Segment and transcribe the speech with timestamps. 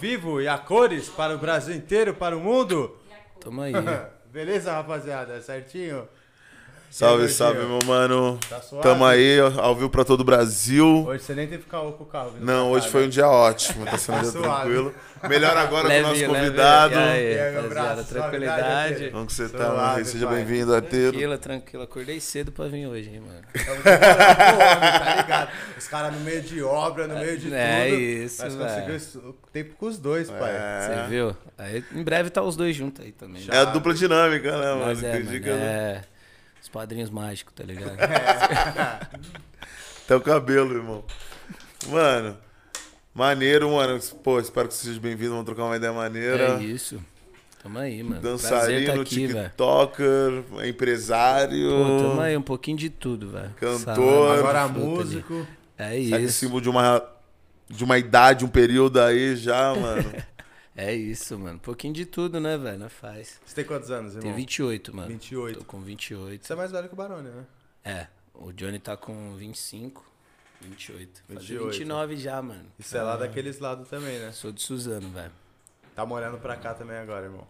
[0.00, 2.96] vivo e a cores para o Brasil inteiro, para o mundo.
[3.38, 3.74] Tamo aí.
[4.32, 5.42] Beleza, rapaziada?
[5.42, 6.08] Certinho?
[6.90, 8.36] Salve, aí, salve, meu mano.
[8.48, 8.82] Tá suave?
[8.82, 11.04] Tamo aí, ao vivo pra todo o Brasil.
[11.06, 12.32] Hoje você nem teve que ficar com o carro.
[12.32, 13.06] vindo Não, pra hoje cá, foi né?
[13.06, 14.48] um dia ótimo, tá sendo um dia Suave.
[14.48, 14.94] tranquilo.
[15.28, 16.94] Melhor agora com o nosso Leve, convidado.
[16.96, 17.08] leve.
[17.08, 19.10] E aí, E aí, meu braço, tranquilidade.
[19.10, 20.04] Como que você tá, Suave, meu rei?
[20.04, 21.10] Seja bem-vindo, Arteiro.
[21.12, 21.84] Tranquila, tranquila.
[21.84, 23.40] Acordei cedo pra vir hoje, hein, mano.
[23.54, 25.50] Estamos tá ligado?
[25.78, 28.00] Os caras no meio de obra, no meio de É tudo.
[28.00, 28.68] isso, Nós velho.
[28.68, 30.38] conseguimos isso- o tempo com os dois, pai.
[30.40, 31.36] Você É, viu?
[31.56, 33.46] Aí, em breve tá os dois juntos aí também.
[33.48, 34.86] é a dupla dinâmica, né, mano?
[34.86, 36.02] Mas é, mano, é...
[36.70, 37.96] Os padrinhos mágicos, tá ligado?
[40.04, 41.04] Até o cabelo, irmão.
[41.88, 42.36] Mano,
[43.12, 43.98] maneiro, mano.
[44.22, 45.32] Pô, espero que você seja bem-vindo.
[45.32, 46.60] Vamos trocar uma ideia maneira.
[46.60, 47.02] É isso.
[47.60, 48.20] Tamo aí, mano.
[48.22, 49.26] Dançarino, tá aqui.
[49.26, 53.50] TikToker, empresário, Pô, tamo aí, um pouquinho de tudo, velho.
[53.56, 54.38] Cantor.
[54.38, 54.88] Agora fruta ali.
[54.88, 55.46] músico.
[55.76, 56.38] É Será que é isso.
[56.38, 57.02] símbolo de uma,
[57.68, 60.08] de uma idade, um período aí já, mano.
[60.76, 61.56] É isso, mano.
[61.56, 62.88] Um pouquinho de tudo, né, velho?
[62.88, 63.40] Faz.
[63.44, 64.22] Você tem quantos anos, irmão?
[64.22, 65.08] Tem 28, mano.
[65.08, 65.58] 28.
[65.58, 66.46] Tô com 28.
[66.46, 67.44] Você é mais velho que o Barone, né?
[67.84, 70.04] É, o Johnny tá com 25,
[70.60, 71.22] 28.
[71.26, 71.70] Fazer 28.
[71.72, 72.66] 29 já, mano.
[72.78, 74.32] Isso é lá daqueles lados também, né?
[74.32, 75.32] Sou de Suzano, velho.
[75.94, 77.46] Tá morando pra cá também agora, irmão.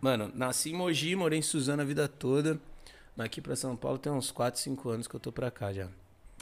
[0.00, 2.58] Mano, nasci em Mogi, morei em Suzano a vida toda.
[3.16, 5.72] Mas aqui pra São Paulo tem uns 4, 5 anos que eu tô pra cá
[5.72, 5.88] já.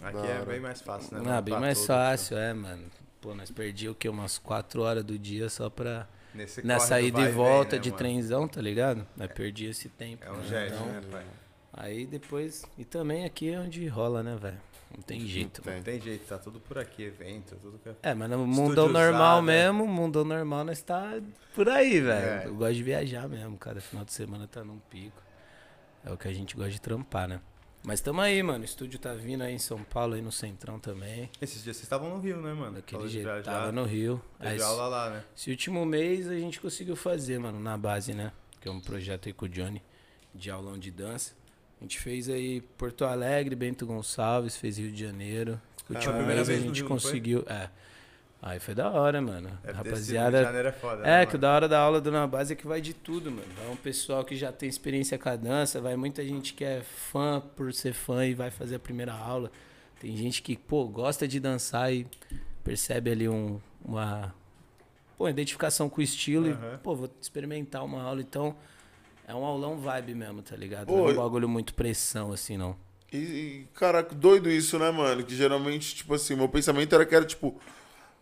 [0.03, 1.37] Aqui é bem mais fácil, né?
[1.37, 2.85] ah, bem mais fácil, é, mano.
[3.21, 4.09] Pô, nós perdi o quê?
[4.09, 6.07] Umas 4 horas do dia só pra.
[6.39, 7.99] Nesse do ida e volta vem, né, de mano?
[7.99, 9.07] trenzão, tá ligado?
[9.17, 10.25] Nós perdi esse tempo.
[10.25, 10.45] É um né?
[10.45, 11.25] gesto, Então, né, pai?
[11.73, 12.65] Aí depois.
[12.77, 14.59] E também aqui é onde rola, né, velho?
[14.95, 15.63] Não tem jeito.
[15.65, 17.95] Não tem jeito, tá tudo por aqui, evento, tudo que é...
[18.03, 19.65] É, mas no mundão normal usado, é.
[19.65, 21.21] mesmo, mundão normal, nós tá
[21.55, 22.27] por aí, velho.
[22.27, 22.47] É.
[22.47, 25.23] Eu gosto de viajar mesmo, cada final de semana tá num pico.
[26.05, 27.41] É o que a gente gosta de trampar, né?
[27.89, 28.61] Mas tamo aí, mano.
[28.61, 31.31] O estúdio tá vindo aí em São Paulo, aí no Centrão também.
[31.41, 32.75] Esses dias vocês estavam no Rio, né, mano?
[32.75, 33.25] Daquele Falou jeito.
[33.25, 33.51] viajar.
[33.51, 34.23] Tava no Rio.
[34.39, 35.25] Aí, aula lá, né?
[35.35, 38.31] esse último mês a gente conseguiu fazer, mano, na base, né?
[38.61, 39.83] Que é um projeto aí com o Johnny,
[40.35, 41.33] de aulão de dança.
[41.81, 45.59] A gente fez aí Porto Alegre, Bento Gonçalves, fez Rio de Janeiro.
[45.89, 47.45] O último primeira mês a vez no gente Rio, conseguiu.
[47.49, 47.71] É.
[48.41, 49.51] Aí foi da hora, mano.
[49.65, 50.45] De Rapaziada.
[50.45, 51.27] Janeiro é foda, né, É, mano?
[51.31, 53.49] que o da hora da aula do Na Base é que vai de tudo, mano.
[53.57, 56.83] Vai um pessoal que já tem experiência com a dança, vai muita gente que é
[56.83, 59.51] fã por ser fã e vai fazer a primeira aula.
[60.01, 62.07] Tem gente que, pô, gosta de dançar e
[62.63, 64.33] percebe ali um, uma
[65.17, 66.75] pô, identificação com o estilo Aham.
[66.75, 68.21] e, pô, vou experimentar uma aula.
[68.21, 68.55] Então,
[69.27, 70.87] é um aulão vibe mesmo, tá ligado?
[70.87, 72.77] Pô, não é um bagulho muito pressão, assim, não.
[73.13, 75.25] E, e, caraca, doido isso, né, mano?
[75.25, 77.61] Que geralmente, tipo assim, meu pensamento era que era, tipo,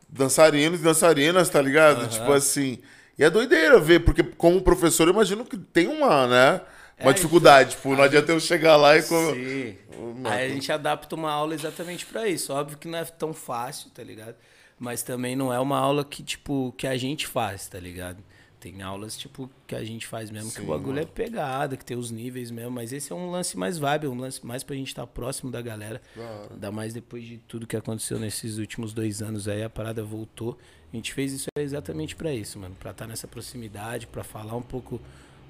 [0.08, 2.00] dançarinos e dançarinas, tá ligado?
[2.00, 2.08] Aham.
[2.08, 2.78] Tipo assim.
[3.18, 6.60] E é doideira ver, porque como professor, eu imagino que tem uma, né?
[7.00, 7.70] Uma É, dificuldade.
[7.70, 9.02] Tipo, não adianta eu chegar lá e.
[9.02, 9.76] Sim.
[10.24, 12.52] Aí a gente adapta uma aula exatamente pra isso.
[12.52, 14.34] Óbvio que não é tão fácil, tá ligado?
[14.78, 18.22] Mas também não é uma aula que, tipo, que a gente faz, tá ligado?
[18.66, 21.12] Tem aulas, tipo, que a gente faz mesmo, que Sim, o bagulho é mano.
[21.12, 22.72] pegada, que tem os níveis mesmo.
[22.72, 25.62] Mas esse é um lance mais vibe, um lance mais pra gente estar próximo da
[25.62, 26.02] galera.
[26.16, 26.48] Hora.
[26.52, 30.58] Ainda mais depois de tudo que aconteceu nesses últimos dois anos aí, a parada voltou.
[30.92, 32.74] A gente fez isso exatamente pra isso, mano.
[32.74, 35.00] Pra estar nessa proximidade, pra falar um pouco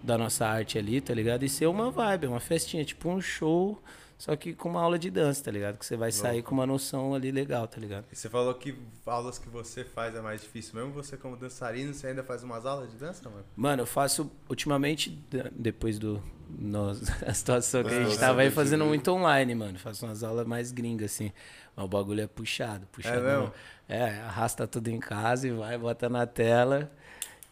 [0.02, 1.42] da nossa arte ali, tá ligado?
[1.42, 3.80] E ser uma vibe, uma festinha, tipo um show,
[4.18, 5.76] só que com uma aula de dança, tá ligado?
[5.78, 8.06] Que você vai sair com uma noção ali legal, tá ligado?
[8.10, 10.74] E você falou que aulas que você faz é mais difícil.
[10.74, 13.44] Mesmo você como dançarino, você ainda faz umas aulas de dança, mano?
[13.54, 16.22] Mano, eu faço ultimamente, de- depois do.
[16.48, 19.78] nós- a situação que a gente tava aí fazendo muito online, mano.
[19.78, 21.30] Faço umas aulas mais gringas, assim.
[21.76, 23.20] Mas o bagulho é puxado, puxado.
[23.22, 23.52] mesmo?
[23.88, 26.90] É, arrasta tudo em casa e vai, bota na tela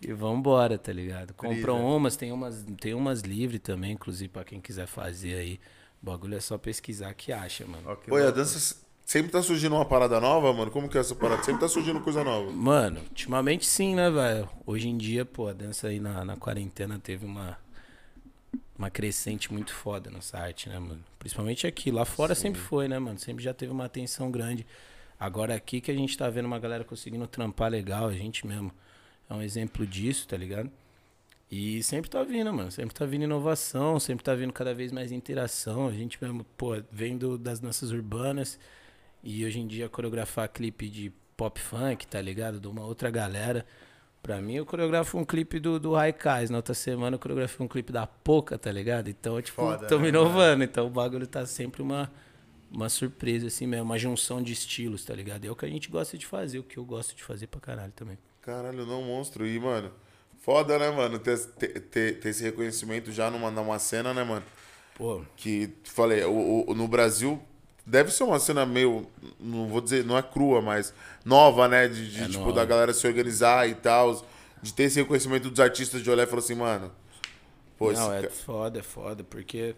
[0.00, 1.35] e vambora, tá ligado?
[1.35, 5.61] Compram umas, tem umas, tem umas livres também, inclusive, pra quem quiser fazer aí.
[6.05, 7.97] O bagulho é só pesquisar que acha, mano.
[7.97, 10.71] Que Pô, e a dança sempre tá surgindo uma parada nova, mano?
[10.71, 11.43] Como que é essa parada?
[11.43, 12.53] Sempre tá surgindo coisa nova.
[12.53, 14.47] Mano, ultimamente sim, né, velho?
[14.67, 17.57] Hoje em dia, pô, a dança aí na, na quarentena teve uma,
[18.79, 21.03] uma crescente muito foda nessa arte, né, mano?
[21.19, 21.91] Principalmente aqui.
[21.91, 23.19] Lá fora sempre foi, né, mano?
[23.19, 24.67] Sempre já teve uma atenção grande.
[25.19, 28.71] Agora aqui que a gente tá vendo uma galera conseguindo trampar legal, a gente mesmo
[29.31, 30.71] é um exemplo disso, tá ligado?
[31.57, 32.71] E sempre tá vindo, mano.
[32.71, 35.87] Sempre tá vindo inovação, sempre tá vindo cada vez mais interação.
[35.87, 38.59] A gente mesmo, pô, vem do- das danças urbanas
[39.23, 42.59] e hoje em dia coreografar clipe de pop funk, tá ligado?
[42.59, 43.65] De uma outra galera.
[44.23, 46.51] Pra mim, eu coreografo um clipe do, do Raikais.
[46.51, 49.09] Na outra semana, eu coreografei um clipe da Poca, tá ligado?
[49.09, 50.65] Então, tipo, Foda, tamo né, inovando.
[50.65, 52.11] Então, o bagulho tá sempre uma,
[52.71, 53.85] uma surpresa, assim mesmo.
[53.85, 55.45] Uma junção de estilos, tá ligado?
[55.47, 57.61] É o que a gente gosta de fazer, o que eu gosto de fazer pra
[57.61, 58.19] caralho também.
[58.41, 59.47] Caralho, não, monstro.
[59.47, 59.91] E, mano,
[60.45, 61.19] foda, né, mano?
[61.19, 61.81] Ter, ter,
[62.21, 64.45] ter- esse reconhecimento já numa, numa cena, né, mano?
[64.97, 67.41] Pô, Que, falei, o, o- no Brasil
[67.87, 69.07] deve ser uma cena meio,
[69.41, 71.89] não vou dizer, não é crua, mas nova, né?
[71.89, 72.53] De, de, É tipo, nova.
[72.53, 74.25] da galera se organizar e tal.
[74.63, 76.91] De ter esse reconhecimento dos artistas de olhar e falar assim, mano.
[77.77, 79.75] Pô, Não, é ca- foda, é foda, porque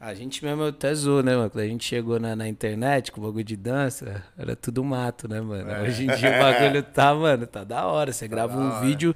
[0.00, 1.48] a gente mesmo até zoou, né, mano?
[1.50, 5.28] Quando a gente chegou na, na internet com o bagulho de dança, era tudo mato,
[5.28, 5.70] né, mano?
[5.70, 5.82] É.
[5.82, 8.12] Hoje em dia o bagulho tá, mano, tá da hora.
[8.12, 8.80] Você grava da um hora.
[8.86, 9.14] vídeo.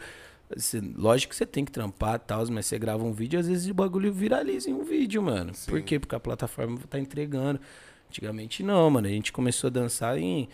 [0.97, 3.69] Lógico que você tem que trampar e tal, mas você grava um vídeo, às vezes
[3.69, 5.53] o bagulho viraliza em um vídeo, mano.
[5.67, 5.99] Por quê?
[5.99, 7.61] Porque a plataforma tá entregando.
[8.09, 9.07] Antigamente não, mano.
[9.07, 10.49] A gente começou a dançar em,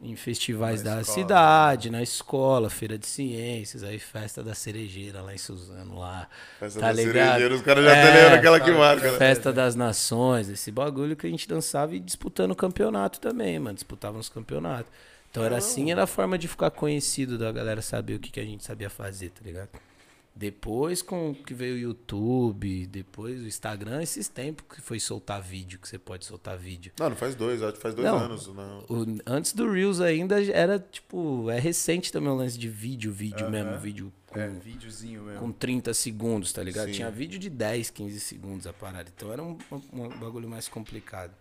[0.00, 5.20] em festivais Na da escola, cidade, na escola, feira de ciências, aí festa da cerejeira
[5.20, 6.28] lá em Suzano lá.
[6.60, 7.14] Essa tá da ligado?
[7.14, 9.18] cerejeira, os caras já É, estão aquela que marca, né?
[9.18, 13.74] Festa das Nações, esse bagulho que a gente dançava e disputando o campeonato também, mano.
[13.74, 14.92] Disputava nos campeonatos.
[15.30, 18.40] Então era assim, era a forma de ficar conhecido, da galera saber o que, que
[18.40, 19.68] a gente sabia fazer, tá ligado?
[20.34, 25.78] Depois com que veio o YouTube, depois o Instagram, esses tempos que foi soltar vídeo,
[25.78, 26.92] que você pode soltar vídeo.
[26.98, 28.16] Não, não faz dois, acho que faz dois Não.
[28.16, 28.46] anos.
[28.46, 28.78] Não.
[28.88, 33.50] O- antes do Reels ainda era, tipo, é recente também o lance de vídeo, vídeo
[33.50, 35.40] mesmo, vídeo com, É, videozinho mesmo.
[35.40, 36.86] com 30 segundos, tá ligado?
[36.86, 36.92] Sim.
[36.94, 39.10] Tinha vídeo de 10, 15 segundos a parada.
[39.14, 41.32] Então era um, um- um bagulho mais complicado.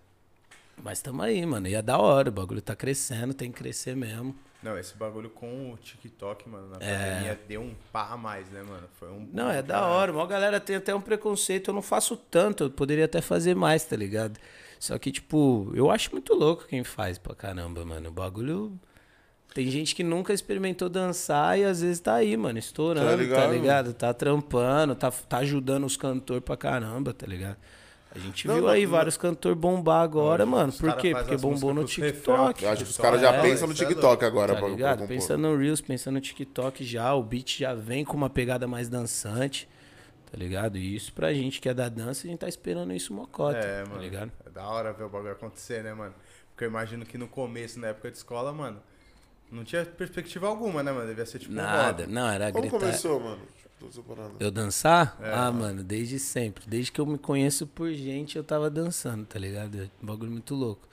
[0.83, 1.67] Mas tamo aí, mano.
[1.67, 4.35] E é da hora, o bagulho tá crescendo, tem que crescer mesmo.
[4.61, 8.61] Não, esse bagulho com o TikTok, mano, na pandemia deu um pá a mais, né,
[8.61, 8.87] mano?
[8.99, 9.21] Foi um.
[9.21, 9.27] É.
[9.31, 10.11] Não, é da hora.
[10.11, 11.69] Uma galera tem até um preconceito.
[11.69, 14.37] Eu não faço tanto, eu poderia até fazer mais, tá ligado?
[14.77, 18.09] Só que, tipo, eu acho muito louco quem faz pra caramba, mano.
[18.09, 18.77] O bagulho.
[19.53, 23.51] Tem gente que nunca experimentou dançar e às vezes tá aí, mano, estourando, tá ligado?
[23.51, 23.93] ligado?
[23.93, 27.57] Tá, trampando, tá, tá ajudando os cantores pra caramba, tá ligado?
[28.11, 28.91] A gente Não, viu não, aí não.
[28.91, 30.73] vários cantores bombar agora, mano.
[30.73, 31.11] Por quê?
[31.13, 32.63] Porque bombou no TikTok.
[32.63, 34.67] Eu acho que os Só caras já é, pensam no é TikTok agora Tá pra,
[34.67, 34.97] ligado?
[34.97, 35.15] pra compor.
[35.15, 38.89] Pensa no Reels, pensa no TikTok já, o beat já vem com uma pegada mais
[38.89, 39.69] dançante,
[40.31, 40.77] tá ligado?
[40.79, 43.83] E isso pra gente que é da dança, a gente tá esperando isso mocota, É,
[43.83, 44.01] tá mano.
[44.01, 44.31] ligado?
[44.43, 46.15] É da hora ver o bagulho acontecer, né, mano?
[46.51, 48.81] Porque eu imagino que no começo, na época de escola, mano,
[49.51, 51.07] não tinha perspectiva alguma, né, mano?
[51.07, 52.11] Devia ser tipo um Nada, hobby.
[52.13, 52.79] não, era Como gritar.
[52.79, 53.39] começou, mano?
[54.39, 55.17] Eu dançar?
[55.21, 55.59] É, ah, mano.
[55.59, 56.63] mano, desde sempre.
[56.67, 59.89] Desde que eu me conheço por gente, eu tava dançando, tá ligado?
[60.01, 60.87] Um bagulho muito louco.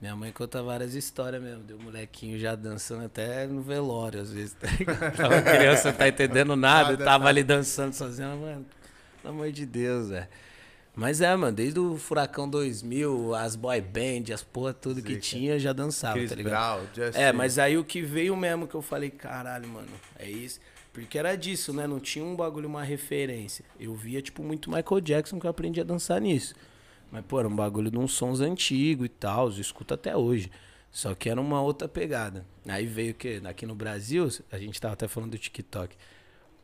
[0.00, 1.62] Minha mãe conta várias histórias mesmo.
[1.62, 4.68] Deu molequinho já dançando até no velório, às vezes, tá?
[5.16, 7.30] Tava criança, não tá entendendo nada, Nada, tava nada.
[7.30, 8.66] ali dançando sozinho, mano.
[9.22, 10.28] Pelo amor de Deus, velho.
[10.96, 15.20] Mas é, mano, desde o Furacão 2000, as boy band, as porra, tudo que Zica.
[15.20, 16.86] tinha, já dançava, Chris tá ligado?
[16.94, 17.10] Brown.
[17.14, 19.88] É, mas aí o que veio mesmo que eu falei, caralho, mano,
[20.18, 20.60] é isso.
[20.94, 21.88] Porque era disso, né?
[21.88, 23.64] Não tinha um bagulho, uma referência.
[23.80, 26.54] Eu via, tipo, muito Michael Jackson que eu aprendi a dançar nisso.
[27.10, 30.52] Mas, pô, era um bagulho de uns sons antigos e tal, eu escuto até hoje.
[30.92, 32.46] Só que era uma outra pegada.
[32.68, 33.42] Aí veio o quê?
[33.44, 35.96] Aqui no Brasil, a gente tava até falando do TikTok.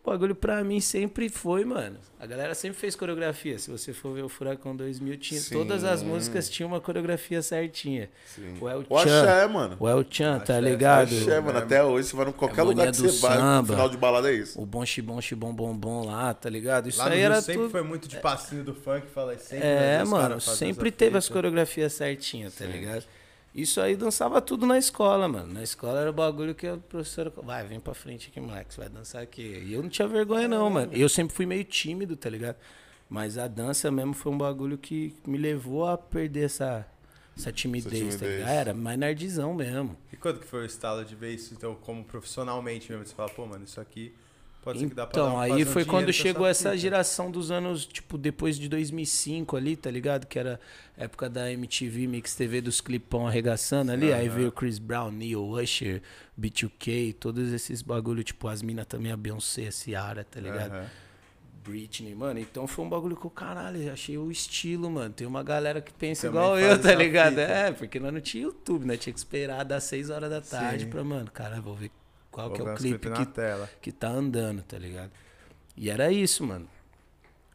[0.02, 1.98] O bagulho pra mim sempre foi, mano.
[2.18, 3.58] A galera sempre fez coreografia.
[3.58, 5.52] Se você for ver o Furacão 2000, tinha, Sim.
[5.54, 8.08] todas as músicas tinham uma coreografia certinha.
[8.34, 8.56] Sim.
[8.60, 9.22] O El O Chan.
[9.22, 9.76] axé, mano.
[9.78, 11.02] O El Chan, tá Axé, ligado?
[11.14, 11.58] Axé, mano.
[11.58, 13.72] Até hoje, você vai em qualquer lugar mania que você vai, no samba.
[13.74, 14.58] final de balada é isso.
[14.60, 16.88] O bom xibom xibom bom bom lá, tá ligado?
[16.88, 17.70] Isso Lá no aí Rio era sempre tudo.
[17.70, 19.66] foi muito de passinho do funk, fala sempre.
[19.68, 23.04] É, mano, sempre teve as coreografias certinhas, tá ligado?
[23.54, 25.52] Isso aí dançava tudo na escola, mano.
[25.52, 27.30] Na escola era o bagulho que a professora.
[27.30, 29.42] Vai, vem pra frente aqui, moleque, você vai dançar aqui.
[29.42, 30.92] E eu não tinha vergonha, não, mano.
[30.92, 32.56] Eu sempre fui meio tímido, tá ligado?
[33.08, 36.86] Mas a dança mesmo foi um bagulho que me levou a perder essa,
[37.36, 38.38] essa timidez, tá timidez.
[38.38, 38.48] ligado?
[38.50, 39.96] Era mais nerdzão mesmo.
[40.12, 43.04] E quando que foi o estalo de ver isso, então, como profissionalmente mesmo?
[43.04, 44.14] Você fala, pô, mano, isso aqui
[44.62, 47.86] pode ser que dá pra Então, aí um foi quando chegou essa geração dos anos,
[47.86, 50.26] tipo, depois de 2005 ali, tá ligado?
[50.26, 50.60] Que era
[50.96, 54.12] época da MTV, Mix TV, dos clipão arregaçando ali.
[54.12, 56.02] Aí veio Chris Brown, Neil, Usher,
[56.38, 60.88] B2K, todos esses bagulho, tipo, as minas também, a Beyoncé, a Ciara, tá ligado?
[61.62, 62.40] Britney, mano.
[62.40, 65.12] Então foi um bagulho que eu, caralho, achei o estilo, mano.
[65.12, 67.30] Tem uma galera que pensa Também igual eu, tá ligado?
[67.30, 67.42] fita.
[67.42, 68.96] É, porque nós não tinha YouTube, né?
[68.96, 70.90] Tinha que esperar das 6 horas da tarde Sim.
[70.90, 71.90] pra, mano, cara, vou ver
[72.30, 73.26] qual que é o clipe que
[73.80, 75.10] que tá andando, tá ligado?
[75.76, 76.68] E era isso, mano.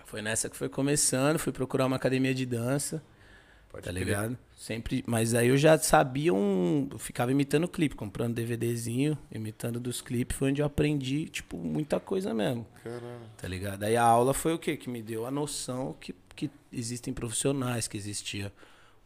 [0.06, 3.04] Foi nessa que foi começando, fui procurar uma academia de dança,
[3.70, 4.06] Pode tá crer.
[4.06, 4.38] ligado?
[4.56, 10.02] Sempre, mas aí eu já sabia um, eu ficava imitando clipe, comprando DVDzinho, imitando dos
[10.02, 13.04] clipes, foi onde eu aprendi, tipo, muita coisa mesmo, Caralho.
[13.38, 13.84] tá ligado?
[13.84, 14.78] Aí a aula foi o quê?
[14.78, 18.52] Que me deu a noção que, que existem profissionais, que existia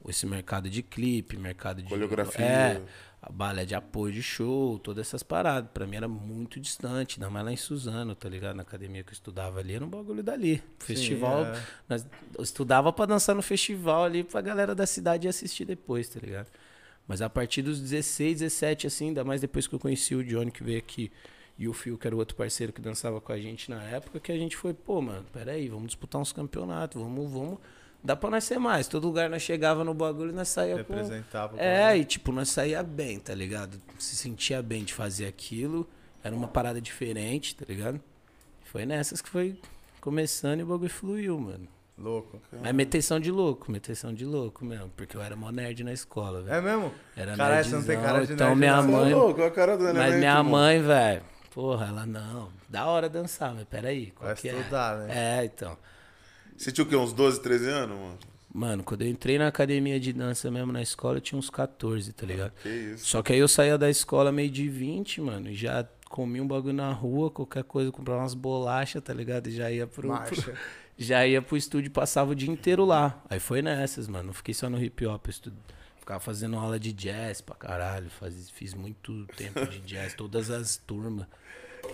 [0.07, 2.45] esse mercado de clipe, mercado de Coreografia.
[2.45, 2.81] É,
[3.21, 5.69] a balé de apoio de show, todas essas paradas.
[5.73, 8.55] Pra mim era muito distante, ainda mais lá em Suzano, tá ligado?
[8.55, 10.63] Na academia que eu estudava ali, era um bagulho dali.
[10.79, 11.45] Festival.
[11.45, 11.61] é.
[11.87, 16.07] nós- eu estudava pra dançar no festival ali pra galera da cidade ir assistir depois,
[16.07, 16.47] tá ligado?
[17.07, 20.51] Mas a partir dos 16, 17, assim, ainda mais depois que eu conheci o Johnny
[20.51, 21.11] que veio aqui
[21.57, 24.19] e o Phil, que era o outro parceiro que dançava com a gente na época,
[24.19, 27.57] que a gente foi, pô, mano, peraí, vamos disputar uns campeonatos, vamos, vamos
[28.03, 28.87] dá pra nós ser mais.
[28.87, 30.93] Todo lugar nós chegava no bagulho e nós saía com...
[30.93, 31.55] Representava.
[31.55, 33.77] o É, e tipo, nós saía bem, tá ligado?
[33.97, 35.87] Se sentia bem de fazer aquilo.
[36.23, 37.99] Era uma parada diferente, tá ligado?
[38.65, 39.59] Foi nessas que foi
[40.01, 41.67] começando e o bagulho fluiu, mano.
[41.97, 42.41] Louco.
[42.61, 44.89] Mas meteção de louco, meteção de louco mesmo.
[44.95, 46.55] Porque eu era mó nerd na escola, velho.
[46.55, 46.93] É mesmo?
[47.15, 48.81] Era Caralho, você não tem nerdzão, cara de Então nerd, minha.
[48.81, 49.13] Você é mãe...
[49.13, 51.21] louco, a cara do Mas minha mãe, velho,
[51.53, 52.49] porra, ela não.
[52.69, 55.07] Da hora dançar, mas peraí, qual Vai que estudar, é?
[55.07, 55.39] né?
[55.41, 55.77] É, então.
[56.59, 56.95] Você tinha o quê?
[56.95, 58.17] Uns 12, 13 anos, mano?
[58.53, 62.11] Mano, quando eu entrei na academia de dança mesmo na escola, eu tinha uns 14,
[62.13, 62.51] tá ligado?
[62.61, 63.05] Que isso.
[63.05, 66.47] Só que aí eu saía da escola meio de 20, mano, e já comia um
[66.47, 69.47] bagulho na rua, qualquer coisa, comprava umas bolachas, tá ligado?
[69.47, 70.53] E já ia pro, pro-
[70.97, 73.23] já ia pro estúdio e passava o dia inteiro lá.
[73.29, 74.25] Aí foi nessas, mano.
[74.27, 75.53] Não fiquei só no hip hop, eu estu...
[75.99, 78.49] ficava fazendo aula de jazz pra caralho, faz...
[78.49, 81.27] fiz muito tempo de jazz, todas as turmas.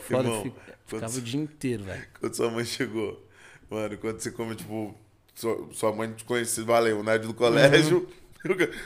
[0.08, 0.54] Foda, Irmão, fi-
[0.86, 2.08] ficava quando- o dia inteiro, velho.
[2.20, 3.25] Quando sua mãe chegou,
[3.70, 4.96] mano, quando você come, tipo,
[5.34, 8.08] sua, sua mãe te conhece, valeu, o nerd do colégio.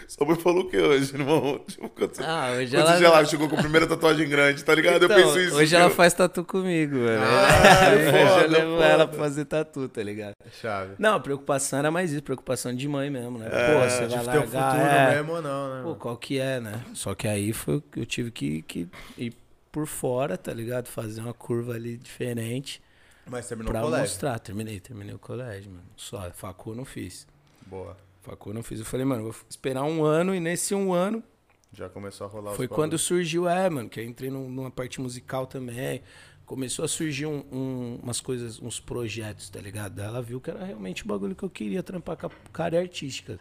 [0.07, 1.59] Sua mãe falou o que hoje, irmão?
[1.67, 4.63] Tipo, quando você, Ah, hoje quando ela- você lá chegou com a primeira tatuagem grande,
[4.63, 5.03] tá ligado?
[5.03, 5.55] Então, eu penso isso.
[5.57, 7.21] hoje ela faz tatu comigo, velho.
[7.21, 8.85] Ah, hoje foda, eu levo foda.
[8.85, 10.31] ela pra fazer tatu, tá ligado?
[10.61, 10.93] Chave.
[10.97, 13.49] Não, a preocupação era mais isso, preocupação de mãe mesmo, né?
[13.51, 15.15] É, Pô, você vai largar, futuro é.
[15.17, 15.81] mesmo ou não, né?
[15.81, 15.95] Pô, mano?
[15.99, 16.81] qual que é, né?
[16.93, 18.87] Só que aí foi que eu tive que, que
[19.17, 19.33] ir
[19.73, 20.87] por fora, tá ligado?
[20.87, 22.81] Fazer uma curva ali diferente
[23.29, 24.05] Mas terminou o pra colégio.
[24.07, 24.39] mostrar.
[24.39, 25.85] Terminei, terminei o colégio, mano.
[25.95, 27.27] Só, facul eu não fiz.
[27.67, 27.95] Boa.
[28.21, 28.79] Facul eu não fiz.
[28.79, 31.23] Eu falei, mano, vou esperar um ano e nesse um ano
[31.71, 34.99] Já começou a rolar foi quando surgiu, é, mano, que eu entrei num- numa parte
[34.99, 36.01] musical também.
[36.45, 39.99] Começou a surgir um- um- umas coisas, uns projetos, tá ligado?
[39.99, 42.65] Ela viu que era realmente o bagulho que eu queria trampar com a com a
[42.65, 43.39] área artística.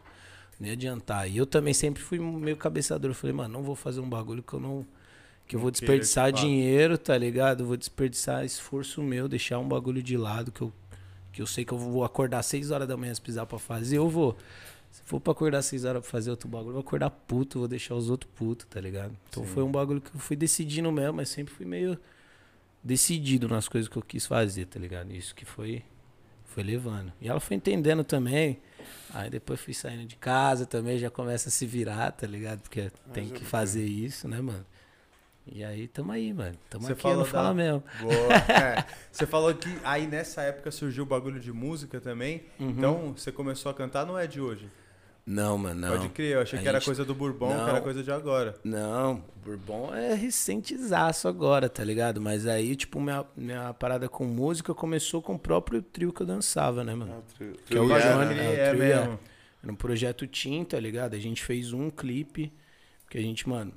[0.61, 1.27] Ia adiantar.
[1.31, 3.11] E eu também sempre fui meio cabeçador.
[3.11, 4.87] Eu falei, mano, não vou fazer um bagulho que eu não.
[5.49, 7.61] Que eu vou desperdiçar dinheiro, tá ligado?
[7.63, 10.73] Eu vou desperdiçar esforço meu, deixar um bagulho de lado que eu,
[11.33, 13.97] que eu sei que eu vou acordar 6 horas da manhã se precisar pra fazer,
[13.97, 14.37] eu vou.
[14.91, 17.69] Se for pra acordar 6 horas pra fazer outro bagulho, eu vou acordar puto, vou
[17.69, 19.17] deixar os outros putos, tá ligado?
[19.31, 19.49] Então Sim.
[19.49, 21.99] foi um bagulho que eu fui decidindo mesmo, mas sempre fui meio
[22.85, 25.13] decidido nas coisas que eu quis fazer, tá ligado?
[25.13, 25.83] Isso que foi
[26.45, 27.13] foi levando.
[27.21, 28.59] E ela foi entendendo também.
[29.15, 32.61] Aí depois fui saindo de casa também, já começa a se virar, tá ligado?
[32.61, 33.45] Porque tem que vi.
[33.45, 34.67] fazer isso, né, mano?
[35.53, 36.57] E aí tamo aí, mano.
[36.71, 37.83] Tamo Você aqui, falou não fala da- mesmo.
[38.01, 38.13] Boa.
[38.53, 38.85] É.
[39.11, 42.43] Você falou que aí nessa época surgiu o bagulho de música também.
[42.61, 42.71] Uhum.
[42.71, 44.69] Então você começou a cantar, não é de hoje.
[45.27, 45.91] Não, mano, não.
[45.91, 47.65] Pode crer, eu achei A que era gente- coisa do Bourbon, Não.
[47.65, 48.55] que era coisa de agora.
[48.65, 52.19] Não, Bourbon é recentezaço agora, tá ligado?
[52.19, 56.27] Mas aí, tipo, minha, minha parada com música começou com o próprio trio que eu
[56.27, 57.15] dançava, né, mano?
[57.19, 59.19] Ah, trio- Que é o Johnny, é, é mesmo.
[59.63, 61.15] Era um projeto Team, tá ligado?
[61.15, 62.51] A gente fez um clipe,
[63.11, 63.73] que a gente, mano,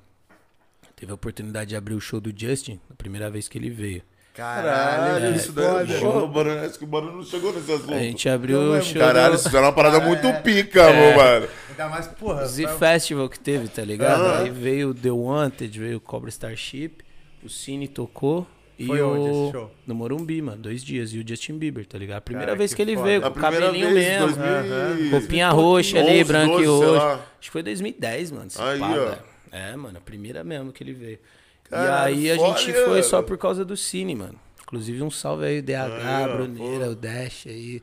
[1.01, 4.01] teve a oportunidade de abrir o show do Justin, a primeira vez que ele veio.
[4.33, 5.65] Caralho, que isso daí.
[5.65, 5.99] foda.
[5.99, 7.93] Pô, o Barulho- acho que o Barulho não chegou nesse assunto.
[7.93, 10.33] A gente abriu o show Caralho, isso era uma parada muito É.
[10.39, 11.47] pica, meu mano.
[11.69, 12.45] Ainda mais, porra.
[12.47, 14.21] Z vai- Festival que teve, tá ligado?
[14.21, 14.39] Ah.
[14.39, 16.91] Aí veio o The Wanted, veio o Cobra Starship,
[17.43, 18.47] o Cine tocou.
[18.79, 19.09] E Foi o...
[19.11, 19.71] onde esse show?
[19.85, 21.13] No Morumbi, mano, dois dias.
[21.13, 22.17] E o Justin Bieber, tá ligado?
[22.19, 23.07] A primeira Cara, vez que que, ele foda.
[23.09, 24.27] veio, com A o primeira cabelinho vez, mesmo.
[24.37, 27.05] 2000 Roupinha roxa ali, 11, branco 12, e roxo.
[27.05, 28.47] Acho que foi 2010, mano.
[28.57, 28.93] Aí, pá, ó.
[28.93, 29.17] velho.
[29.51, 31.19] É, mano, a primeira mesmo que ele veio.
[31.71, 34.39] E aí a gente foi só por causa do Cine, mano.
[34.63, 36.91] Inclusive um salve aí, DH, ó, Bruneira, pô.
[36.91, 37.81] o Dash aí,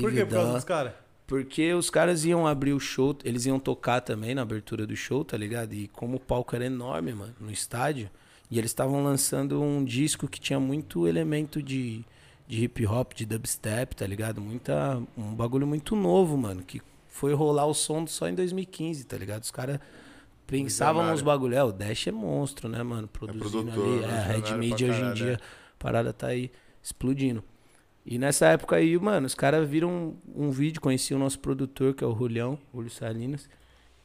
[0.00, 0.24] Por que?
[0.26, 0.92] Por causa dos caras?
[1.26, 5.24] Porque os caras iam abrir o show, eles iam tocar também na abertura do show,
[5.24, 5.74] tá ligado?
[5.74, 8.10] E como o palco era enorme, mano, no estádio,
[8.50, 12.02] e eles estavam lançando um disco que tinha muito elemento de,
[12.46, 14.40] de hip hop, de dubstep, tá ligado?
[14.40, 19.18] Muita, um bagulho muito novo, mano, que foi rolar o som só em 2015, tá
[19.18, 19.42] ligado?
[19.42, 19.80] Os caras
[20.48, 21.54] pensavam nos bagulho.
[21.54, 23.06] É, o Dash é monstro, né, mano?
[23.06, 24.04] Produzindo produtor, ali.
[24.04, 25.34] É, a Red Media hoje em dia, é.
[25.34, 25.38] a
[25.78, 26.50] parada tá aí
[26.82, 27.44] explodindo.
[28.04, 29.90] E nessa época aí, mano, os caras viram
[30.34, 33.48] um, um vídeo, conheci o nosso produtor, que é o Julião, Julio Salinas,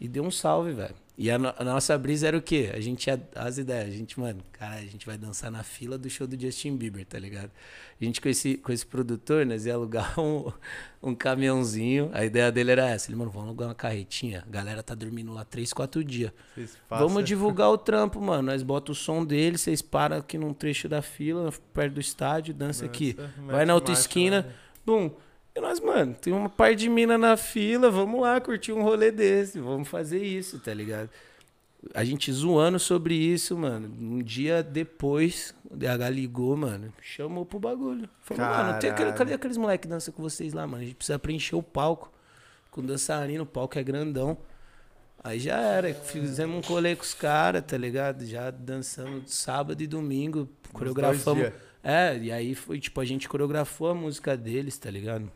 [0.03, 0.95] e deu um salve, velho.
[1.15, 2.71] E a, no- a nossa brisa era o quê?
[2.73, 3.87] A gente tinha as ideias.
[3.89, 7.05] A gente, mano, cara, a gente vai dançar na fila do show do Justin Bieber,
[7.05, 7.51] tá ligado?
[8.01, 10.51] A gente com esse, com esse produtor, nós ia alugar um,
[11.03, 12.09] um caminhãozinho.
[12.13, 13.09] A ideia dele era essa.
[13.11, 14.43] Ele, mano, vamos alugar uma carretinha.
[14.47, 16.31] A galera tá dormindo lá três, quatro dias.
[16.89, 18.41] Vamos divulgar o trampo, mano.
[18.51, 22.55] Nós bota o som dele, vocês param aqui num trecho da fila, perto do estádio,
[22.55, 23.15] dança aqui.
[23.45, 24.53] Vai na outra marcha, esquina, né?
[24.83, 25.11] bum.
[25.55, 29.11] E nós, mano, tem uma par de mina na fila, vamos lá curtir um rolê
[29.11, 31.09] desse, vamos fazer isso, tá ligado?
[31.93, 33.93] A gente zoando sobre isso, mano.
[33.99, 38.09] Um dia depois, o DH ligou, mano, chamou pro bagulho.
[38.21, 39.17] Falou, mano, tem aquele, Caralho.
[39.17, 40.81] cadê aqueles moleques que dançam com vocês lá, mano?
[40.81, 42.11] A gente precisa preencher o palco
[42.71, 44.37] com dançarino, o palco é grandão.
[45.23, 48.25] Aí já era, fizemos um rolê com os caras, tá ligado?
[48.25, 51.51] Já dançando sábado e domingo, coreografamos.
[51.83, 55.31] É, e aí foi tipo, a gente coreografou a música deles, tá ligado?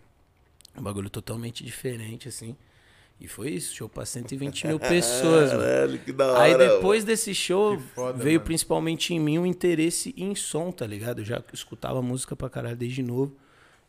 [0.78, 2.56] Um bagulho totalmente diferente, assim.
[3.20, 5.64] E foi isso, show pra 120 mil pessoas, mano.
[5.64, 6.42] Caralho, que da hora.
[6.44, 8.46] Aí depois desse show, foda, veio mano.
[8.46, 11.20] principalmente em mim um interesse em som, tá ligado?
[11.22, 13.36] Eu já escutava música pra caralho desde novo,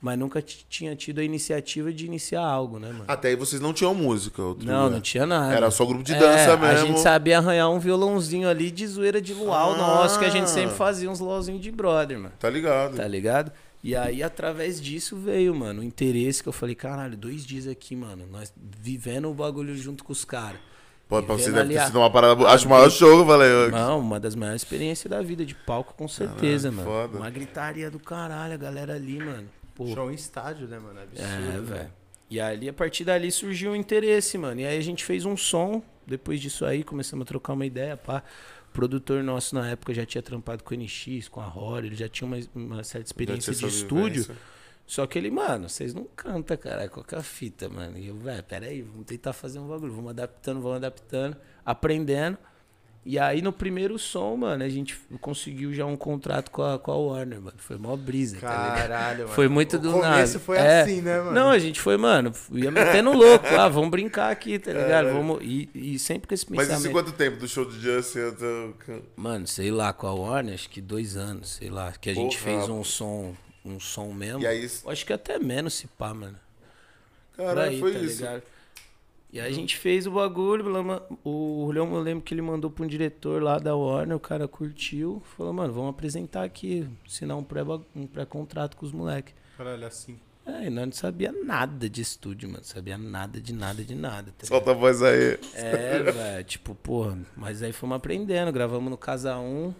[0.00, 3.04] mas nunca tinha tido a iniciativa de iniciar algo, né, mano?
[3.06, 4.40] Até aí vocês não tinham música.
[4.40, 5.54] o Não, não tinha nada.
[5.54, 6.86] Era só grupo de É, dança A mesmo.
[6.86, 9.76] gente sabia arranhar um violãozinho ali de zoeira de luau Ah.
[9.76, 12.32] nosso, que a gente sempre fazia uns luauzinhos de brother, mano.
[12.38, 12.96] Tá ligado.
[12.96, 13.52] Tá ligado?
[13.82, 17.94] E aí, através disso, veio, mano, o interesse que eu falei, caralho, dois dias aqui,
[17.94, 20.60] mano, nós vivendo o bagulho junto com os caras.
[21.08, 22.46] Pô, pra você deve ali ter sido uma parada.
[22.46, 23.70] a Acho o maior show, eu falei.
[23.70, 27.02] Não, uma das maiores experiências da vida de palco, com certeza, Caralho, mano.
[27.08, 27.18] foda.
[27.18, 29.48] Uma gritaria do caralho, a galera ali, mano.
[29.74, 31.00] Pô, Show em estádio, né, mano?
[31.00, 31.22] Absurdo.
[31.22, 31.60] é, né?
[31.60, 31.90] velho.
[32.30, 34.60] E ali, a partir dali, surgiu o interesse, mano.
[34.60, 35.82] E aí a gente fez um som.
[36.06, 38.22] Depois disso aí, começamos a trocar uma ideia, pá.
[38.57, 41.96] O produtor nosso na época já tinha trampado com o NX, com a Rory, ele
[41.96, 44.22] já tinha uma, uma certa experiência de estúdio.
[44.22, 44.36] vivência.
[44.86, 47.98] Só que ele, mano, vocês não cantam, cara, qual que é a fita, mano?
[47.98, 51.36] E eu, velho, peraí, vamos tentar fazer um bagulho, vamos adaptando, vamos adaptando,
[51.66, 52.38] aprendendo.
[53.10, 56.92] E aí no primeiro som, mano, a gente conseguiu já um contrato com a, com
[56.92, 57.56] a Warner, mano.
[57.56, 58.76] Foi mó brisa, tá ligado?
[58.76, 59.34] Caralho, mano.
[59.34, 60.38] Foi muito o do começo nada.
[60.38, 60.82] foi É.
[60.82, 61.32] assim, né, mano?
[61.32, 63.46] Não, a gente foi, mano, ia metendo louco.
[63.46, 64.88] Ah, vamos brincar aqui, tá ligado?
[64.90, 65.14] Caralho.
[65.14, 66.80] Vamos, e, e sempre com esse Mas pensamento.
[66.80, 68.74] isso em quanto tempo do show de Justin até o.
[69.16, 71.90] Mano, sei lá, com a Warner, acho que dois anos, sei lá.
[71.92, 72.58] Que a gente Porra.
[72.58, 74.42] fez um som, um som mesmo.
[74.42, 76.36] E aí- Eu Acho que até menos se pá, mano.
[77.34, 78.18] Caralho, aí, foi tá isso.
[78.18, 78.42] ligado?
[79.30, 80.64] E aí a gente fez o bagulho,
[81.22, 84.48] o Julião, eu lembro que ele mandou pra um diretor lá da Warner, o cara
[84.48, 87.62] curtiu, falou, mano, vamos apresentar aqui, assinar um pré-
[87.94, 89.34] um pré-contrato com os moleques.
[89.56, 90.18] Caralho, assim.
[90.46, 94.32] É, e nós não sabia nada de estúdio, mano, sabia nada de nada de nada.
[94.38, 94.46] Tá?
[94.46, 95.38] Solta a voz aí.
[95.52, 99.74] É, velho, tipo, porra, mas aí fomos aprendendo, gravamos no Casa 1.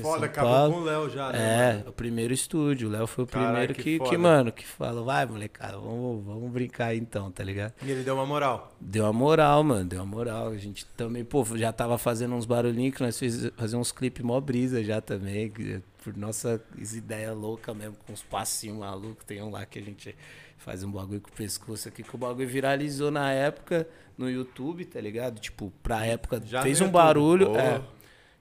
[0.00, 0.72] Foda, acabou Paulo.
[0.74, 1.38] com o Léo já, né?
[1.38, 1.90] É, mano?
[1.90, 2.88] o primeiro estúdio.
[2.88, 6.50] O Léo foi o primeiro que que, que, mano, que falou, vai, molecada, vamos, vamos
[6.50, 7.74] brincar aí então, tá ligado?
[7.82, 8.74] E ele deu uma moral.
[8.80, 10.48] Deu a moral, mano, deu a moral.
[10.48, 14.24] A gente também, pô, já tava fazendo uns barulhinhos que nós fez fazer uns clipes
[14.24, 19.24] mó brisa já também, que- por nossa ideia louca mesmo, com uns passinhos malucos.
[19.24, 20.16] Tem um lá que a gente
[20.58, 23.86] faz um bagulho com o pescoço aqui, que o bagulho viralizou na época
[24.18, 25.38] no YouTube, tá ligado?
[25.38, 27.56] Tipo, pra época, Já fez um YouTube, barulho.
[27.56, 27.80] É.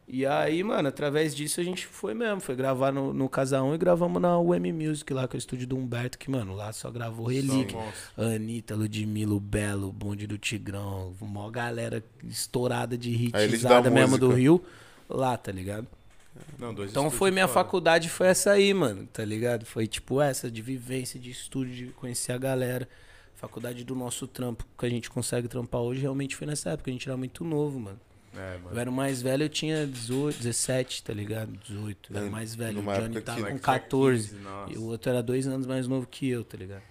[0.07, 2.41] E aí, mano, através disso a gente foi mesmo.
[2.41, 5.39] Foi gravar no, no Casa 1 e gravamos na UM Music lá, que é o
[5.39, 7.79] estúdio do Humberto, que, mano, lá só gravou Relíquia.
[8.17, 13.31] Anitta, Ludmilla, o Belo, o Bonde do Tigrão, mó galera estourada de
[13.83, 14.31] dão mesmo do.
[14.31, 14.61] Rio,
[15.07, 15.87] lá, tá ligado?
[16.57, 17.63] Não, dois Então foi minha foda.
[17.63, 19.65] faculdade, foi essa aí, mano, tá ligado?
[19.65, 22.87] Foi tipo essa, de vivência, de estúdio, de conhecer a galera.
[23.35, 26.93] Faculdade do nosso trampo, que a gente consegue trampar hoje, realmente foi nessa época, a
[26.93, 27.99] gente era muito novo, mano.
[28.35, 31.51] É, Eu era o mais velho, eu tinha 18, 17, tá ligado?
[31.51, 32.79] 18, eu era o mais velho.
[32.79, 34.29] O Johnny tava com Moleque tinha 14.
[34.29, 34.73] 15, nossa.
[34.73, 36.83] E o outro era dois anos mais novo que eu, tá ligado?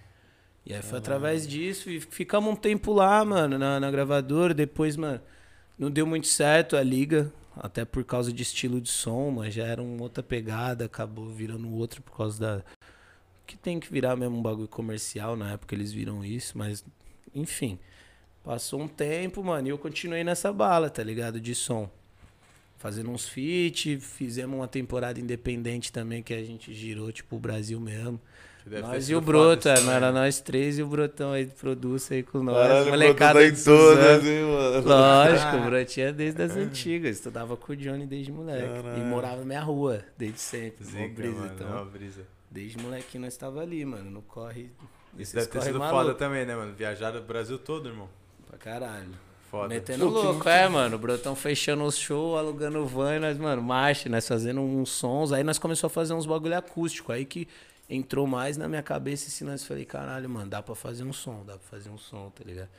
[0.65, 4.53] E aí foi através disso e ficamos um tempo lá, mano, na, na gravadora.
[4.53, 5.19] Depois, mano,
[5.77, 9.65] não deu muito certo a liga, até por causa de estilo de som, mas já
[9.65, 12.63] era uma outra pegada, acabou virando outro por causa da.
[13.47, 16.85] Que tem que virar mesmo um bagulho comercial, na época eles viram isso, mas
[17.33, 17.79] enfim.
[18.43, 21.39] Passou um tempo, mano, e eu continuei nessa bala, tá ligado?
[21.39, 21.89] De som.
[22.77, 27.79] Fazendo uns feat, fizemos uma temporada independente também que a gente girou, tipo, o Brasil
[27.79, 28.19] mesmo.
[28.65, 32.21] Nós e o Broto, é, não era nós três e o Brotão aí produz aí
[32.21, 32.55] com nós.
[32.55, 34.87] Caralho, o molecada tá em todas, hein, mano.
[34.87, 37.15] Lógico, o Brotinho é desde as antigas.
[37.17, 38.63] Estudava com o Johnny desde moleque.
[38.63, 39.05] E Caralho.
[39.05, 40.83] morava na minha rua, desde sempre.
[40.83, 41.67] Zica, brisa, mano, então.
[41.67, 42.21] é uma brisa.
[42.51, 44.11] Desde molequinho nós tava ali, mano.
[44.11, 44.71] No corre.
[45.17, 46.73] Isso deve ter sido maluco foda também, né, mano?
[46.73, 48.09] Viajar do Brasil todo, irmão.
[48.51, 49.11] Pra caralho.
[49.49, 49.69] Foda.
[49.69, 50.97] Metendo louco, é, mano.
[50.97, 55.31] O Brotão fechando os shows, alugando van, e nós, mano, marcha, nós fazendo uns sons.
[55.31, 57.13] Aí nós começamos a fazer uns bagulho acústico.
[57.13, 57.47] Aí que
[57.89, 61.43] entrou mais na minha cabeça e nós falei, caralho, mano, dá pra fazer um som,
[61.45, 62.69] dá pra fazer um som, tá ligado?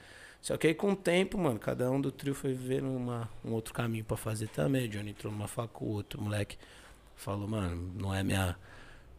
[0.42, 3.52] Só que aí com o tempo, mano, cada um do trio foi vivendo uma, um
[3.52, 4.86] outro caminho pra fazer também.
[4.86, 6.58] O Johnny entrou numa facu, o outro moleque
[7.16, 8.56] falou, mano, não é minha.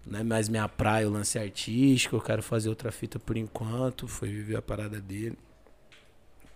[0.06, 4.08] Não é mais minha praia o lance artístico, eu quero fazer outra fita por enquanto.
[4.08, 5.38] Foi viver a parada dele.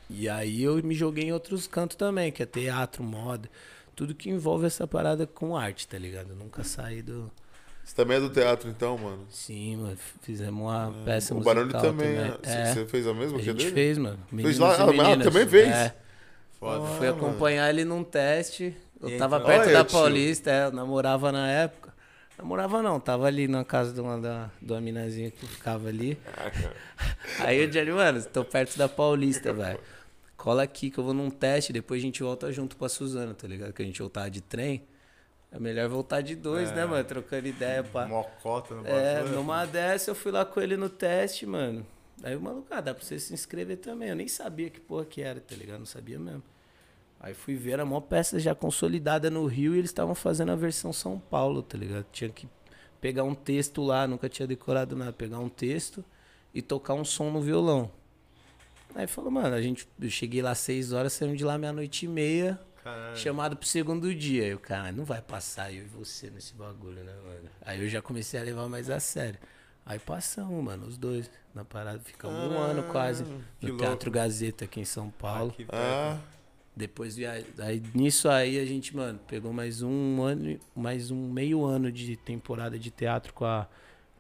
[0.10, 3.50] E aí eu me joguei em outros cantos também, que é teatro, moda,
[3.96, 6.30] tudo que envolve essa parada com arte, tá ligado?
[6.30, 7.30] Eu nunca saí do.
[7.84, 9.26] Você também é do teatro, então, mano?
[9.30, 12.16] Sim, mano, fizemos uma peça o musical Barulho também.
[12.18, 12.38] também.
[12.44, 12.70] é.
[12.70, 13.72] É, Você fez a mesma a que é gente dele?
[13.72, 14.20] fez, mano.
[14.32, 14.74] Meninos lá?
[14.94, 15.70] e Ah, também fez?
[15.70, 15.96] É,
[16.60, 16.86] Foda.
[16.98, 18.76] fui acompanhar ele num teste.
[19.02, 19.98] Eu E tava perto Olha, da tio.
[20.00, 21.94] Paulista, é, eu namorava na época.
[22.38, 26.18] Namorava não, tava ali na casa de uma, da, de uma minazinha que ficava ali.
[27.40, 29.80] Aí o Johnny, mano, tô perto da Paulista, velho.
[30.38, 33.48] Cola aqui que eu vou num teste, depois a gente volta junto pra Suzano, tá
[33.48, 33.74] ligado?
[33.74, 34.84] Que a gente voltava de trem.
[35.52, 36.76] É melhor voltar de dois, É.
[36.76, 37.04] né, mano?
[37.04, 38.06] Trocando ideia, pá.
[38.06, 39.36] Mocota no É, bagulho.
[39.36, 41.86] numa dessa eu fui lá com ele no teste, mano.
[42.24, 44.10] Aí o maluco, ah, dá pra você se inscrever também.
[44.10, 45.80] Eu nem sabia que porra que era, tá ligado?
[45.80, 46.44] Não sabia mesmo.
[47.20, 50.56] Aí fui ver, era uma peça já consolidada no Rio e eles estavam fazendo a
[50.56, 52.06] versão São Paulo, tá ligado?
[52.12, 52.48] Tinha que
[53.02, 56.04] pegar um texto lá, nunca tinha decorado nada, pegar um texto
[56.54, 57.90] e tocar um som no violão.
[58.96, 62.06] Aí falou, mano, a gente, eu cheguei lá às seis horas, saímos de lá meia-noite
[62.06, 63.16] e meia, Caralho.
[63.18, 64.46] chamado pro segundo dia.
[64.46, 67.50] Aí o cara, não vai passar eu e você nesse bagulho, né, mano?
[67.62, 69.40] Aí eu já comecei a levar mais a sério.
[69.86, 72.00] Aí passamos, mano, os dois na parada.
[72.04, 73.78] Ficamos um ano quase que no louco.
[73.84, 75.52] Teatro Gazeta aqui em São Paulo.
[75.52, 76.18] Que Ah,
[76.76, 77.44] Depois via...
[77.60, 82.18] aí nisso aí a gente, mano, pegou mais um ano, mais um meio ano de
[82.18, 83.68] temporada de teatro com a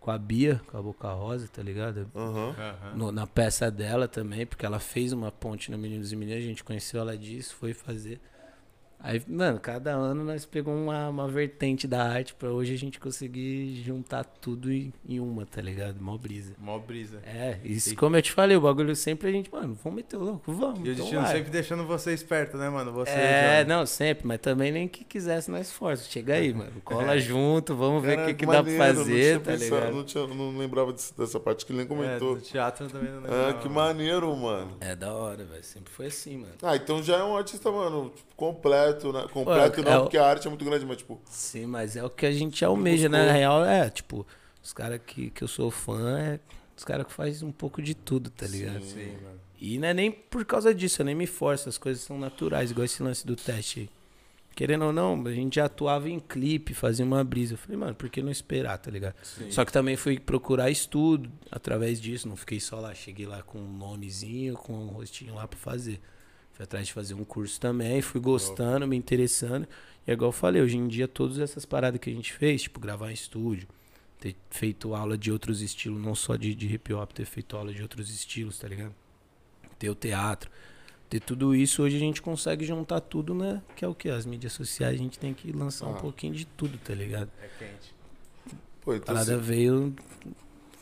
[0.07, 2.09] com a Bia, com a Boca Rosa, tá ligado?
[2.15, 2.55] Aham.
[2.95, 6.47] No- na peça dela também, porque ela fez uma ponte no Meninos e Meninas, a
[6.47, 8.21] gente conheceu ela disso, foi fazer.
[8.99, 12.99] Aí, mano, cada ano nós pegamos uma, uma vertente da arte pra hoje a gente
[12.99, 16.01] conseguir juntar tudo em, em uma, tá ligado?
[16.01, 16.53] Mó brisa.
[16.57, 17.19] Mó brisa.
[17.23, 20.17] É, isso E- como eu te falei, o bagulho sempre a gente, mano, vamos meter
[20.17, 20.79] o louco, vamos.
[20.79, 21.31] E o então destino vai.
[21.35, 22.91] sempre deixando você esperto, né, mano?
[22.91, 23.69] Você, É, Johnny.
[23.69, 26.03] não, sempre, mas também nem que quisesse nós força.
[26.09, 26.81] Chega aí, mano.
[26.83, 27.19] Cola É.
[27.19, 29.93] junto, vamos ver o que, que dá pra não fazer, tinha tá pensado, ligado?
[29.95, 32.35] Não, tinha- não lembrava desse- dessa parte que ele nem É, comentou.
[32.35, 33.19] do teatro eu também não.
[33.25, 33.59] Ah, não.
[33.59, 34.75] que maneiro, mano.
[34.81, 35.63] É da hora, velho.
[35.63, 36.53] Sempre foi assim, mano.
[36.63, 38.35] Ah, então já é um artista, mano, tipo,
[39.03, 39.27] completo, né?
[39.33, 41.21] Completo é não, o- porque a arte é muito grande, mas tipo.
[41.29, 43.25] Sim, mas é o que a gente almeja, né?
[43.25, 44.25] Na real, é, tipo,
[44.63, 46.39] os caras que, que eu sou fã é
[46.75, 48.83] os caras que fazem um pouco de tudo, tá ligado?
[48.83, 49.37] Sim, mano.
[49.59, 52.69] E não é nem por causa disso, eu nem me forço, as coisas são naturais,
[52.71, 53.89] igual esse lance do teste aí.
[54.55, 57.53] Querendo ou não, a gente já atuava em clipe, fazia uma brisa.
[57.53, 59.13] Eu falei, mano, por que não esperar, tá ligado?
[59.21, 59.51] Sim.
[59.51, 63.59] Só que também fui procurar estudo através disso, não fiquei só lá, cheguei lá com
[63.59, 65.99] um nomezinho, com um rostinho lá pra fazer.
[66.57, 69.67] Fui atrás de fazer um curso também, fui gostando, me interessando.
[70.07, 72.63] E é igual eu falei, hoje em dia todas essas paradas que a gente fez,
[72.63, 73.67] tipo gravar em estúdio,
[74.19, 77.71] ter feito aula de outros estilos, não só de, de hip hop, ter feito aula
[77.71, 78.95] de outros estilos, tá ligado?
[79.77, 80.49] Ter o teatro,
[81.07, 83.61] ter tudo isso, hoje a gente consegue juntar tudo, né?
[83.75, 84.09] Que é o que?
[84.09, 85.99] As mídias sociais, a gente tem que lançar um Ah.
[85.99, 87.29] pouquinho de tudo, tá ligado?
[87.39, 87.93] É quente.
[88.81, 89.13] Pô, A então.
[89.13, 89.95] parada assim, veio.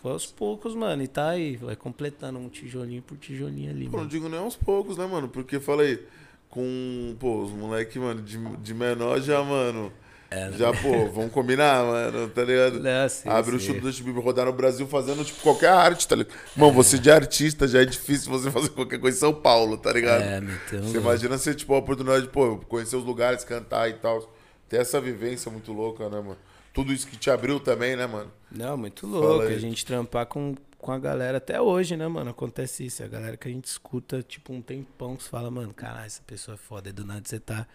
[0.05, 1.01] Foi aos poucos, mano.
[1.01, 4.55] E tá aí, vai completando um tijolinho por tijolinho ali, pô, não digo nem aos
[4.55, 5.27] poucos, né, mano?
[5.27, 6.05] Porque falei,
[6.47, 9.91] com, pô, os moleque, mano, de, de menor já, mano.
[10.29, 10.57] É, né?
[10.59, 12.79] Já, pô, vamos combinar, mano, tá ligado?
[12.79, 13.65] Não, sim, Abre o sim.
[13.65, 16.35] show do Justin Bieber, rodar no Brasil fazendo, tipo, qualquer arte, tá ligado?
[16.55, 19.91] Mano, você de artista já é difícil você fazer qualquer coisa em São Paulo, tá
[19.91, 20.21] ligado?
[20.21, 20.83] É, meteu.
[20.83, 24.31] Você imagina você, tipo, a oportunidade de, pô, conhecer os lugares, cantar e tal.
[24.69, 26.37] Ter essa vivência muito louca, né, mano?
[26.75, 28.29] Tudo isso que te abriu também, né, mano?
[28.57, 29.45] Não, muito louco.
[29.45, 32.31] A gente trampar com, com a galera até hoje, né, mano?
[32.31, 33.03] Acontece isso.
[33.03, 36.23] A galera que a gente escuta, tipo, um tempão, que você fala, mano, caralho, essa
[36.23, 36.89] pessoa é foda.
[36.89, 37.67] E do nada você tá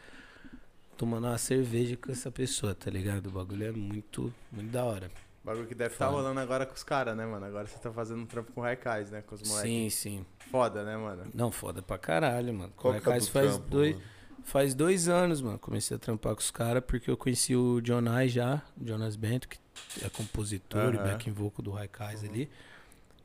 [0.96, 3.28] tomando uma cerveja com essa pessoa, tá ligado?
[3.28, 5.10] O bagulho é muito, muito da hora.
[5.42, 6.18] O bagulho que deve estar Fala.
[6.18, 7.46] rolando agora com os caras, né, mano?
[7.46, 9.22] Agora você tá fazendo um trampo com o Raikais, né?
[9.22, 9.70] Com os moleques.
[9.70, 10.26] Sim, sim.
[10.50, 11.24] Foda, né, mano?
[11.32, 12.72] Não, foda pra caralho, mano.
[12.76, 13.94] Qual que é do faz dois.
[13.94, 14.06] mano?
[14.42, 15.58] Faz dois anos, mano.
[15.58, 19.48] Comecei a trampar com os caras porque eu conheci o Jonai já, o Jonas Bento,
[19.48, 19.58] que
[20.04, 21.04] é compositor e Aham.
[21.08, 22.48] backing vocal do Raikais ali.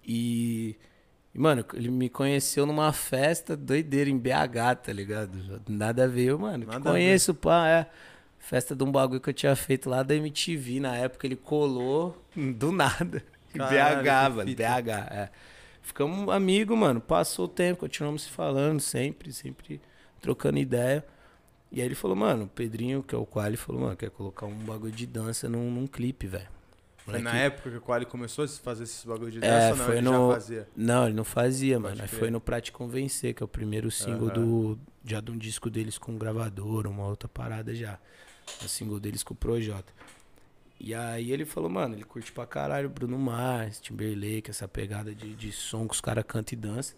[0.03, 0.75] E,
[1.33, 5.61] e, mano, ele me conheceu numa festa doideira em BH, tá ligado?
[5.67, 6.65] Nada a ver, mano.
[6.65, 7.87] Nada conheço, pá, é.
[8.37, 10.79] Festa de um bagulho que eu tinha feito lá da MTV.
[10.79, 13.23] Na época ele colou do nada.
[13.55, 14.55] Em Caralho, BH, mano.
[14.55, 15.29] BH, é.
[15.81, 16.99] Ficamos amigos, mano.
[16.99, 19.79] Passou o tempo, continuamos se falando sempre, sempre
[20.19, 21.05] trocando ideia.
[21.75, 24.45] E aí ele falou, mano, o Pedrinho, que é o Quali, falou, mano, quer colocar
[24.45, 26.47] um bagulho de dança num, num clipe, velho.
[26.99, 29.71] Foi na Moleque- época que o Quali começou a fazer esses bagulho de É, dança
[29.71, 29.85] ou não?
[29.85, 30.67] foi Ele no- já fazia.
[30.75, 32.01] Não, ele não fazia, Pode mano.
[32.01, 34.33] Aí foi no Pra Te Convencer, que é o primeiro single Aham.
[34.33, 37.99] do, já de um disco deles com um gravador, uma outra parada já.
[38.63, 39.91] O single deles com o Projota.
[40.79, 45.35] E aí ele falou, mano, ele curte pra caralho Bruno Mars, Timberlake, essa pegada de,
[45.35, 46.95] de som que os caras cantam e dançam.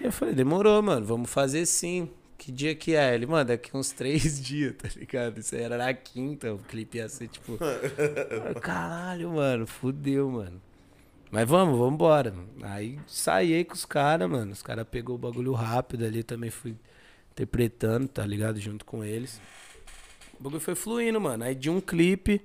[0.00, 2.10] E eu falei, demorou, mano, vamos fazer sim.
[2.42, 3.14] Que dia que é?
[3.14, 5.38] Ele, mano, daqui uns três dias, tá ligado?
[5.38, 7.56] Isso aí era na quinta, o clipe ia ser tipo.
[8.60, 10.60] Caralho, mano, fudeu, mano.
[11.30, 12.34] Mas vamos, vamos embora.
[12.62, 14.50] Aí saí aí com os caras, mano.
[14.50, 16.74] Os caras pegou o bagulho rápido ali, também fui
[17.30, 18.58] interpretando, tá ligado?
[18.58, 19.40] Junto com eles.
[20.40, 21.44] O bagulho foi fluindo, mano.
[21.44, 22.42] Aí de um clipe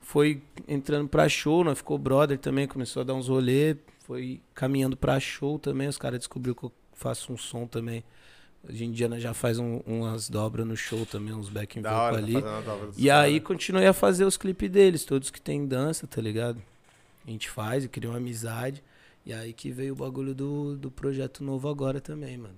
[0.00, 4.96] foi entrando pra show, nós ficou brother também, começou a dar uns rolê, foi caminhando
[4.96, 8.02] pra show também, os caras descobriram que eu faço um som também.
[8.68, 11.90] Hoje em dia nós já faz um- umas dobras no show também, uns backing Da
[11.90, 12.36] vocal tá ali.
[12.36, 13.24] E caras.
[13.24, 16.62] aí continuei a fazer os clipes deles, todos que tem dança, tá ligado?
[17.26, 18.82] A gente faz, eu criei uma amizade.
[19.24, 22.54] E aí que veio o bagulho do, do projeto novo agora também, mano.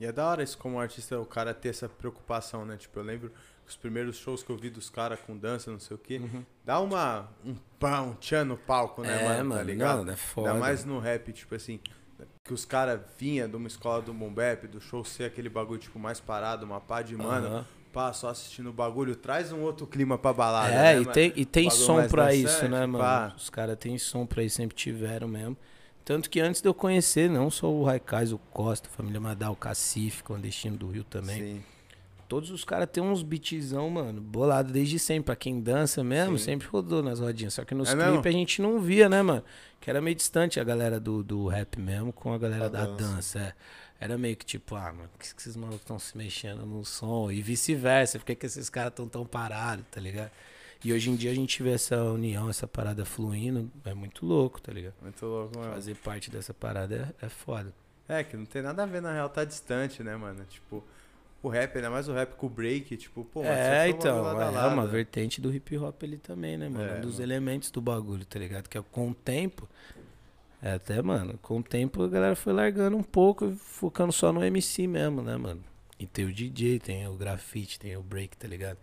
[0.00, 2.76] E é da hora isso como artista, o cara ter essa preocupação, né?
[2.76, 3.32] Tipo, eu lembro
[3.66, 6.20] os primeiros shows que eu vi dos caras com dança, não sei o quê.
[6.64, 9.48] Dá uma, um pão, um tchan no palco, né, é, mano?
[9.50, 10.04] mano, Tá ligado?
[10.04, 10.48] não, é foda.
[10.50, 11.80] Ainda mais no rap, tipo assim,
[12.44, 15.98] que os caras vinham de uma escola do Bombep, do show ser aquele bagulho, tipo,
[15.98, 17.46] mais parado, uma pá de mano.
[17.46, 17.66] Aham.
[17.90, 20.74] Pá, só assistindo o bagulho, traz um outro clima pra balada.
[20.74, 22.98] É, né, e tem, e tem som pra dançante, isso, né, mano?
[22.98, 23.32] pá.
[23.36, 25.56] Os caras têm som pra isso, sempre tiveram mesmo.
[26.04, 29.52] Tanto que antes de eu conhecer, não só o Raikais, o Costa, a família Madal,
[29.52, 31.40] o Cacife, clandestino do Rio também.
[31.40, 31.64] Sim.
[32.28, 35.24] Todos os caras têm uns beatzão, mano, bolado desde sempre.
[35.26, 36.44] Pra quem dança mesmo, Sim.
[36.44, 37.54] sempre rodou nas rodinhas.
[37.54, 39.44] Só que nos É clipes a gente não via, né, mano?
[39.80, 42.86] Que era meio distante a galera do, do rap mesmo com a galera A da
[42.86, 43.04] dança.
[43.14, 43.38] dança.
[43.40, 43.54] é.
[44.00, 47.30] Era meio que tipo, ah, mano, que que esses malucos estão se mexendo no som?
[47.30, 50.30] E vice-versa, por que, que esses caras estão tão parados, tá ligado?
[50.84, 54.60] E hoje em dia a gente vê essa união, essa parada fluindo, é muito louco,
[54.60, 54.94] tá ligado?
[55.00, 55.72] Muito louco, mano.
[55.72, 57.72] Fazer parte dessa parada é, é foda.
[58.06, 60.44] É, que não tem nada a ver, na real, tá distante, né, mano?
[60.50, 60.84] Tipo,
[61.48, 64.70] o rap, ainda mais o rap com o break, tipo, pô, é, então, bagulho lado
[64.70, 66.84] é uma vertente do hip hop ali também, né, mano?
[66.84, 67.22] É, um dos mano.
[67.22, 68.68] elementos do bagulho, tá ligado?
[68.68, 69.68] Que é com o tempo.
[70.62, 74.32] É até, mano, com o tempo a galera foi largando um pouco e focando só
[74.32, 75.62] no MC mesmo, né, mano?
[75.98, 78.78] E tem o DJ, tem o grafite, tem o break, tá ligado?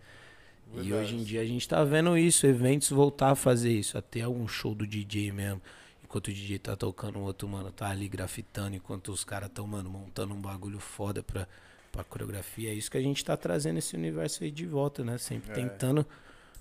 [0.72, 0.94] E Verdade.
[0.94, 4.46] hoje em dia a gente tá vendo isso, eventos voltar a fazer isso, até algum
[4.46, 5.60] show do DJ mesmo.
[6.04, 9.66] Enquanto o DJ tá tocando, o outro, mano, tá ali grafitando, enquanto os caras tão,
[9.66, 11.48] mano, montando um bagulho foda pra,
[11.92, 12.70] pra coreografia.
[12.70, 15.18] É isso que a gente tá trazendo esse universo aí de volta, né?
[15.18, 15.54] Sempre É.
[15.54, 16.06] tentando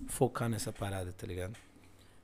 [0.07, 1.55] focar nessa parada, tá ligado?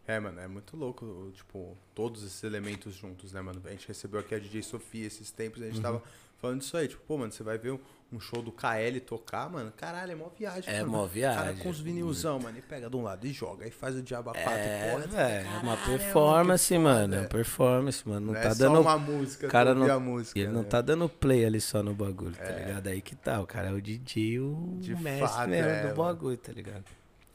[0.05, 3.61] É, mano, é muito louco, tipo, todos esses elementos juntos, né, mano?
[3.65, 5.71] A gente recebeu aqui a DJ Sofia esses tempos, a Uhum.
[5.71, 6.03] gente tava
[6.41, 7.71] falando disso aí, tipo, pô, mano, você vai ver
[8.13, 10.91] um, show do KL tocar, mano, caralho, é mó viagem, É mano.
[10.91, 11.57] mó O cara viagem.
[11.63, 14.29] com os vinilzão, mano, e pega de um lado e joga, aí faz o diabo
[14.29, 17.15] a quatro, É, porra, é uma caralho, performance, que mano.
[17.15, 18.27] É uma performance, mano.
[18.27, 18.75] Não, Não tá é dando.
[18.75, 20.67] só uma música, cara não- a música, Ele não né?
[20.69, 22.87] tá dando play ali só no bagulho, tá ligado?
[22.87, 25.95] Aí que tá, o cara é o DJ, o De mestre fato, mesmo é, do
[25.95, 26.85] bagulho, tá ligado?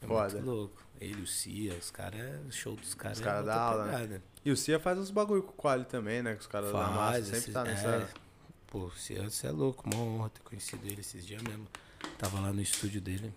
[0.01, 0.33] É Foda.
[0.35, 0.83] muito louco.
[1.01, 3.85] Ele, o Cia, os caras, o show dos caras Os é caras outra da aula,
[3.87, 3.93] né?
[3.93, 4.23] pegada.
[4.45, 6.35] E o Cia faz uns bagulho com o Quali também, né?
[6.35, 8.09] Que os caras da massa sempre esses- tá nessa.
[8.73, 8.79] É.
[8.79, 8.91] Pô, o
[9.31, 11.67] você é louco, uma honra ter conhecido ele esses dias mesmo.
[12.19, 13.33] Tava lá no estúdio dele.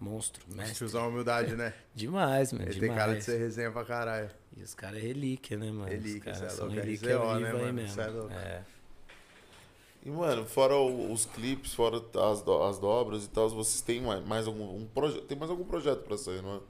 [0.00, 0.74] Monstro, mestre.
[0.76, 1.72] Tiozão humildade, né?
[1.94, 2.64] Demais, mano.
[2.64, 2.88] Ele demais.
[2.88, 4.30] tem cara de ser resenha pra caralho.
[4.56, 5.86] E os caras é relíquia, né, mano?
[5.88, 7.72] Relíquia, os cê é louco, é relíquia né, aí mano?
[7.72, 8.00] mesmo.
[8.00, 8.32] É louco.
[8.32, 8.62] É.
[10.04, 11.96] E, mano, fora os clipes, fora
[12.30, 15.24] as, do- as dobras e tal, vocês têm mais, mais algum um projeto?
[15.24, 16.60] Tem mais algum projeto pra sair, não é?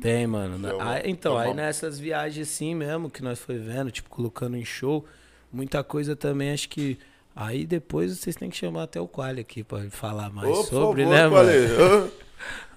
[0.00, 0.68] Tem, mano.
[0.68, 4.08] É uma- Ah, então, é aí nessas viagens assim mesmo que nós foi vendo, tipo,
[4.08, 5.04] colocando em show,
[5.52, 6.98] muita coisa também, acho que.
[7.36, 10.62] Aí depois vocês têm que chamar até o Quali aqui pra ele falar mais Ô,
[10.64, 11.68] sobre, favor, né, Quali.
[11.68, 12.10] mano?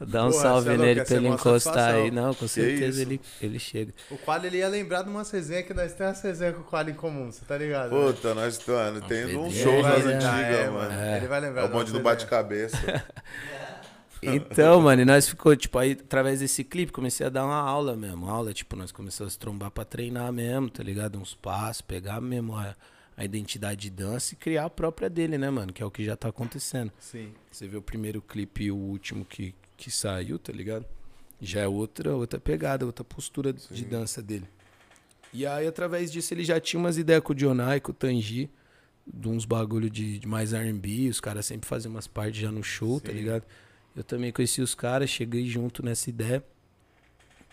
[0.01, 2.11] Dá um Porra, salve é nele pra é ele uma encostar aí.
[2.11, 3.93] Não, com certeza ele, ele chega.
[4.09, 6.63] O Quali ele ia lembrar de uma resenha que nós temos essa resenha com o
[6.63, 7.91] Quali em comum, você tá ligado?
[7.91, 8.05] né?
[8.05, 9.51] Puta, nós estamos tendo um Pedrinho.
[9.51, 10.91] show Ele nas antigas, é, mano.
[10.93, 11.17] É.
[11.17, 11.61] Ele vai lembrar.
[11.61, 12.77] É o bonde do bate-cabeça.
[14.21, 17.95] Então, mano, e nós ficou, tipo, aí, através desse clipe, comecei a dar uma aula
[17.95, 18.29] mesmo.
[18.29, 21.17] Aula, tipo, nós começamos a se trombar pra treinar mesmo, tá ligado?
[21.17, 22.75] Uns passos, pegar mesmo a,
[23.19, 25.73] a identidade de dança e criar a própria dele, né, mano?
[25.73, 26.89] Que é o que já tá acontecendo.
[26.97, 27.33] Sim.
[27.51, 30.85] Você vê o primeiro clipe e o último que, que saiu, tá ligado?
[31.41, 34.47] Já é outra, outra pegada, outra postura de dança dele.
[35.33, 38.49] E aí, através disso, ele já tinha umas ideias com o Dionai, com o Tangi,
[39.05, 42.63] de uns bagulho de, de mais R&B, os caras sempre faziam umas partes já no
[42.63, 43.17] show, tá Sim.
[43.17, 43.43] ligado?
[43.97, 46.41] Eu também conheci os caras, cheguei junto nessa ideia.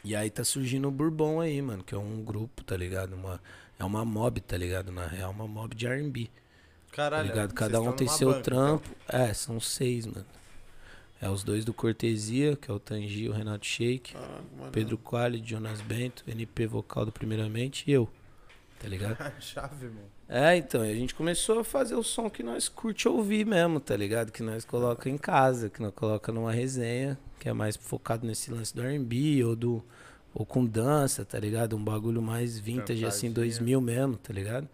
[0.05, 3.14] E aí tá surgindo o Bourbon aí, mano, que é um grupo, tá ligado?
[3.14, 3.41] Uma,
[3.79, 4.91] é uma mob, tá ligado?
[4.91, 6.27] Na real, uma mob de R&B.
[6.27, 7.29] Tá Caralho.
[7.29, 7.51] ligado?
[7.51, 8.79] vocês Cada um tem seu banca, então.
[8.79, 8.97] trampo.
[9.09, 10.24] É, são seis, mano.
[11.20, 14.72] É os dois do Cortesia, que é o Tangi, o Renato Shake, Caralho, mano.
[14.72, 18.09] Pedro Quali, Jonas Bento, NP vocal do primeiramente e eu.
[18.79, 19.12] Tá ligado?
[19.12, 19.33] então.
[19.41, 20.16] Chave, mano.
[20.29, 23.79] É, então, e a gente começou a fazer o som que nós curte ouvir mesmo,
[23.79, 24.33] tá ligado?
[24.33, 28.51] Que nós coloca em casa, que nós coloca numa resenha, que é mais focado nesse
[28.51, 29.85] lance do R&B ou do
[30.39, 31.74] ou com dança, tá ligado?
[31.74, 33.47] Um bagulho mais vintage assim, Cantadinha.
[33.57, 34.68] 2000 mesmo, tá ligado?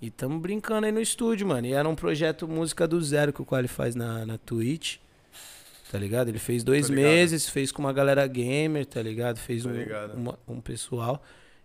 [0.00, 1.66] E tamo brincando aí no estúdio, mano.
[1.66, 4.98] E era um projeto música do zero que o Quali faz na, na Twitch.
[5.90, 6.28] Tá ligado?
[6.28, 9.38] Ele fez dois meses, fez com uma galera gamer, tá ligado?
[9.38, 10.14] Fez um, ligado.
[10.14, 11.20] uma- um pessoal.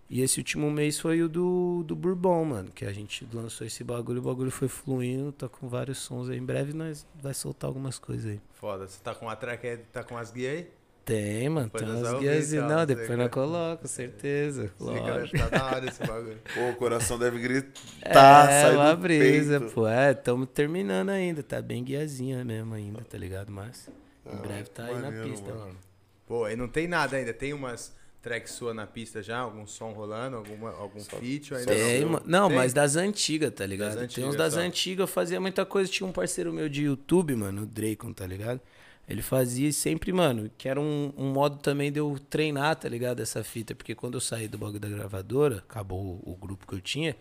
[0.09, 2.71] E esse último mês foi o do, do Bourbon, mano.
[2.71, 6.37] Que a gente lançou esse bagulho, o bagulho foi fluindo, tá com vários sons aí.
[6.39, 8.39] Em breve nós vai soltar algumas coisas aí.
[8.53, 8.87] Foda.
[8.87, 10.67] Você tá com a track aí, tá com as guias aí?
[11.05, 12.51] Tem, mano, Depois tem umas guias.
[12.51, 14.71] ver, Não, depois nós que- colocamos, certeza.
[14.79, 15.37] Lógico.
[15.37, 16.37] tá da hora esse bagulho.
[16.55, 18.49] Pô, o coração deve gritar.
[18.49, 19.73] É, sai uma do brisa, peito.
[19.75, 19.85] pô.
[19.87, 21.43] É, tamo terminando ainda.
[21.43, 23.51] Tá bem guiazinha mesmo ainda, tá ligado?
[23.51, 23.89] Mas
[24.25, 25.59] em breve tá aí na maneiro, pista, mano.
[25.65, 25.77] mano.
[26.25, 27.33] Pô, e não tem nada ainda.
[27.33, 29.39] Tem umas tracks sua na pista já?
[29.39, 30.37] Algum som rolando?
[30.37, 31.51] Alguma, algum feat?
[31.53, 32.09] ou Ainda Tem, não?
[32.11, 32.25] mano.
[32.25, 32.57] Não, Tem?
[32.57, 33.89] mas das antigas, tá ligado?
[33.89, 34.59] Das Tem antigas uns das só.
[34.61, 35.91] antigas, eu fazia muita coisa.
[35.91, 38.61] Tinha um parceiro meu de YouTube, mano, o Dracon, tá ligado?
[39.07, 43.21] Ele fazia sempre, mano, que era um, um modo também de eu treinar, tá ligado?
[43.21, 43.75] Essa fita.
[43.75, 47.15] Porque quando eu saí do bagulho da gravadora, acabou o, grupo que eu tinha,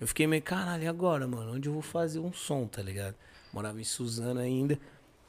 [0.00, 1.54] Eu fiquei meio, caralho, e agora, mano?
[1.54, 3.14] Onde eu vou fazer um som, tá ligado?
[3.52, 4.78] Morava em Suzano ainda.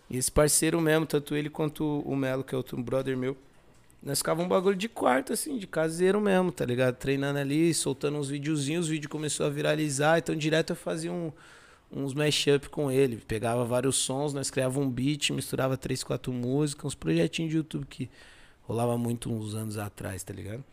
[0.09, 3.37] E esse parceiro mesmo, tanto ele quanto o Melo, que é outro brother meu,
[4.01, 6.95] nós ficava um bagulho de quarto, assim, de caseiro mesmo, tá ligado?
[6.95, 11.31] Treinando ali, soltando uns videozinhos, o vídeo começou a viralizar, então direto eu fazia um,
[11.95, 13.17] uns mashup com ele.
[13.17, 17.85] Pegava vários sons, nós criava um beat, misturava três, quatro músicas, uns projetinhos de YouTube
[17.85, 18.09] que
[18.63, 20.63] rolava muito uns anos atrás, tá ligado?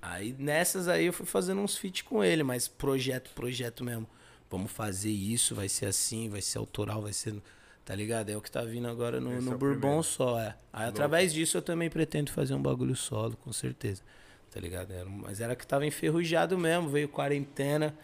[0.00, 4.06] Aí nessas aí eu fui fazendo uns feat com ele, mas projeto, projeto mesmo.
[4.50, 7.34] Vamos fazer isso, vai ser assim, vai ser autoral, vai ser.
[7.84, 8.30] Tá ligado?
[8.30, 10.02] É o que tá vindo agora no, Esse no é Bourbon primeiro.
[10.04, 10.54] só, é.
[10.72, 14.02] Aí através disso eu também pretendo fazer um bagulho solo, com certeza.
[14.50, 14.90] Tá ligado?
[14.92, 17.94] Era- mas era que tava enferrujado mesmo, veio quarentena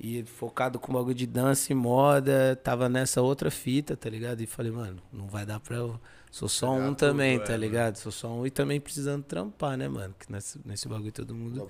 [0.00, 4.40] e focado com bagulho de dança e moda, tava nessa outra fita, tá ligado?
[4.40, 6.00] E falei, mano, não vai dar pra eu.
[6.30, 7.58] Sou só um tudo, também, é, tá né?
[7.58, 7.96] ligado?
[7.96, 10.14] Sou só um e também precisando trampar, né, mano?
[10.18, 11.68] Que nesse, nesse bagulho todo mundo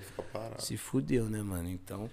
[0.58, 1.70] se fudeu, né, mano?
[1.70, 2.10] Então,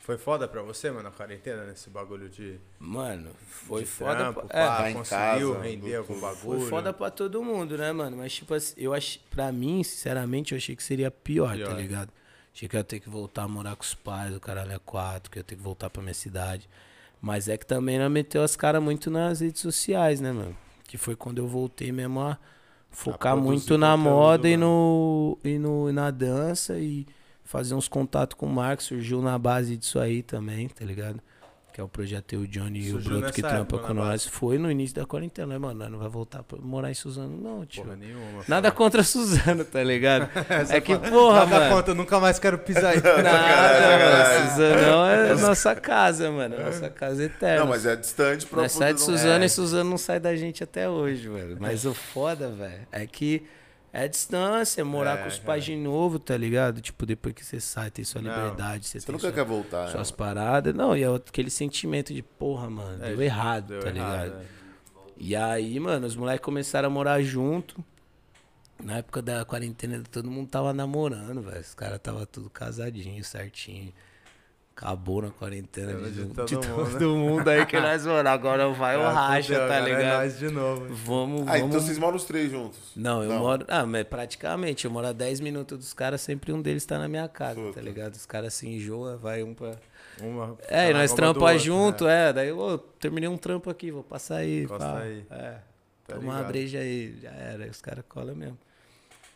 [0.00, 2.58] Foi foda pra você, mano, a quarentena, nesse bagulho de.
[2.78, 4.16] mano, foi de foda.
[4.16, 6.60] trampo, pra- é, pá, Tá conseguiu casa, render do- algum foi bagulho.
[6.60, 8.16] Foi foda pra todo mundo, né, mano?
[8.18, 9.20] Mas, tipo assim, eu achei.
[9.30, 11.68] Pra mim, sinceramente, eu achei que seria pior, Pior.
[11.68, 12.10] tá ligado?
[12.58, 14.80] Achei que eu ia ter que voltar a morar com os pais, o caralho é
[14.84, 16.68] quatro, que eu ia ter que voltar pra minha cidade.
[17.22, 20.56] Mas é que também não meteu as caras muito nas redes sociais, né, mano?
[20.82, 22.36] Que foi quando eu voltei mesmo a
[22.90, 25.38] focar produzir muito na moda e, mano.
[25.44, 27.06] no, e, no, e na dança e
[27.44, 28.86] fazer uns contatos com o Marcos.
[28.86, 31.20] Surgiu na base disso aí também, tá ligado?
[31.78, 34.06] Que é o projeto Eu, o Johnny e o Broto que trampa época, com na
[34.06, 34.26] nós.
[34.26, 35.78] Foi no início da quarentena, né, mano?
[35.78, 37.84] Nós não vai voltar pra morar em Suzano, não, tio.
[37.84, 38.42] Porra nenhuma.
[38.48, 40.28] Nada contra Suzano, tá ligado?
[40.70, 41.76] É que, porra, Nada mano.
[41.76, 43.00] conta, eu nunca mais quero pisar aí.
[43.00, 44.50] Nada, mano.
[44.50, 46.58] Suzanão é nossa casa, mano.
[46.58, 47.60] Nossa casa eterna.
[47.60, 49.46] Não, mas é distante pra Nós sai de Suzano É.
[49.46, 51.58] e Suzano não sai da gente até hoje, velho.
[51.60, 53.44] Mas o foda, velho, é que
[53.92, 56.80] é distância, morar É, com os pais de novo, tá ligado?
[56.80, 59.88] Tipo, depois que você sai, tem sua liberdade, você, Você tem nunca sua- quer voltar,
[59.88, 60.16] suas né?
[60.16, 60.74] paradas.
[60.74, 64.42] Não, e é aquele sentimento de, porra, mano, É, deu errado, Deu tá errado, ligado?
[64.42, 64.46] é.
[65.16, 67.82] E aí, mano, os moleques começaram a morar junto.
[68.82, 71.60] Na época da quarentena, todo mundo tava namorando, velho.
[71.60, 73.92] Os caras tava tudo casadinho, certinho.
[74.80, 78.68] Acabou na quarentena de, de de todo todo, mundo, mundo aí que nós, mano, agora
[78.68, 80.18] vai o racha, tá É ligado?
[80.22, 80.86] nós de novo.
[80.94, 81.58] Vamos, Ah, vamos.
[81.68, 82.78] então vocês moram os três juntos.
[82.94, 83.38] Não, eu Não.
[83.40, 83.64] moro.
[83.66, 87.08] Ah, mas praticamente, eu moro a 10 minutos dos caras, sempre um deles tá na
[87.08, 88.14] minha casa, tá ligado?
[88.14, 89.72] Os caras se enjoam, vai um pra.
[90.22, 92.28] Uma É, e nós uma do trampa junto, né?
[92.28, 92.32] é.
[92.32, 94.64] Daí, ô, terminei um trampo aqui, vou passar aí.
[94.68, 95.00] Pá.
[95.00, 95.24] aí.
[95.28, 95.54] É.
[96.06, 97.64] Tá Tomar uma breja aí, já era.
[97.64, 98.56] Aí os caras colam mesmo.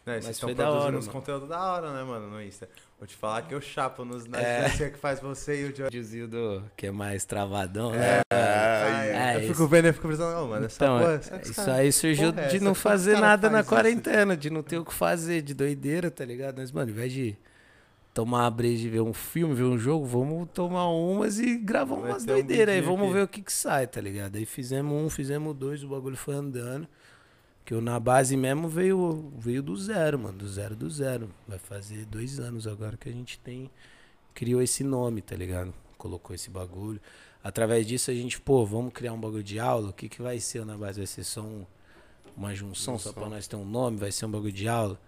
[0.07, 1.19] Mas vocês estão produzindo hora, uns mano.
[1.21, 2.69] conteúdos da hora, né, mano, no Insta.
[3.03, 4.41] Vou te falar que eu chapo nos, nas
[4.81, 4.89] É.
[4.89, 6.27] que faz você e o Johnny.
[6.29, 8.21] Do que é mais travadão, né?
[8.33, 9.49] É, é, eu isso.
[9.55, 12.49] fico vendo e fico pensando, não, mano, Então, porra, é, isso aí surgiu porra é
[12.51, 13.69] de não fazer nada faz na isso?
[13.69, 16.59] quarentena, de não ter o que fazer, de doideira, tá ligado?
[16.59, 17.37] Mas, mano, ao invés de
[18.15, 21.97] tomar uma breja e ver um filme, ver um jogo, vamos tomar umas e gravar
[21.97, 23.15] umas ter um doideiras aí, vamos aqui.
[23.15, 24.37] ver o que que sai, tá ligado?
[24.37, 26.87] Aí fizemos um, fizemos dois, o bagulho foi andando.
[27.65, 31.31] Que eu na base mesmo veio, veio do zero, mano, do zero do zero.
[31.47, 33.71] Vai fazer dois anos agora que a gente tem,
[34.35, 35.73] criou esse nome, tá ligado?
[35.97, 37.01] Colocou esse bagulho.
[37.43, 40.41] Através disso a gente, pô, vamos criar um bagulho de aula, o que que vai
[40.41, 40.99] ser na base?
[40.99, 41.65] Vai ser só um-
[42.37, 44.99] uma junção, só pra nós ter um nome, vai ser um bagulho de aula.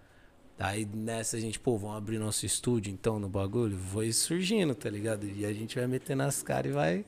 [0.57, 3.77] Daí nessa a gente, pô, vamos abrir nosso estúdio então no bagulho.
[3.77, 5.25] Foi surgindo, tá ligado?
[5.27, 7.05] E a gente vai meter nas caras e vai.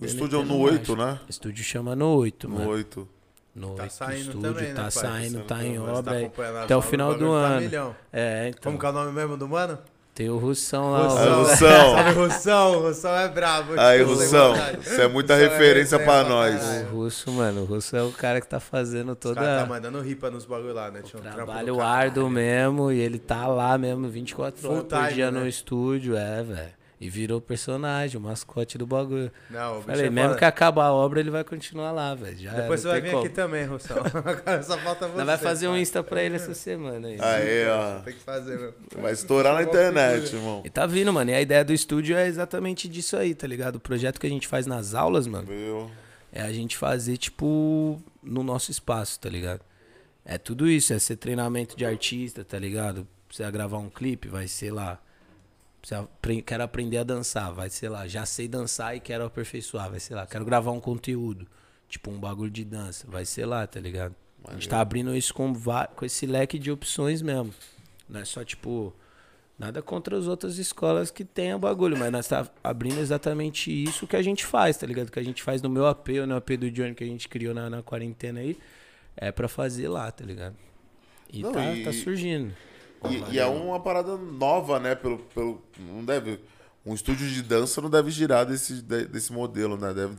[0.00, 1.12] O estúdio é metendo no 8, marcha.
[1.14, 1.20] né?
[1.26, 2.70] O estúdio chama no 8, No mano.
[2.70, 3.06] 8.
[3.54, 4.90] No Tá 8 saindo estúdio, também, né, tá pai?
[4.90, 6.16] saindo, Tá tá em tá obra.
[6.58, 7.60] as até o final do tá ano.
[7.60, 7.96] milhão.
[8.12, 8.60] É, então.
[8.64, 9.78] Como que é o nome mesmo do mano?
[10.12, 11.08] Tem o Russão lá.
[11.08, 11.32] Russão.
[11.32, 11.56] o- Russão.
[11.68, 12.80] Salve, Russão.
[12.86, 13.74] Russão é brabo.
[13.80, 16.60] Aí, Russão, isso é muita Russão referência resenha pra nós.
[16.60, 16.86] caralho.
[16.86, 19.40] O Russo, mano, o Russo é o cara que tá fazendo toda.
[19.40, 21.02] caras tá mandando ripa nos bagulho lá, né?
[21.02, 25.12] Tinha um Trabalho árduo mesmo e ele tá lá mesmo 24 Full horas por time,
[25.14, 25.40] dia né?
[25.40, 26.83] no estúdio, é, velho.
[27.00, 29.30] E virou personagem, o mascote do bagulho.
[29.50, 30.38] Não, o Falei, é mesmo foda.
[30.38, 32.50] que acabar a obra, ele vai continuar lá, velho.
[32.52, 33.24] Depois você vai vir como.
[33.24, 33.96] aqui também, Russão.
[34.24, 35.16] Agora só falta você.
[35.16, 35.76] Nós vai fazer um.
[35.76, 37.18] Insta pra ele essa semana aí.
[37.20, 37.98] Aí, ó.
[38.00, 38.74] Tem que fazer, meu.
[39.02, 40.62] Vai estourar na internet, irmão.
[40.64, 41.30] E tá vindo, mano.
[41.30, 43.76] E a ideia do estúdio é exatamente disso aí, tá ligado?
[43.76, 45.90] O projeto que a gente faz nas aulas, mano, Viu?
[46.32, 49.60] é a gente fazer, tipo, no nosso espaço, tá ligado?
[50.24, 53.06] É tudo isso, é ser treinamento de artista, tá ligado?
[53.30, 54.98] Você gravar um clipe, vai ser lá.
[56.46, 58.06] Quero aprender a dançar, vai ser lá.
[58.08, 60.26] Já sei dançar e quero aperfeiçoar, vai ser lá.
[60.26, 61.46] Quero gravar um conteúdo,
[61.88, 64.14] tipo um bagulho de dança, vai ser lá, tá ligado?
[64.46, 65.52] A gente tá abrindo isso com,
[65.96, 67.52] com esse leque de opções mesmo.
[68.08, 68.94] Não é só, tipo,
[69.58, 74.16] nada contra as outras escolas que tenham bagulho, mas nós tá abrindo exatamente isso que
[74.16, 75.10] a gente faz, tá ligado?
[75.10, 77.28] Que a gente faz no meu AP, ou no AP do Johnny que a gente
[77.28, 78.58] criou na, na quarentena aí,
[79.16, 80.56] é pra fazer lá, tá ligado?
[81.32, 82.52] E, Não, tá, e- tá surgindo.
[83.10, 84.94] E, e é uma parada nova, né?
[84.94, 86.40] Pelo, pelo, não deve.
[86.86, 89.92] um estúdio de dança não deve girar desse, de- desse modelo, né?
[89.92, 90.14] Deve,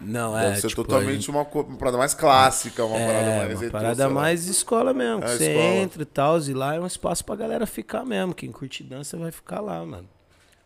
[0.00, 0.60] Não, deve é.
[0.60, 3.50] ser tipo, totalmente gente- uma, uma parada mais clássica, uma parada É, mais.
[3.54, 5.24] uma retrô, parada mais escola mesmo.
[5.24, 5.64] É, você escola.
[5.76, 8.34] entra e tal, e lá é um espaço pra galera ficar mesmo.
[8.34, 10.08] Quem curte dança vai ficar lá, mano.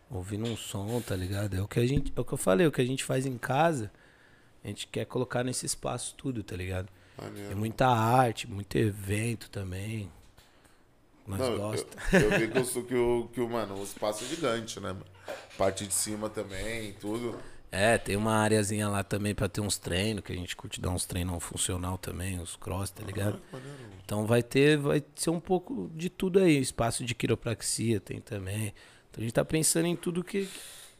[0.09, 1.55] Ouvindo um som, tá ligado?
[1.55, 2.13] É o que a gente.
[2.15, 3.91] É o que eu falei, o que a gente faz em casa,
[4.63, 6.87] a gente quer colocar nesse espaço tudo, tá ligado?
[7.19, 7.47] Maneiro.
[7.49, 10.11] Tem muita arte, muito evento também.
[11.27, 12.13] Nós Não, eu, gostamos.
[12.13, 14.89] eu vi que, eu sou, que, o, que o, mano, o espaço é gigante, né?
[14.93, 15.05] mano?
[15.57, 17.37] Parte de cima também, tudo.
[17.71, 20.91] É, tem uma areazinha lá também pra ter uns treinos, que a gente curte dar
[20.91, 23.41] uns treinos funcional também, os cross, tá ligado?
[24.05, 26.57] Então vai ter, vai ser um pouco de tudo aí.
[26.57, 28.73] Espaço de quiropraxia tem também.
[29.09, 30.47] Então a gente tá pensando em tudo que,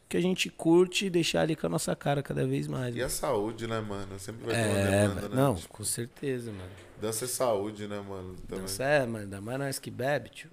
[0.08, 2.94] que a gente curte e deixar ali com a nossa cara cada vez mais.
[2.94, 3.06] E mano.
[3.06, 4.18] a saúde, né, mano?
[4.18, 5.36] Sempre vai ter uma É, demanda, mano, né?
[5.42, 6.70] não, Tipo, com certeza, mano.
[7.00, 8.34] Dança é saúde, né, mano?
[8.48, 8.62] Também.
[8.62, 10.50] Dança é, mano, ainda mais nós que bebe, tio.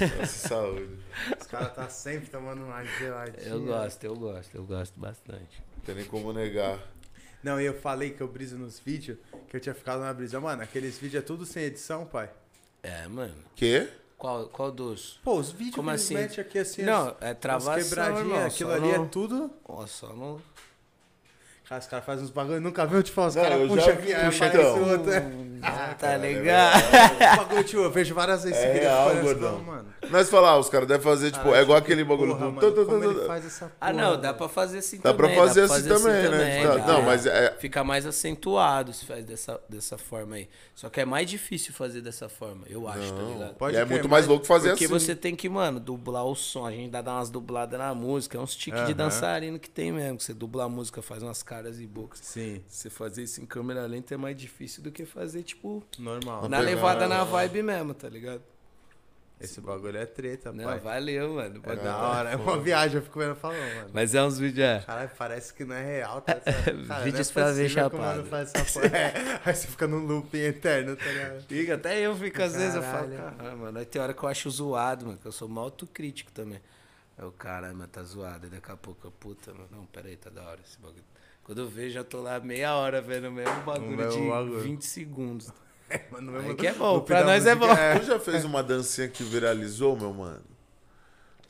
[0.00, 0.98] Dança é saúde.
[1.40, 3.46] Os caras tá sempre tomando uma geladinha.
[3.46, 5.62] Eu gosto, eu gosto, eu gosto bastante.
[5.76, 6.78] Não tem nem como negar.
[7.42, 9.18] Não, e eu falei que eu briso nos vídeos,
[9.48, 10.40] que eu tinha ficado na brisa.
[10.40, 12.30] Mano, aqueles vídeos é tudo sem edição, pai.
[12.82, 13.34] É, mano.
[13.54, 13.88] Quê?
[14.16, 15.20] Qual, qual dos?
[15.22, 16.16] Pô, os vídeos Como que assim?
[16.16, 19.50] aqui assim, Não, as- é travação, irmão, aquilo ali é tudo.
[19.64, 20.40] Ó, só no.
[21.68, 23.02] Cara, os caras fazem uns bagulho, nunca viu?
[23.02, 24.90] Tipo, os caras puxam aqui, aí puxa aparece então.
[24.90, 25.10] outro.
[25.64, 26.82] tá cara, é ligado?
[27.38, 29.54] Bagulho, tio, eu vejo várias vezes É esse vídeo, real, gordão.
[29.56, 29.94] assim, mano.
[30.10, 32.52] Nós falar, os caras devem fazer, tipo, é igual que aquele bagulho porra, do.
[32.52, 33.26] mano, tu, tu, tu, como ele tu.
[33.26, 35.34] faz essa Ah, não, dá pra fazer assim Dá também.
[35.34, 36.66] pra fazer assim também, né?
[36.66, 36.86] Tá- dá.
[36.92, 40.50] não, mas é- Fica mais acentuado se faz dessa, dessa forma aí.
[40.74, 43.32] Só que é mais difícil fazer dessa forma, eu acho, tá Não.
[43.32, 43.54] ligado?
[43.54, 44.92] Pode e é muito mais louco fazer Porque assim.
[44.92, 46.66] você tem que, mano, dublar o som.
[46.66, 48.36] A gente dá dar umas dubladas na música.
[48.36, 50.18] É uns tiques de dançarino que tem mesmo.
[50.18, 52.20] que Você dubla a música, faz umas caras e bocas.
[52.20, 56.48] Sim, Você fazer isso em câmera lenta é mais difícil do que fazer, tipo, normal.
[56.48, 58.42] na levada, na vibe mesmo, tá ligado?
[59.40, 60.78] Esse bagulho é treta, Não, pai.
[60.78, 61.60] valeu, mano.
[61.64, 63.90] É da hora, é uma viagem, eu fico vendo falando, mano.
[63.92, 64.80] Mas é uns vídeos, é.
[64.80, 66.36] Caralho, parece que não é real, tá?
[66.86, 68.24] Cara, Vídeos não é pra ver chapado.
[68.94, 71.42] É, aí você fica num looping eterno, tá ligado?
[71.46, 73.36] Fica, até eu fico, às vezes eu falo, Caralho.
[73.36, 73.78] caralho, mano.
[73.78, 76.60] Aí tem hora que eu acho zoado, mano, que eu sou mal autocrítico também.
[77.18, 78.44] Aí o caralho, mano, tá zoado.
[78.44, 81.04] Aí daqui a pouco eu, puta, mano, não, pera aí, tá da hora esse bagulho.
[81.44, 84.60] Quando eu vejo, eu tô lá meia hora vendo o mesmo bagulho mesmo de bagulho.
[84.60, 85.52] 20 segundos.
[86.10, 87.68] Mano, Aí mesmo que é bom, pra nós é bom.
[88.00, 90.42] Tu já fez uma dancinha que viralizou, meu mano?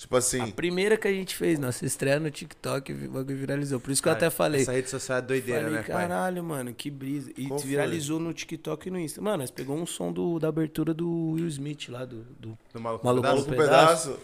[0.05, 3.81] Tipo A assim, primeira que a gente fez, nossa estreia no TikTok, o bagulho viralizou.
[3.81, 4.61] Por isso que eu Cara, até falei.
[4.61, 5.97] Essa rede social é doideira, falei, né, pai?
[5.97, 7.31] caralho, mano, que brisa.
[7.39, 7.71] E Qual foi?
[7.71, 9.23] viralizou no TikTok e no Insta.
[9.23, 12.81] Mano, nós pegou um som do, da abertura do Will Smith lá, do, do Do
[12.83, 14.11] maluco, Maluco pedaço?
[14.11, 14.19] um pedaço.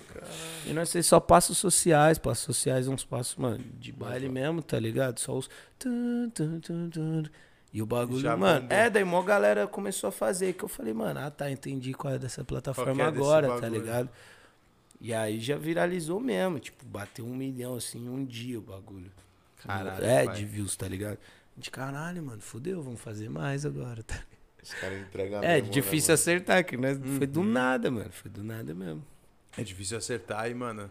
[0.67, 4.79] E nós fez só passos sociais, passos sociais, uns passos, mano, de baile mesmo, tá
[4.79, 5.19] ligado?
[5.19, 5.49] Só os.
[7.73, 8.61] E o bagulho, Já mano.
[8.63, 8.77] bombou.
[8.77, 10.53] É, daí mó galera começou a fazer.
[10.53, 13.61] Que eu falei, mano, ah tá, entendi qual é dessa plataforma Qual que é agora,
[13.61, 14.11] tá ligado?
[15.01, 19.11] E aí já viralizou mesmo, tipo, bateu um milhão assim em um dia o bagulho.
[19.57, 20.37] Caralho, É, pai.
[20.37, 21.19] de views, tá ligado?
[21.57, 24.21] De caralho, mano, fudeu, vamos fazer mais agora, tá?
[24.63, 26.15] Os caras entregam É, mesmo, né, difícil mano?
[26.15, 26.95] acertar, que né?
[26.95, 27.33] foi Uhum.
[27.33, 28.11] do nada, mano.
[28.11, 29.05] Foi do nada mesmo.
[29.57, 30.91] É difícil acertar e, mano,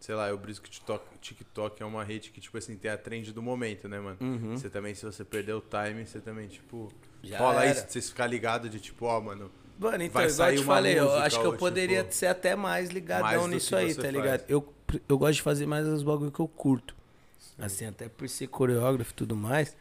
[0.00, 2.90] sei lá, eu briso que o TikTok, TikTok é uma rede que, tipo assim, tem
[2.90, 4.16] a trend do momento, né, mano?
[4.20, 4.56] Uhum.
[4.56, 6.90] Você também, se você perder o time, você também, tipo,
[7.22, 7.72] Já rola era.
[7.72, 10.64] isso, de vocês ficar ligado de, tipo, ó, mano, Mano, então, Vai igual eu te
[10.64, 14.10] falei, eu acho que eu poderia tipo, ser até mais ligadão mais nisso aí, tá
[14.10, 14.10] faz.
[14.10, 14.44] ligado?
[14.48, 14.72] Eu,
[15.08, 16.94] eu gosto de fazer mais os bagulho que eu curto.
[17.58, 19.76] Assim, até por ser coreógrafo e tudo mais.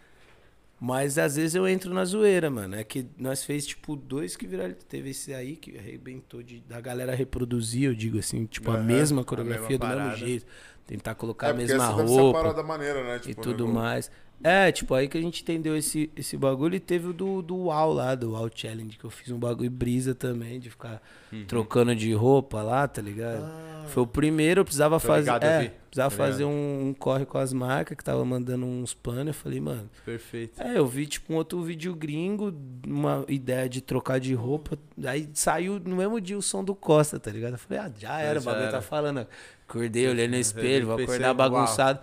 [0.79, 2.75] Mas às vezes eu entro na zoeira, mano.
[2.75, 4.75] É que nós fez, tipo, dois que viraram.
[4.89, 8.77] Teve esse aí que arrebentou de, da galera reproduzir, eu digo assim, tipo, a Aham,
[8.77, 10.45] mesma a coreografia mesma do mesmo jeito.
[10.87, 13.19] Tentar colocar É, a mesma essa deve ser a roupa parada maneira, né?
[13.25, 14.11] e Tipo, tudo nego- mais.
[14.43, 17.55] É, tipo, aí que a gente entendeu esse, esse bagulho e teve o do, do
[17.55, 21.43] UAU lá, do UAU Challenge, que eu fiz um bagulho brisa também, de ficar Uhum.
[21.45, 23.43] trocando de roupa lá, tá ligado?
[23.43, 25.21] Ah, Foi o primeiro, eu precisava Tô fazer.
[25.31, 25.71] ligado, eu é, vi.
[25.89, 26.53] precisava Tá fazer ligado.
[26.55, 29.27] um, um corre com as marcas que tava mandando uns panos.
[29.27, 29.89] Eu falei, mano.
[30.05, 30.61] perfeito.
[30.61, 32.53] É, eu vi tipo um outro vídeo gringo,
[32.85, 34.77] uma ideia de trocar de roupa.
[35.03, 37.53] Aí saiu no mesmo dia o som do Costa, tá ligado?
[37.53, 38.71] Eu falei, ah, já era, o Já bagulho era.
[38.77, 39.27] tá falando.
[39.67, 41.97] Acordei, olhei no espelho, vou acordar uau.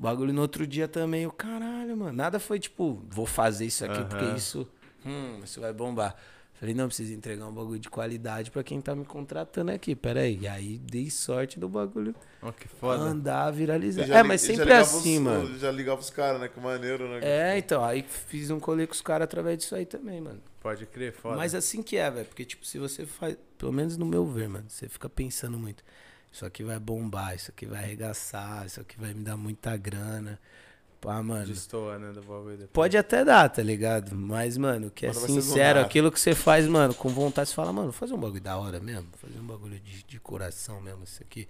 [0.00, 0.16] Bagunçado.
[0.16, 2.12] Bagulho no outro dia também, o caralho, mano.
[2.12, 4.36] Nada foi tipo, vou fazer isso aqui porque Aham.
[4.36, 4.68] isso,
[5.04, 6.16] hum, isso vai bombar.
[6.54, 9.96] Falei, não, preciso entregar um bagulho de qualidade pra quem tá me contratando aqui.
[9.96, 10.40] Pera aí.
[10.42, 13.02] E aí dei sorte do bagulho Ó, que foda.
[13.02, 14.02] andar, viralizar.
[14.02, 15.58] E já É, mas sempre assim, os- mano.
[15.58, 16.48] Já ligava os caras, né?
[16.48, 17.20] Que maneiro, né?
[17.22, 20.38] É, então, aí fiz um colê com os caras através disso aí também, mano.
[20.60, 21.34] Pode crer, foda.
[21.34, 22.26] Mas assim que é, velho.
[22.26, 23.38] Porque, tipo, se você faz.
[23.56, 24.66] Pelo menos no meu ver, mano.
[24.68, 25.82] Você fica pensando muito.
[26.32, 30.38] Isso aqui vai bombar, isso aqui vai arregaçar, isso aqui vai me dar muita grana.
[31.00, 31.46] Pá, mano.
[31.46, 32.70] Destoa, né, do bagulho depois.
[32.72, 34.14] Pode até dar, tá ligado?
[34.14, 37.90] Mas, mano, que é sincero, aquilo que você faz, mano, com vontade, você fala, mano,
[37.90, 39.08] vou fazer um bagulho da hora mesmo.
[39.16, 41.48] Fazer um bagulho de, de coração mesmo, isso aqui.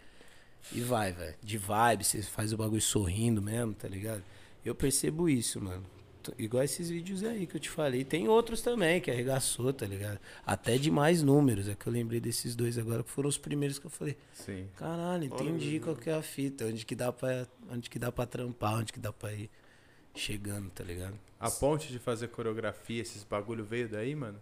[0.72, 1.34] E vai, velho.
[1.42, 4.22] De vibe, você faz o bagulho sorrindo mesmo, tá ligado?
[4.64, 5.84] Eu percebo isso, mano.
[6.38, 8.04] Igual esses vídeos aí que eu te falei.
[8.04, 10.18] Tem outros também que arregaçou, tá ligado?
[10.46, 11.68] Até de mais números.
[11.68, 14.16] É que eu lembrei desses dois agora, que foram os primeiros que eu falei.
[14.32, 14.66] Sim.
[14.76, 16.66] Caralho, entendi qual que é a fita.
[16.66, 19.50] Onde que dá pra, onde que dá pra trampar, onde que dá pra ir
[20.14, 21.14] chegando, tá ligado?
[21.38, 24.38] A ponte de fazer coreografia, esses bagulho veio daí, mano?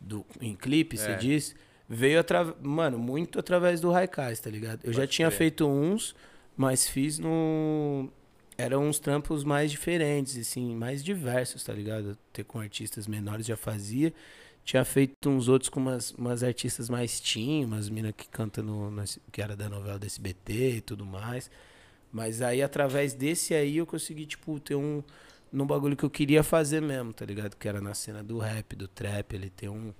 [0.00, 1.16] do, em clipe, você É.
[1.16, 1.56] diz,
[1.88, 4.84] veio através, mano, muito através do Raikais, tá ligado?
[4.84, 5.36] Eu já Pode tinha crer.
[5.38, 6.14] feito uns,
[6.56, 8.08] mas fiz no
[8.58, 12.18] eram uns trampos mais diferentes, assim, mais diversos, tá ligado?
[12.32, 14.12] Ter com artistas menores já fazia.
[14.64, 18.90] Tinha feito uns outros com umas, umas artistas mais teen, umas minas que cantam no,
[18.90, 21.50] no- que era da novela do SBT e tudo mais.
[22.12, 25.02] Mas aí, através desse aí, eu consegui, tipo, ter um.
[25.52, 27.56] Num bagulho que eu queria fazer mesmo, tá ligado?
[27.56, 29.94] Que era na cena do rap, do trap, ele ter um.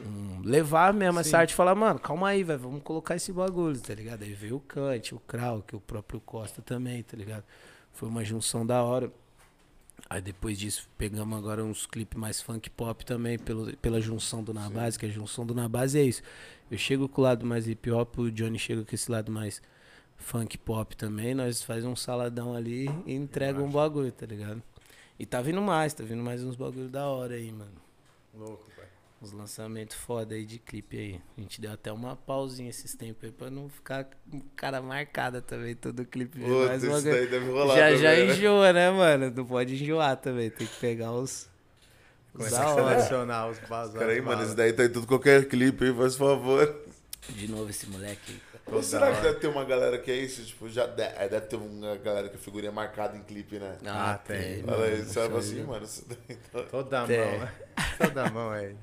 [0.00, 1.20] um levar mesmo Sim.
[1.20, 4.22] essa arte e falar, mano, calma aí, velho, vamos colocar esse bagulho, tá ligado?
[4.22, 7.44] Aí veio o Kant, o Krauk, o próprio Costa também, tá ligado?
[7.94, 9.10] Foi uma junção da hora.
[10.10, 14.52] Aí depois disso, pegamos agora uns clipes mais funk pop também, pelo, pela junção do
[14.52, 16.22] Na Base, que a junção do Na Base é isso.
[16.70, 19.62] Eu chego com o lado mais hip hop, o Johnny chega com esse lado mais
[20.16, 24.62] funk pop também, nós faz um saladão ali e entrega um bagulho, tá ligado?
[25.18, 27.80] E tá vindo mais, tá vindo mais uns bagulho da hora aí, mano.
[28.34, 28.73] Louco.
[29.24, 31.20] Uns lançamentos foda aí de clipe aí.
[31.38, 35.40] A gente deu até uma pausinha esses tempos aí pra não ficar com cara marcada
[35.40, 36.40] também, todo clipe.
[36.40, 38.24] Puta, mais isso daí deve rolar Já também, já né?
[38.26, 39.32] enjoa, né, mano?
[39.34, 41.48] Não pode enjoar também, tem que pegar os.
[42.34, 43.98] Começar a selecionar os basados.
[43.98, 45.94] Peraí, mano, isso daí tá em tudo qualquer clipe, hein?
[45.96, 46.82] Faz favor.
[47.30, 48.40] De novo esse moleque aí.
[48.66, 50.44] Ou será que deve ter uma galera que é isso?
[50.44, 53.58] Tipo, já deve, é, deve ter uma galera que a figurinha é marcada em clipe,
[53.58, 53.78] né?
[53.86, 54.62] Ah, tem.
[54.68, 55.86] Olha aí, sabe assim, mano?
[56.52, 57.54] Tá- Toda mão, né?
[57.98, 58.76] Toda a mão aí.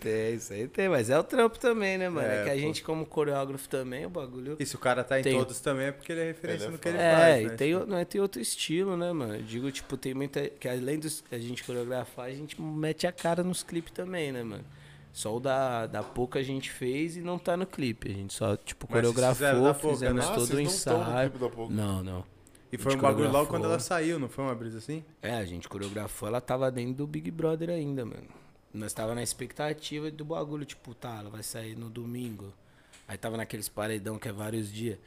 [0.00, 2.26] Tem, isso aí tem, mas é o trampo também, né, mano?
[2.28, 2.58] É, É, que a pô.
[2.60, 4.56] gente, como coreógrafo também, o bagulho.
[4.58, 5.36] E se o cara tá em Tem.
[5.36, 7.46] todos também é porque ele é referência Ele é no que ele É, faz, e
[7.48, 7.54] né?
[7.56, 9.36] tem, o- não, é, tem outro estilo, né, mano?
[9.36, 10.48] Eu digo, tipo, tem muita.
[10.48, 14.42] Que além dos a gente coreografar, a gente mete a cara nos clipes também, né,
[14.42, 14.64] mano?
[15.12, 18.10] Só o da, da Poca a gente fez e não tá no clipe.
[18.10, 20.30] A gente só, tipo, Mas coreografou, da Poca, fizemos né?
[20.30, 21.32] Ah, todo o tão no ensaio.
[21.70, 22.24] Não, não.
[22.70, 25.02] E foi um bagulho logo quando ela saiu, não foi uma brisa assim?
[25.22, 28.26] É, a gente coreografou, ela tava dentro do Big Brother ainda, mano.
[28.78, 32.52] Nós tava na expectativa do bagulho, tipo, tá, ela vai sair no domingo.
[33.08, 34.98] Aí tava naqueles paredão que é vários dias.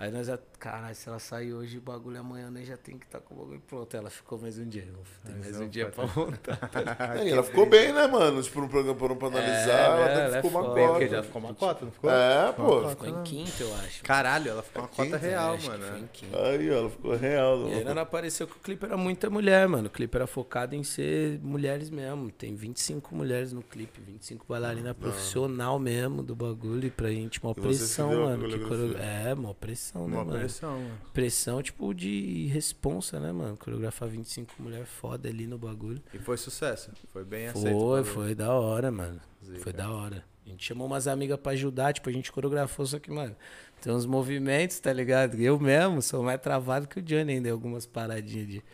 [0.00, 3.04] Aí nós já, caralho, se ela sair hoje, o bagulho amanhã, nós já tem que
[3.04, 3.96] estar com o bagulho pronto.
[3.96, 4.86] Ela ficou mais um dia.
[5.26, 6.70] Tem mais um não, dia pra montar.
[7.18, 8.40] É, ela ficou bem, né, mano?
[8.40, 10.74] Tipo, no programa pra não pra analisar, ela né, até ela é ficou uma foda.
[10.76, 10.98] Bem, cota.
[11.00, 12.10] porque já ficou uma cota, não ficou?
[12.10, 12.76] É, Ficou uma pô.
[12.80, 13.22] cota, Ficou em não.
[13.24, 14.02] quinto, eu acho.
[14.04, 15.82] Caralho, ela ficou uma cota Quinta, real, Acho que mano.
[15.84, 16.08] foi em né?
[16.12, 16.38] quinto.
[16.38, 17.68] Aí, ó, ela ficou real.
[17.68, 17.94] E aí Não.
[17.96, 19.88] não apareceu que o clipe era muita mulher, mano.
[19.88, 22.30] O clipe era focado em ser mulheres mesmo.
[22.30, 26.86] Tem 25 mulheres no clipe, 25 bailarinas profissional mesmo do bagulho.
[26.86, 28.48] E pra gente, uma pressão, mano.
[28.48, 29.54] que coreo- É, uma
[29.92, 30.38] pressão, né, Uma mano?
[30.38, 30.98] pressão, mano.
[31.12, 33.56] Pressão, tipo, de responsa, né, mano?
[33.56, 36.02] Coreografar 25 mulheres foda ali no bagulho.
[36.12, 36.90] E foi sucesso.
[37.12, 37.76] Foi bem aceito.
[37.76, 39.20] o Foi, foi da hora, mano.
[39.44, 39.58] Zica.
[39.60, 40.24] Foi da hora.
[40.46, 43.36] A gente chamou umas amigas pra ajudar, tipo, a gente coreografou, só que, mano,
[43.82, 45.38] tem uns movimentos, tá ligado?
[45.40, 48.64] Eu mesmo sou mais travado que o Johnny ainda, algumas paradinhas de.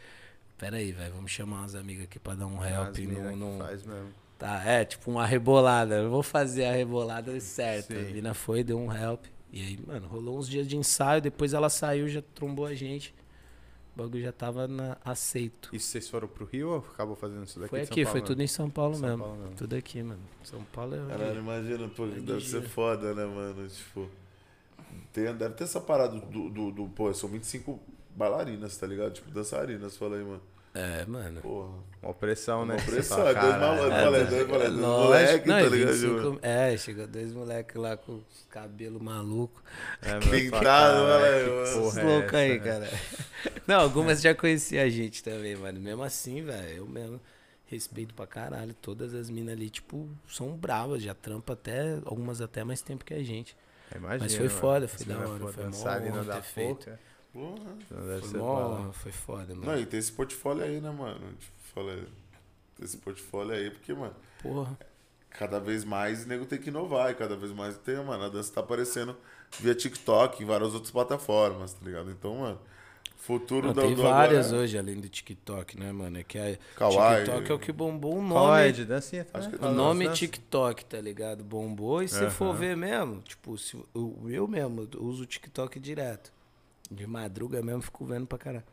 [0.57, 3.59] Pera aí, velho, vamos chamar umas amigas aqui pra dar um As help no, no-
[3.59, 4.09] faz mesmo.
[4.39, 5.97] Tá, é, tipo uma rebolada.
[5.97, 7.93] Eu vou fazer a rebolada certa.
[7.95, 8.13] A Sim.
[8.13, 9.25] mina foi, deu um help.
[9.57, 13.15] E aí, mano, rolou uns dias de ensaio, depois ela saiu, já trombou a gente.
[13.95, 15.69] O bagulho já tava na- aceito.
[15.73, 18.11] E vocês foram pro Rio ou acabou fazendo isso daqui Foi de São aqui, Paulo
[18.13, 18.27] foi mesmo?
[18.35, 19.23] tudo em São Paulo São mesmo.
[19.23, 19.55] Paulo mesmo.
[19.57, 20.21] Tudo aqui, mano.
[20.43, 21.07] São Paulo é.
[21.07, 22.69] Caralho, imagina, pô, Aí deve ser gira.
[22.69, 23.69] foda, né, mano?
[23.69, 24.09] Tipo,
[25.13, 27.79] tem, deve ter essa parada do, do, do- Pô, são 25
[28.17, 29.13] bailarinas, tá ligado?
[29.13, 30.43] Tipo, dançarinas, fala aí, mano.
[30.75, 31.41] É, mano.
[31.41, 31.73] Porra.
[32.03, 32.75] Uma pressão, né?
[32.75, 35.93] Uma pressão, fala, é dois É, falei, tá- dois, moleque, não, tá ligado?
[35.95, 39.63] 25 É, chegou dois moleques lá com os cabelos malucos.
[40.03, 41.83] É, Pintado, fala, olha "Caralho, aí, que mano.
[41.85, 42.91] porra é loucos aí, né?" cara.
[43.67, 45.81] Não, algumas já conheciam a gente também, mano.
[45.81, 47.21] Mesmo assim, velho, eu mesmo
[47.67, 48.75] respeito pra caralho.
[48.75, 53.15] Todas as minas ali, tipo, são bravas, já trampa até, algumas até mais tempo que
[53.15, 53.57] a gente.
[53.95, 54.59] Imagina, Mas foi mano.
[54.61, 56.85] foda, foi da não hora, foi mó dançarina honra da ter feito.
[56.85, 57.01] Foca,
[57.35, 57.77] Porra.
[57.91, 59.67] não deve Foi ser mó, foi foda, mano.
[59.67, 61.19] Não, e tem esse portfólio aí, né, mano?
[61.35, 62.05] Tipo, falei,
[62.77, 64.79] tem esse portfólio aí, porque, mano, Porra.
[65.31, 68.29] cada vez mais o nego tem que inovar e cada vez mais tem, mano, a
[68.29, 69.17] dança tá aparecendo
[69.59, 72.11] via TikTok em várias outras plataformas, tá ligado?
[72.11, 72.61] Então, mano,
[73.17, 76.19] futuro Não, do tem do várias agora hoje, além do TikTok, né, mano?
[76.19, 77.25] É que a Kawaii.
[77.25, 78.73] TikTok é o que bombou o é nome.
[78.73, 79.51] de dancinha Acho também?
[79.51, 80.19] que O Fala nome das danças.
[80.21, 81.43] TikTok, tá ligado?
[81.45, 82.03] Bombou.
[82.03, 85.81] E se você for ver mesmo, tipo, se, o eu mesmo eu uso o TikTok
[85.81, 86.33] direto.
[86.91, 88.65] De madruga mesmo, fico vendo pra caralho.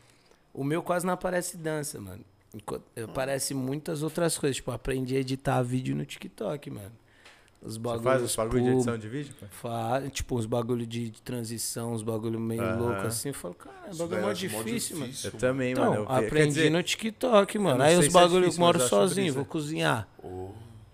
[0.54, 2.24] O meu quase não aparece dança, mano.
[3.08, 4.58] Aparece muitas outras coisas.
[4.58, 6.92] Tipo, aprendi a editar vídeo no TikTok, mano.
[7.62, 8.04] os Você bagulhos.
[8.04, 9.34] faz os bagulho de edição de vídeo?
[9.40, 9.52] cara?
[9.52, 12.78] Fa- tipo, uns bagulho de, de transição, uns bagulho meio Aham.
[12.80, 13.30] louco assim.
[13.30, 15.14] Eu falo, cara, é bagulho mó acho mó difícil, mano.
[15.24, 15.96] Eu também, Então, mano.
[16.04, 17.82] Eu, aprendi dizer, no TikTok, mano.
[17.82, 20.08] Aí os se é difícil, eu moro sozinho, vou cozinhar.
[20.22, 20.50] Oh,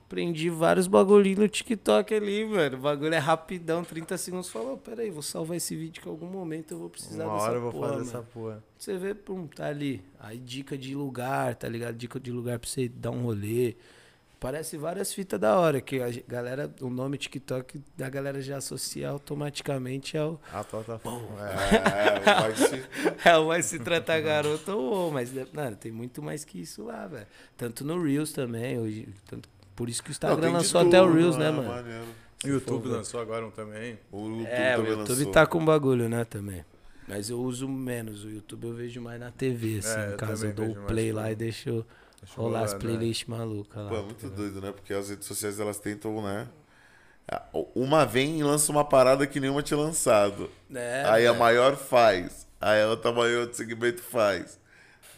[0.08, 2.78] Aprendi vários bagulhinhos no TikTok ali, mano.
[2.78, 4.50] O bagulho é rapidão, 30 segundos.
[4.50, 7.34] Falou, pera aí, vou salvar esse vídeo que em algum momento eu vou precisar uma
[7.34, 8.10] dessa hora eu vou porra, fazer mano.
[8.10, 8.64] essa porra.
[8.80, 10.02] Você vê, pum, tá ali.
[10.18, 11.96] Aí dica de lugar, tá ligado?
[11.96, 13.76] Dica de lugar pra você dar um rolê.
[14.40, 19.10] Parece várias fitas da hora, que a galera, o nome TikTok da galera já associa
[19.10, 20.40] automaticamente ao.
[20.54, 21.28] A plataforma.
[21.42, 22.34] é, É.
[22.42, 22.84] vai se...
[23.28, 27.28] É, vai se tratar garoto ou mas, mano, tem muito mais que isso lá, velho.
[27.58, 29.10] Tanto no Reels também, hoje.
[29.28, 31.52] Tanto, por isso que o Não, Instagram de lançou até o tudo, Reels, né, né,
[31.52, 31.70] mano?
[31.70, 32.06] maneiro.
[32.44, 33.98] O YouTube for, lançou agora um também.
[34.12, 35.32] O YouTube É, o também YouTube lançou.
[35.32, 36.66] tá com bagulho, né, também.
[37.08, 38.26] Mas eu uso menos.
[38.26, 39.98] O YouTube eu vejo mais na TV, assim.
[39.98, 41.86] É, no caso, eu dou o play lá e deixo
[42.20, 42.80] Deixa rolar as né?
[42.80, 43.90] playlists malucas lá.
[43.90, 44.72] Pô, é muito tá doido, né?
[44.74, 46.48] Porque as redes sociais elas tentam, né?
[47.76, 50.50] Uma vem e lança uma parada que nenhuma tinha lançado.
[50.74, 51.40] É, aí a velho.
[51.40, 52.48] maior faz.
[52.60, 54.60] Aí a outra maior do segmento faz.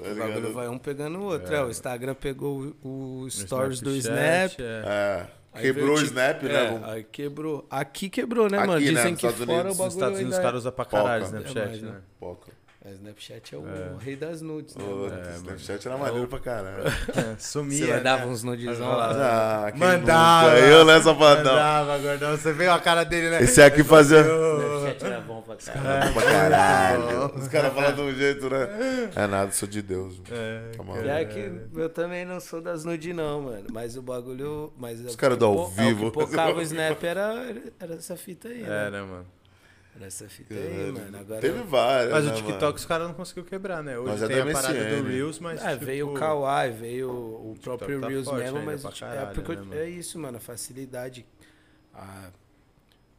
[0.04, 1.54] Tá O bagulho vai um pegando o outro.
[1.54, 1.64] É.
[1.64, 4.60] o Instagram pegou o, o stories do Snap.
[4.60, 4.84] é.
[4.86, 5.28] É.
[5.54, 6.54] aí Quebrou o Snap, né?
[6.54, 7.66] é, vamos- Aí quebrou.
[7.70, 8.80] Aqui quebrou, né, Aqui, mano?
[8.82, 9.66] né, Dizem nos que Estados fora Unidos.
[9.66, 11.26] o Nos bagulho Estados Unidos os é- caras usam pra caralho o.
[11.28, 11.96] Snapchat, É mais, né?
[12.20, 12.59] Poca.
[12.90, 13.92] É, Snapchat é o É.
[14.04, 14.84] rei das nudes, né?
[14.84, 15.16] Ô, mano?
[15.30, 16.84] É, Snapchat era maneiro pra caralho.
[16.88, 17.98] É, Sumia, Você né?
[17.98, 19.68] mandava uns nudezão lá.
[19.68, 20.50] Ah, Mandava.
[20.56, 20.60] nunca?
[20.68, 21.52] Eu nessa padrão.
[21.54, 22.38] Mandava, gordão.
[22.38, 23.44] Você viu a cara dele, né?
[23.44, 24.22] Esse aqui fazia.
[24.22, 26.14] Snapchat era bom pra caralho.
[26.14, 27.26] pra caralho.
[27.36, 29.10] Os caras falam de um jeito, né?
[29.16, 30.22] É nada, sou de Deus.
[30.32, 31.06] É, Tá maluco.
[31.06, 33.66] E é que eu também não sou das nude, não, mano.
[33.72, 34.74] Mas o bagulho.
[34.78, 36.08] Mas Os o caras do ao é, vivo.
[36.08, 38.88] O que pocava o Snap era, era essa fita aí, né?
[38.88, 39.26] É, né, mano?
[40.00, 41.18] Era essa fita aí, mano.
[41.18, 41.42] Agora.
[41.42, 42.14] Teve várias.
[42.14, 42.76] Mas né, o TikTok mano?
[42.76, 44.00] os caras não conseguiu quebrar, né?
[44.00, 45.62] Hoje Mas é tem da a parada do Reels, mas.
[45.62, 49.36] É, tipo, veio o Kawaii, veio o próprio tá Reels forte mesmo, mas é caralho,
[49.36, 49.74] porque né, mano?
[49.76, 51.26] é isso, mano, a facilidade,
[51.94, 52.32] a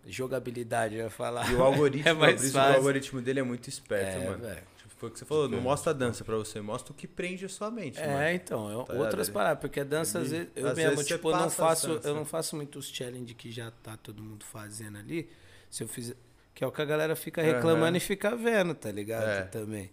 [0.07, 1.51] jogabilidade, eu ia falar.
[1.51, 2.77] E o algoritmo, é é mais o fácil.
[2.77, 4.43] algoritmo dele é muito esperto, É, mano.
[4.43, 4.63] velho.
[4.79, 7.07] Tipo, foi o que você falou, não mostra a dança pra você, mostra o que
[7.07, 8.31] prende a sua mente, É, mano.
[8.31, 11.31] então, é Tá outras paradas, porque a dança, às vezes, eu às mesmo, vezes tipo,
[11.31, 15.29] eu não faço, eu não faço muitos challenge que já tá todo mundo fazendo ali.
[15.69, 16.17] Se eu fizer,
[16.61, 17.97] que é o que a galera fica reclamando Aham.
[17.97, 19.27] e fica vendo, tá ligado?
[19.27, 19.43] É.
[19.45, 19.91] Também.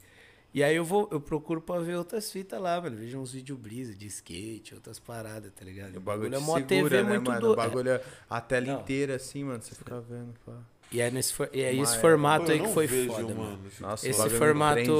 [0.54, 2.98] E aí eu vou, eu procuro pra ver outras fitas lá, mano.
[2.98, 5.96] Vejo uns vídeos brisa de skate, outras paradas, tá ligado?
[5.96, 7.40] O bagulho é te mó segura, TV né, muito mano?
[7.40, 7.54] doido.
[7.54, 8.82] O bagulho é a tela Não.
[8.82, 10.58] inteira assim, mano, você fica vendo, pá.
[10.92, 13.60] E é, nesse, for- e é esse formato aí que não foi vejo, foda, mano.
[13.80, 14.92] Nossa, o Esse bagulho me formato prende,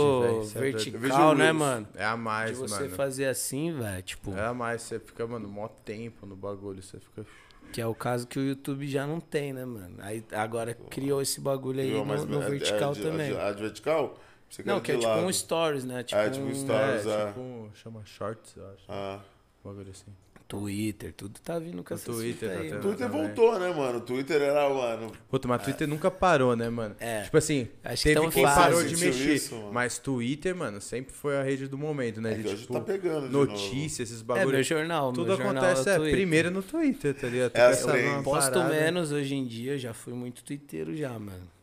[0.58, 1.88] é vertical, né, mano?
[1.96, 2.96] É a De mais, você mano.
[2.96, 6.98] fazer assim, velho, tipo, É a mais, você fica, mano, mó tempo no bagulho, você
[6.98, 7.26] fica...
[7.72, 9.96] que é o caso que o YouTube já não tem, né, mano?
[10.00, 13.38] Aí agora criou esse bagulho aí no, no é- vertical é de- também.
[13.38, 14.18] A de vertical?
[14.50, 15.26] Você Não, que é tipo lado.
[15.26, 16.04] um stories, né?
[16.04, 17.06] Tipo, É, tipo um um stories.
[17.06, 17.28] é, é.
[17.28, 18.84] tipo, chama shorts, eu acho.
[18.88, 19.20] Ah.
[19.66, 20.16] Um bagulho assim.
[20.48, 22.82] Twitter, tudo tá vindo com O essas Twitter tá aí, mano.
[22.82, 24.00] Twitter voltou, né, mano?
[24.02, 25.12] Twitter era, mano.
[25.30, 26.96] Puta, mas Twitter nunca parou, né, mano?
[27.00, 27.24] É.
[27.24, 28.62] Tipo assim, Acho que teve tão quem fácil.
[28.62, 29.34] parou de mexer.
[29.36, 29.72] isso, mano?
[29.74, 32.32] mas Twitter, mano, sempre foi a rede do momento, né?
[32.32, 34.52] É De, que hoje tipo, tá pegando de notícias, esses É, bagulhos.
[34.54, 36.16] meu jornal, Tudo meu jornal acontece é, o é, Twitter.
[36.16, 37.48] primeiro no Twitter, tá ligado?
[37.48, 38.70] É que assim, Posto parada.
[38.74, 41.57] menos hoje em dia, já fui muito twitteiro já, mano.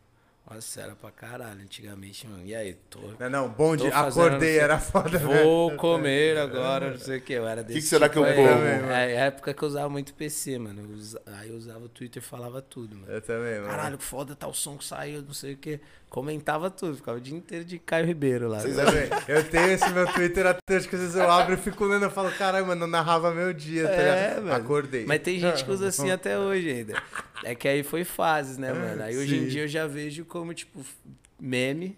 [0.51, 2.45] Nossa, era pra caralho antigamente, mano.
[2.45, 3.01] E aí, tô...
[3.19, 5.19] Não, não, bom dia, acordei, era foda.
[5.19, 7.33] Vou comer agora, não sei o que.
[7.33, 8.39] Eu era desse que será que eu como?
[8.39, 10.83] É, é época que eu usava muito PC, mano.
[10.83, 13.11] Eu Aí eu usava o Twitter e falava tudo, mano.
[13.11, 13.69] Eu também, mano.
[13.69, 15.81] Caralho, que foda tá o som que saiu, não sei o que.
[16.11, 18.61] Comentava tudo, ficava o dia inteiro de Caio Ribeiro lá.
[18.61, 19.09] Vocês Eu também.
[19.27, 22.07] Eu tenho esse meu Twitter até acho que às vezes eu abro e fico lendo
[22.07, 24.53] e falo, caralho, mano, eu narrava meu dia, tá É, ligado?
[24.53, 25.05] Acordei.
[25.07, 27.03] Mas tem gente que usa assim até hoje ainda.
[27.43, 29.03] É que aí foi fases, né, mano?
[29.03, 30.85] Aí hoje em dia eu já vejo como, tipo,
[31.41, 31.97] meme.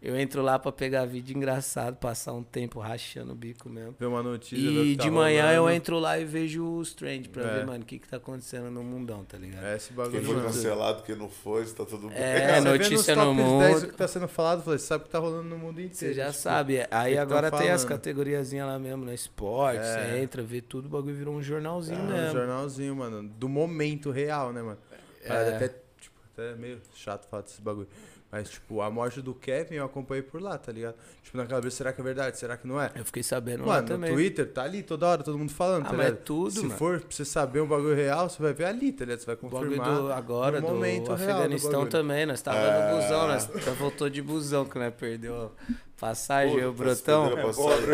[0.00, 3.96] Eu entro lá pra pegar vídeo engraçado, passar um tempo rachando o bico mesmo.
[3.98, 5.76] Ver uma notícia, o E que tá de manhã eu rolando.
[5.76, 7.54] entro lá e vejo os trend pra É.
[7.58, 9.64] ver, mano, o que que tá acontecendo no mundão, tá ligado?
[9.64, 10.46] É esse Quem bagulho, foi mano.
[10.46, 12.16] cancelado, quem não foi, se tá tudo bem.
[12.16, 13.84] É, vê notícia no tops 10 mundo.
[13.84, 15.96] o que tá sendo falado, você sabe o que tá rolando no mundo inteiro.
[15.96, 16.86] Você já tipo, sabe.
[16.92, 19.82] Aí agora tem as categoriazinhas lá mesmo, no esporte, É.
[20.12, 22.38] você entra, vê tudo, o bagulho virou um jornalzinho É, um mesmo.
[22.38, 24.78] jornalzinho, mano, do momento real, né, mano?
[25.24, 25.56] É.
[25.56, 25.68] Até,
[26.00, 27.88] tipo, até meio chato falar desse bagulho.
[28.30, 30.94] Mas, tipo, a morte do Kevin eu acompanhei por lá, tá ligado?
[31.22, 32.38] Tipo, na cabeça, será que é verdade?
[32.38, 32.90] Será que não é?
[32.94, 34.12] Eu fiquei sabendo lá Mano, no também.
[34.12, 36.24] Twitter tá ali toda hora, todo mundo falando, Ah, tá mas ligado?
[36.24, 36.76] tudo, Se mano.
[36.76, 39.20] for pra você saber um bagulho real, você vai ver ali, tá ligado?
[39.20, 39.94] Você vai O bagulho confirmar.
[40.02, 41.90] do, agora, no do momento real do Afeganistão bagulho.
[41.90, 42.26] também.
[42.26, 42.90] Nós tava É.
[42.94, 43.46] no busão, nós
[43.78, 45.50] voltou de busão, que nós perdeu a
[45.98, 47.28] passagem, o brotão.
[47.28, 47.88] perderam a passagem.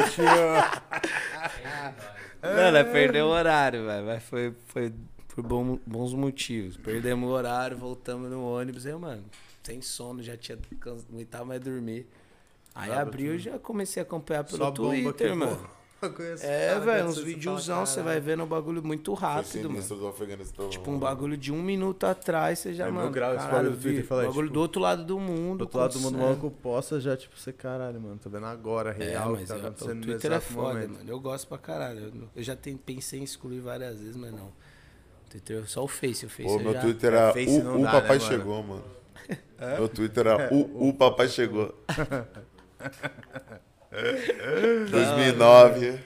[2.43, 4.05] Não, nós perdeu o horário, velho.
[4.07, 4.93] Mas foi, foi
[5.29, 6.77] por bom- bons motivos.
[6.77, 8.85] Perdemos o horário, voltamos no ônibus.
[8.85, 9.23] Eu, mano,
[9.65, 12.07] sem sono, já tinha can- não aguentava mais dormir.
[12.75, 15.47] Aí Nada, abriu e já comecei a acompanhar pelo Só que Twitter, voa.
[15.47, 15.71] mano.
[16.43, 19.83] É, velho, uns videozão, você vai vendo um bagulho muito rápido, mano.
[20.69, 23.77] Tipo, um bagulho de um minuto atrás, você já, É mano, esse caralho, bagulho do
[23.79, 25.59] Twitter vi, fala, bagulho tipo, do outro lado do mundo.
[25.59, 26.39] Do outro lado do mundo, o acontecendo.
[26.43, 29.61] maluco posta já, tipo, você, caralho, mano, tô vendo agora, É, real, mas tá eu-
[29.61, 30.91] acontecendo o no Twitter é foda, momento.
[30.99, 31.11] mano.
[31.11, 32.01] Eu gosto pra caralho.
[32.01, 34.49] Eu, eu já tem- pensei em excluir várias vezes, mas não.
[34.49, 36.81] O Twitter, só o Face, o Face Pô, eu meu já...
[36.83, 38.85] Twitter era Face não o, o dá, papai né, chegou, mano.
[39.77, 41.75] Meu Twitter era o, o papai chegou.
[44.91, 45.99] 2009,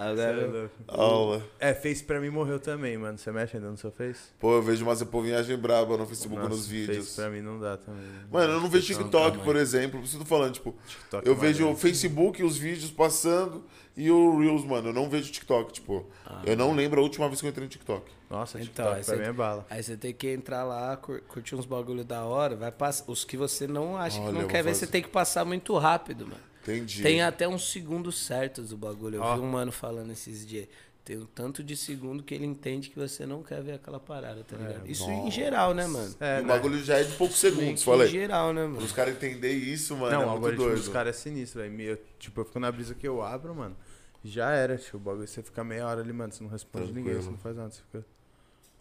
[0.00, 1.42] Agora, aula.
[1.58, 3.18] É, Face pra mim morreu também, mano.
[3.18, 4.20] Você mexe ainda no seu Face?
[4.38, 6.98] Pô, eu vejo umas povinhagem braba no Facebook Nossa, nos vídeos.
[6.98, 8.04] Face pra mim não dá também.
[8.30, 9.98] Mano, eu não vejo TikTok, por exemplo.
[9.98, 11.76] Por isso eu tô falando, tipo, TikTok eu é vejo o maneiro.
[11.80, 13.64] Facebook, os vídeos passando
[13.96, 14.90] e o Reels, mano.
[14.90, 16.06] Eu não vejo TikTok, tipo.
[16.46, 18.10] eu não lembro a última vez que eu entrei no TikTok.
[18.30, 19.66] Nossa, Então, TikTok aí pra mim é bala.
[19.70, 23.04] Aí você tem que entrar lá, cur- curtir uns bagulho da hora, vai passar.
[23.10, 24.80] Os que você não acha Olha, que não quer ver, fazer.
[24.80, 26.47] você tem que passar muito rápido, mano.
[26.62, 27.02] Entendi.
[27.02, 29.16] Tem até uns segundos certos do bagulho.
[29.16, 29.34] Eu Ó.
[29.36, 30.68] vi um mano falando esses dias.
[31.04, 34.44] Tem um tanto de segundo que ele entende que você não quer ver aquela parada,
[34.44, 34.86] tá ligado?
[34.86, 36.14] Isso em geral, né, mano?
[36.20, 36.48] É, o né?
[36.48, 38.08] bagulho já é de poucos segundos, falei.
[38.08, 38.84] Em geral, né, mano?
[38.84, 40.76] os caras entenderem isso, mano, Não, é o muito doido.
[40.76, 41.98] dos caras é sinistro, velho.
[42.18, 43.74] Tipo, eu fico na brisa que eu abro, mano.
[44.22, 46.30] Já era, tipo, o bagulho você fica meia hora ali, mano.
[46.30, 47.22] Você não responde ninguém, Tranquilo.
[47.22, 47.70] você não faz nada.
[47.70, 48.04] Você fica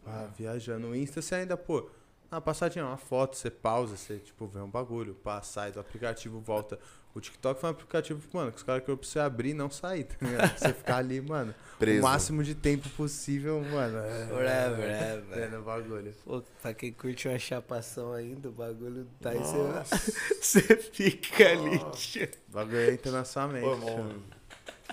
[0.05, 0.87] ah, viajando.
[0.87, 1.89] No Insta você ainda, pô,
[2.29, 6.41] na passadinha, uma foto, você pausa, você, tipo, vê um bagulho, pá, sai do aplicativo,
[6.41, 6.77] volta.
[7.17, 9.69] O TikTok foi um aplicativo, mano, que os caras queriam pra você abrir e não
[9.71, 10.49] sair, tá ligado?
[10.49, 11.99] Pra você ficar ali, mano, Preso.
[11.99, 13.97] o máximo de tempo possível, mano.
[13.97, 15.57] É, Forever, é, é, velho.
[15.57, 16.13] no bagulho.
[16.23, 20.11] Pô, pra quem curte uma chapação ainda, o bagulho tá aí, você, Nossa.
[20.41, 21.79] você fica ali.
[21.93, 22.29] tio.
[22.49, 23.63] O bagulho entra na sua mente.
[23.63, 23.75] Pô,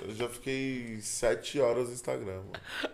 [0.03, 2.51] eu já fiquei sete horas no Instagram, mano.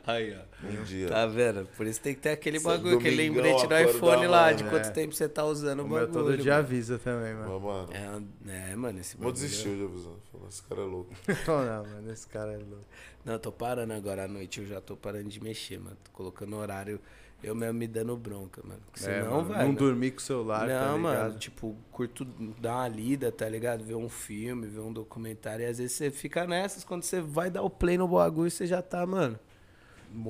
[0.07, 0.67] Aí, ó.
[0.67, 1.09] Um dia.
[1.09, 1.67] Tá vendo?
[1.77, 4.65] Por isso tem que ter aquele bagulho, aquele lembrete do acorda, iPhone lá, mano, de
[4.65, 4.69] é.
[4.69, 6.13] quanto tempo você tá usando o O meu bagulho.
[6.13, 6.65] todo dia mano.
[6.65, 7.61] avisa também, mano.
[7.61, 9.43] Mas, mano, É, é, mano, esse vou bagulho.
[9.43, 10.13] desistir de avisar.
[10.49, 11.13] Esse cara é louco.
[11.47, 12.85] não, mano, esse cara é louco.
[13.25, 15.97] Não, eu tô parando agora à noite, eu já tô parando de mexer, mano.
[16.05, 17.01] Tô colocando horário,
[17.43, 18.81] eu mesmo me dando bronca, mano.
[18.91, 19.59] Porque É, mano, vai.
[19.59, 19.79] Não mano.
[19.79, 21.03] dormir com o celular, tá Não, ligado?
[21.29, 22.25] mano, tipo, curto
[22.61, 23.85] dar uma lida, tá ligado?
[23.85, 25.65] Ver um filme, ver um documentário.
[25.65, 28.67] E às vezes você fica nessas, quando você vai dar o play no bagulho, você
[28.67, 29.39] já tá, mano,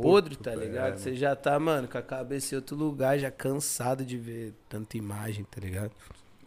[0.00, 0.94] podre, tá velho, ligado?
[0.94, 4.54] é, Você já tá, mano, com a cabeça em outro lugar, já cansado de ver
[4.68, 5.92] tanta imagem, tá ligado?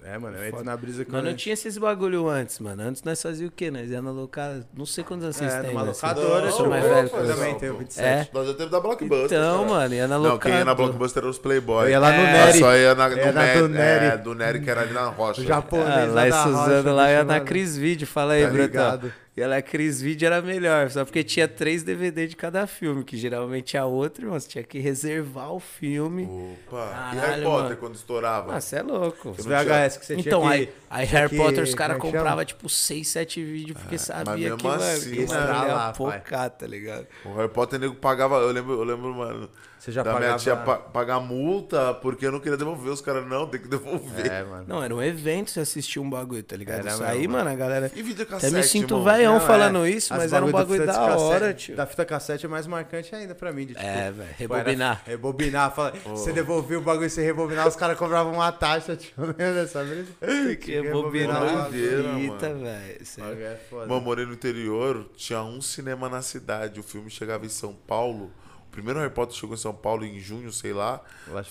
[0.05, 2.83] É, mano, eu entro na brisa que Nós não tinha esses bagulho antes, mano.
[2.83, 3.71] Antes nós fazíamos o quê?
[3.71, 4.67] Nós ia na locada.
[4.75, 5.91] Não sei quantos anos vocês É, têm, numa mano.
[5.93, 7.79] locadora, Não, Eu sou mais não, velho Eu também Não, tenho pô.
[7.79, 8.05] 27.
[8.05, 8.27] É?
[8.33, 9.25] Nós já teve da Blockbuster.
[9.39, 9.69] Então, cara.
[9.69, 10.41] mano, ia na Não, locadora.
[10.49, 11.85] quem ia na Blockbuster era os Playboy.
[11.85, 12.59] Eu ia lá no Ah, Nery.
[12.59, 13.59] Só ia na, no Nery.
[13.61, 14.05] do Nery.
[14.05, 15.41] É, do Nery que era ali na rocha.
[15.41, 17.39] O japonês Ah, lá em Suzano, lá ia na.
[17.39, 18.05] Cris Video.
[18.05, 18.99] Fala aí, Tá Bretão.
[19.35, 23.17] E ela Cris Video era melhor, só porque tinha três DVD de cada filme, que
[23.17, 26.25] geralmente a outra, irmão, você tinha que reservar o filme.
[26.25, 27.11] Opa.
[27.13, 27.77] e Caralho, Harry Potter mano.
[27.77, 28.55] quando estourava?
[28.55, 29.31] Ah, você é louco.
[29.31, 30.73] Os VHS que você Então, tinha aí, que...
[30.87, 33.97] aí tinha Harry que- Potter, os caras é que compravam tipo 6, 7 vídeos, porque
[33.97, 35.47] sabia Ah, mesmo que, mano, assim, que mano.
[35.67, 35.93] Lá, pai.
[35.95, 37.07] focar, tá ligado?
[37.25, 38.35] O Harry Potter nego pagava.
[38.35, 39.49] Eu lembro, eu lembro, mano.
[39.83, 40.39] Você já da minha pagava...
[40.39, 42.89] tia pa- pagar multa porque eu não queria devolver.
[42.93, 44.31] Os caras, não, tem que devolver.
[44.31, 44.63] É, mano.
[44.65, 46.79] Não, era um evento você assistir um bagulho, tá ligado?
[46.79, 47.49] Era Isso aí, mano.
[47.49, 47.91] a galera...
[47.93, 49.03] E Até cassete, me sinto irmão?
[49.03, 49.89] velhão Não, falando é.
[49.89, 51.75] isso, As mas era um bagulho fita da cassete- hora, tio.
[51.75, 53.65] Da fita cassete é mais marcante ainda pra mim.
[53.65, 55.01] De, tipo, É, velho, rebobinar.
[55.05, 55.75] era- Rebobinar.
[55.75, 59.53] Fala, Você devolvia o bagulho e você rebobinar, os caras cobravam uma taxa, tipo, lembra
[59.53, 59.85] dessa?
[60.21, 62.63] Tem que rebobinar fita, velho.
[62.63, 63.59] É- é.
[63.85, 66.79] Mano, morei no interior, tinha um cinema na cidade.
[66.79, 68.31] O filme chegava em São Paulo.
[68.73, 70.99] O primeiro Harry Potter chegou em São Paulo em junho, sei lá.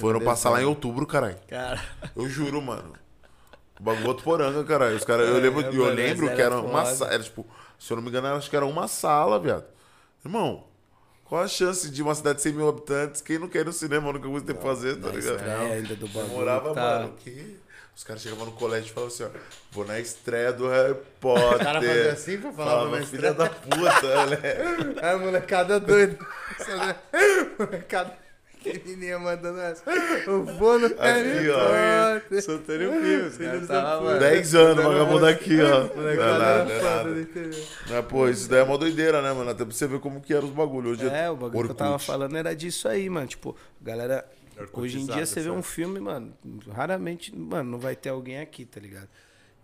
[0.00, 1.36] Foram passar lá em outubro, caralho.
[1.46, 1.80] Cara,
[2.16, 2.94] Eu juro, mano.
[3.78, 4.96] O bagulho outro poranga, caralho.
[4.96, 6.96] Os cara, eu lembro, É, eu mano, lembro mas que era era uma foda.
[6.96, 7.12] sala.
[7.14, 7.46] Era tipo,
[7.78, 9.64] se eu não me engano, acho que era uma sala, viado.
[10.24, 10.64] Irmão,
[11.32, 13.22] qual a chance de uma cidade de 100 mil habitantes?
[13.22, 14.06] Quem não quer ir no cinema?
[14.06, 15.36] A única coisa que tem que fazer, tá na ligado?
[15.36, 16.28] estreia ainda do Eu bagulho.
[16.34, 16.98] morava, tá...
[16.98, 17.58] mano, que?
[17.96, 19.28] Os caras chegavam no colégio e falavam assim, ó,
[19.70, 21.54] vou na estreia do Harry Potter.
[21.54, 24.38] O cara fazia assim pra falar Falava, pra filha da puta, né?
[25.00, 26.18] É, molecada doida.
[27.58, 28.21] molecada
[28.62, 29.82] pequenininha mandando essa.
[30.26, 32.40] Eu vou no Harry ó.
[32.40, 34.04] Soltando o filme, Filhos tava, da puta.
[34.04, 34.20] mano.
[34.20, 35.94] 10 anos, vagabundo aqui, ó.
[35.96, 37.26] Não é nada, era não é nada.
[37.90, 39.50] Mas, pô, isso daí é uma doideira, né, mano?
[39.50, 40.92] Até pra você ver como que eram os bagulhos.
[41.00, 41.78] Hoje É, o bagulho que eu Orkut.
[41.78, 43.26] tava falando era disso aí, mano.
[43.26, 44.24] Tipo, galera.
[44.74, 46.32] Hoje em dia você vê um filme, mano.
[46.70, 49.08] Raramente, mano, não vai ter alguém aqui, tá ligado?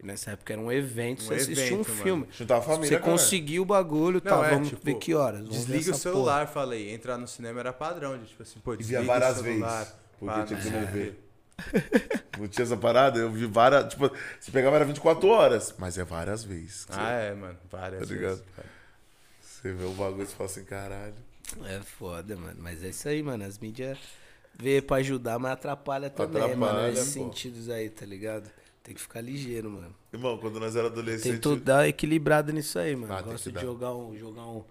[0.01, 2.03] E nessa época era um evento, Um você assistia um evento, mano.
[2.03, 2.29] filme.
[2.31, 4.31] Juntar a família, Você conseguiu o bagulho, tá?
[4.37, 5.41] Não, é, vamos tipo, ver que horas.
[5.41, 6.93] Vamos Desliga o celular, falei.
[6.95, 8.17] Entrar no cinema era padrão.
[8.17, 9.79] De, tipo assim, pô, E desliga via várias o celular.
[9.81, 9.95] vezes.
[10.19, 10.91] Porque pá, tinha que né?
[10.93, 11.25] ver.
[12.39, 13.19] Não tinha essa parada?
[13.19, 13.89] Eu vi várias.
[13.93, 16.85] Tipo, você pegava era 24 horas, mas é várias vezes.
[16.85, 17.59] que Ah, é, mano.
[17.71, 18.31] Várias Tá ligado?
[18.37, 18.69] vezes, cara.
[19.41, 21.15] Você vê o bagulho e você fala assim, caralho.
[21.57, 21.73] porra.
[21.73, 22.57] É foda, mano.
[22.61, 23.45] Mas é isso aí, mano.
[23.45, 23.99] As mídias
[24.57, 26.89] veio pra ajudar, mas atrapalha também, Atrapalha, mano.
[26.89, 27.25] Nesses pô.
[27.25, 28.49] sentidos aí, tá ligado?
[28.89, 29.95] Tem que ficar ligeiro, mano.
[30.11, 31.35] Irmão, quando nós era adolescente.
[31.35, 33.13] Tento dar equilibrado nisso aí, mano.
[33.13, 34.65] Ah, tem Gosto que de jogar um, jogar um,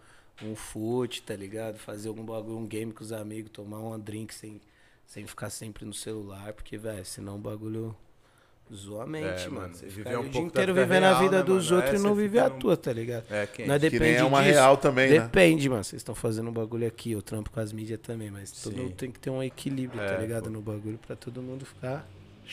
[0.43, 1.77] um fute, tá ligado?
[1.77, 4.59] Fazer algum bagulho, um game com os amigos, tomar uma drink sem,
[5.05, 7.95] sem ficar sempre no celular, porque, velho, senão o bagulho
[8.73, 9.75] zoa a mente, É, mano.
[9.75, 11.75] Você viver um o dia inteiro vivendo a vida né, dos mano?
[11.77, 13.25] outros É, e não viver a tua, tá ligado?
[13.29, 13.67] É, quem?
[13.67, 14.53] Não é Que depende nem é uma disso.
[14.55, 15.19] real também, né?
[15.19, 15.83] Depende, mano.
[15.83, 18.81] Vocês estão fazendo um bagulho aqui, eu trampo com as mídias também, mas todo Sim.
[18.81, 20.45] mundo tem que ter um equilíbrio, É, tá ligado?
[20.45, 20.49] pô.
[20.49, 22.05] No bagulho pra todo mundo ficar.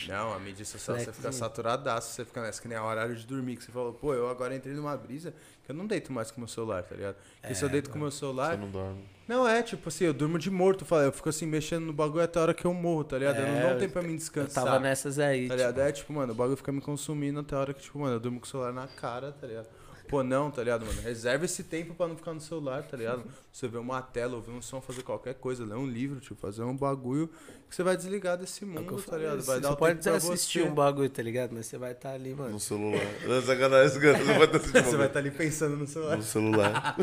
[0.07, 3.25] Não, a mídia social você fica saturadaço, você fica nessa que nem a horário de
[3.25, 5.33] dormir, que você falou, pô, eu agora entrei numa brisa
[5.63, 7.15] que eu não deito mais com o meu celular, tá ligado?
[7.41, 8.51] Porque se eu É, deito com o meu celular.
[8.51, 9.03] Você não dorme.
[9.27, 12.23] Não, é, tipo assim, eu durmo de morto, eu eu fico assim, mexendo no bagulho
[12.23, 13.37] até a hora que eu morro, tá ligado?
[13.39, 14.63] eu não É, dou eu- tempo pra mim Eu descansar.
[14.63, 15.47] tava nessas aí.
[15.47, 15.79] Tá tipo, ligado?
[15.81, 18.19] É tipo, mano, o bagulho fica me consumindo até a hora que, tipo, mano, eu
[18.19, 19.67] durmo com o celular na cara, tá ligado?
[20.07, 21.01] Pô, não, tá ligado, mano?
[21.01, 23.23] Reserva esse tempo pra não ficar no celular, tá ligado?
[23.51, 26.63] Você ver uma tela, ouvir um som, fazer qualquer coisa, ler um livro, tipo, fazer
[26.63, 27.29] um bagulho
[27.69, 29.41] que você vai desligar desse é mundo, tá ligado?
[29.41, 30.69] Vai você dar o pode assistir você.
[30.69, 31.51] um bagulho, tá ligado?
[31.53, 32.51] Mas você vai estar ali, mano.
[32.51, 33.01] No celular.
[33.27, 33.89] Não, sacanagem.
[33.89, 36.17] Você vai estar assistindo Você vai estar ali pensando no celular.
[36.17, 36.95] no celular.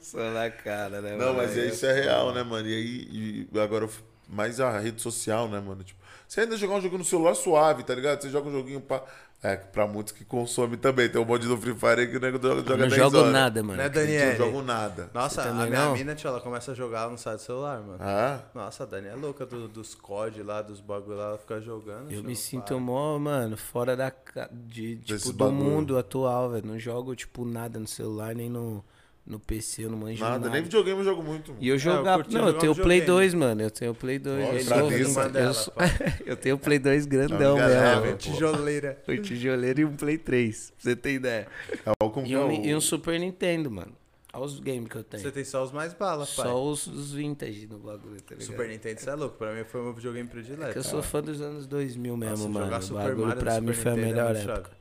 [0.00, 1.38] Só na cara, né, Não, mano?
[1.38, 2.68] mas isso é real, né, mano?
[2.68, 3.88] E aí, e agora,
[4.28, 5.82] mais a rede social, né, mano?
[5.82, 8.20] Tipo, você ainda jogar um jogo no celular suave, tá ligado?
[8.20, 9.02] Você joga um joguinho pra.
[9.40, 11.08] É, pra muitos que consomem também.
[11.08, 13.32] Tem um monte do Free Fire aí que o nego joga, não 10 jogo horas.
[13.32, 13.76] nada, mano.
[13.78, 14.36] Né, Eu não Daniel?
[14.36, 15.10] jogo nada.
[15.14, 15.92] Nossa, a minha não?
[15.94, 17.98] mina, tia, ela começa a jogar, ela não sai do celular, mano.
[18.00, 21.60] Ah, Nossa, a Dani é louca do- dos COD lá, dos bagulho lá, ela fica
[21.60, 22.06] jogando.
[22.10, 22.78] Eu tio, me não sinto para.
[22.78, 24.12] mó, mano, fora da
[24.52, 26.66] de tipo do mundo atual, velho.
[26.66, 28.84] Não jogo tipo nada no celular nem no,
[29.28, 30.38] no PC, eu não manjo nada.
[30.38, 30.50] nada.
[30.50, 31.52] Nem videogame eu jogo muito.
[31.52, 31.62] mano.
[31.62, 33.30] E eu jogava, curti não, eu tenho o Play videogame.
[33.30, 33.62] 2, mano.
[33.62, 34.44] Eu tenho o Play 2.
[34.48, 34.60] Ó, eu,
[35.06, 35.74] sou, eu, dela, sou-
[36.24, 37.58] eu tenho o Play 2 grandão Não, mesmo.
[37.74, 38.12] galera, velho.
[38.12, 38.18] pô.
[38.18, 39.02] Tijoleira.
[39.06, 41.46] O tijoleiro e um Play 3, pra você ter ideia.
[41.68, 43.92] Que E é um, o- e um Super Nintendo, mano.
[44.32, 45.22] Olha os games que eu tenho.
[45.22, 46.46] Você tem só os mais bala, pai.
[46.46, 48.42] Só os, os vintage no bagulho, tá ligado?
[48.46, 49.36] Super Nintendo, você é louco.
[49.38, 50.72] Pra mim foi o meu videogame É predileto.
[50.72, 52.64] que eu sou fã dos anos 2000 mesmo, Nossa, mano.
[52.66, 54.54] jogar O Super bagulho Mario pra mim foi a é melhor época.
[54.54, 54.77] chave.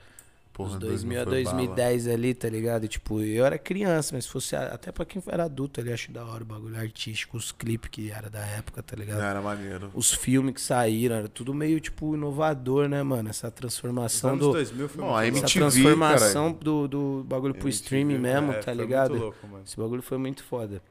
[0.57, 1.55] Porra, Os 2000 2000 a foi bala.
[1.57, 2.87] 2010 ali, tá ligado?
[2.87, 6.25] Tipo, eu era criança, mas se fosse até pra quem era adulto ali, acho da
[6.25, 9.21] hora o bagulho artístico, os clipes que era da época, tá ligado?
[9.21, 9.91] Era maneiro.
[9.93, 13.29] Os filmes que saíram, era tudo meio, tipo, inovador, né, mano?
[13.29, 14.51] Essa transformação do.
[14.51, 15.27] 2000 foi Bom, a louco.
[15.27, 19.11] Essa MTV, transformação do, do bagulho pro MTV, streaming mesmo, É, tá foi ligado?
[19.11, 19.63] Muito louco, mano.
[19.63, 20.81] Esse bagulho foi muito foda.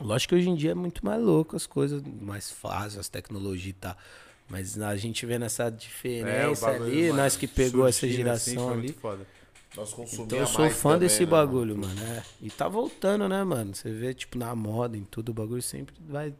[0.00, 3.68] Lógico que hoje em dia é muito mais louco as coisas, mais fácil, as tecnologias
[3.68, 3.96] e tal.
[4.52, 8.16] Mas a gente vendo essa É, diferença bagulho, ali, mano, nós que pegou essa assim,
[8.16, 8.94] geração foi ali.
[9.74, 12.00] Nós consumíamos Então eu sou fã desse bagulho, mano.
[12.04, 12.22] É.
[12.40, 13.74] E tá voltando, né, mano?
[13.74, 16.34] Você vê, tipo, na moda, em tudo, o bagulho sempre vai,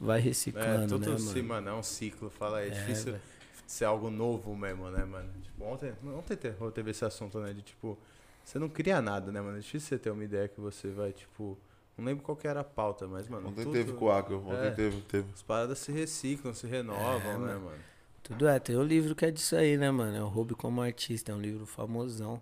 [0.00, 1.48] vai É, reciclando, tudo né, assim, mano?
[1.48, 2.68] mano, é um ciclo, fala aí.
[2.68, 3.22] É, É, difícil velho.
[3.66, 5.28] ser algo novo mesmo, né, mano?
[5.42, 7.98] Tipo, ontem, ontem te- teve esse assunto, né, de tipo,
[8.44, 9.56] você não cria nada, né, mano?
[9.58, 11.58] É difícil você ter uma ideia que você vai, tipo,
[11.96, 14.70] não lembro qual que era a pauta, mas, mano, Ontem tudo- teve coaco, ontem É.
[14.70, 15.26] teve, teve.
[15.34, 17.60] As paradas se reciclam, se renovam, É, né, mano.
[17.66, 17.78] mano?
[18.22, 20.16] Tudo é, tem um livro que é disso aí, né, mano?
[20.16, 22.40] É o Hobby como Artista, é um livro famosão.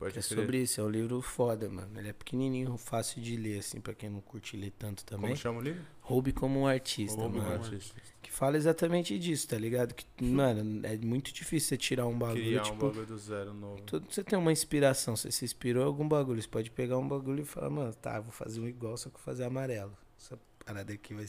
[0.00, 1.90] Pode é sobre isso, é um livro foda, mano.
[2.00, 5.26] Ele é pequenininho, fácil de ler, assim, pra quem não curte ler tanto também.
[5.26, 5.82] Como chama o livro?
[6.00, 7.62] Hobby como um artista, Como mano.
[7.62, 8.00] artista.
[8.22, 9.92] Que fala exatamente disso, tá ligado?
[9.94, 12.86] Que, mano, é muito difícil você tirar um bagulho, Criar um tipo...
[12.86, 13.82] bagulho do zero novo.
[13.82, 16.40] Tudo você tem uma inspiração, você se inspirou em algum bagulho.
[16.40, 19.16] Você pode pegar um bagulho e falar, mano, tá, vou fazer um igual, só que
[19.16, 19.92] vou fazer amarelo.
[20.18, 21.26] Essa parada aqui vai,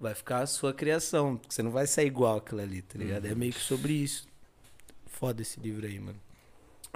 [0.00, 1.40] vai ficar a sua criação.
[1.48, 3.26] Você não vai sair igual aquilo ali, tá ligado?
[3.26, 4.26] É meio que sobre isso.
[5.06, 6.25] Foda esse livro aí, mano.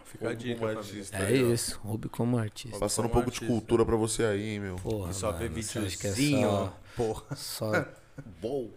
[0.04, 1.16] Fica a Como artista.
[1.16, 1.52] É ligado?
[1.54, 2.78] isso, hobby como artista.
[2.78, 3.52] Passando um Como pouco de artista.
[3.60, 4.76] cultura pra você aí, hein, meu.
[4.76, 7.36] Porra, E só que é videozinho, só, porra.
[7.36, 7.72] só,
[8.42, 8.68] Bom.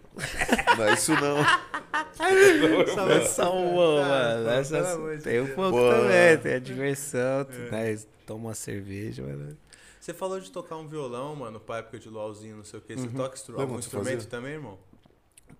[0.77, 1.37] Não é isso não.
[3.11, 4.49] é só um, mano.
[4.49, 5.89] Essa- de tem um pouco Pô.
[5.89, 9.57] também, tem a diversão, tu, né, toma uma cerveja, mano.
[9.99, 12.95] Você falou de tocar um violão, mano, pra época de luauzinho, não sei o que.
[12.95, 13.13] Você Uhum.
[13.13, 14.27] toca Lembra algum de instrumento fazer?
[14.27, 14.77] também, irmão?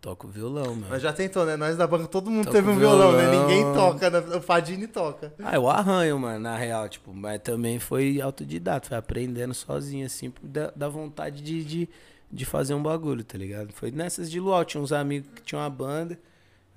[0.02, 0.90] Toco violão, mano.
[0.90, 1.56] Nós já tentou, né?
[1.56, 3.30] Nós da banca, todo mundo Toco teve um violão, né?
[3.30, 3.48] violão.
[3.48, 4.20] Ninguém toca, né?
[4.36, 5.34] o Fadini toca.
[5.40, 10.30] Ah, eu arranho, mano, na real, tipo, mas também foi autodidata, foi aprendendo sozinho, assim,
[10.30, 11.90] por da, da vontade de, de,
[12.32, 13.72] de fazer um bagulho, tá ligado?
[13.74, 16.20] Foi nessas de luau, tinha uns amigos que tinham uma banda,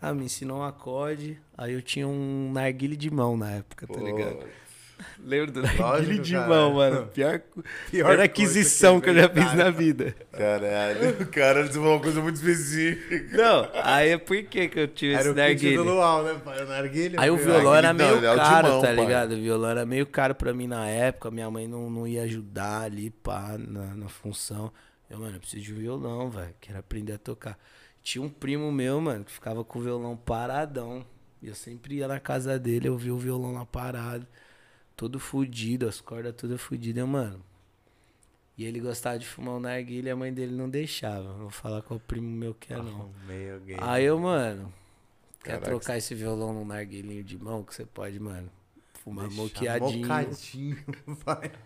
[0.01, 4.01] ah, me ensinou um acorde, aí eu tinha um narguile de mão na época, tá
[4.01, 4.45] ligado?
[5.23, 6.49] Lembro do narguile Lógico, de cara.
[6.49, 7.41] mão, mano, pior,
[7.91, 10.15] Pior coisa aquisição que eu já fiz na vida.
[10.33, 11.21] Caralho.
[11.23, 13.37] O cara disse uma coisa muito específica.
[13.37, 15.77] Não, aí por que que eu tive Era esse o narguile?
[15.77, 16.63] do luau, né, pai?
[16.63, 17.21] O narguilha.
[17.21, 18.97] Aí o foi- violão era Não, meio é o de caro, mão, tá pai.
[18.97, 19.33] ligado?
[19.33, 21.31] O violão era meio caro pra mim na época.
[21.31, 24.73] Minha mãe não, não ia ajudar ali, pá, na, na função.
[25.11, 26.55] Eu, mano, eu preciso de um violão, velho.
[26.61, 27.59] Quero aprender a tocar.
[28.03, 31.05] Tinha um primo meu, mano, que ficava com o violão paradão.
[31.43, 34.27] E eu sempre ia na casa dele, eu via o violão lá parado.
[34.97, 37.41] Todo fudido, as cordas todas fudidas, mano.
[38.57, 41.29] E ele gostava de fumar o narguilha e a mãe dele não deixava.
[41.29, 43.13] Não vou falar qual primo meu que é, não.
[43.67, 43.77] Gay.
[43.79, 44.73] Aí eu, mano,
[45.47, 48.51] Quer trocar esse violão num narguilinho de mão que você pode, mano?
[49.05, 50.01] Fumar Deixar moqueadinho.
[50.01, 50.85] Mocadinho,
[51.25, 51.53] vai.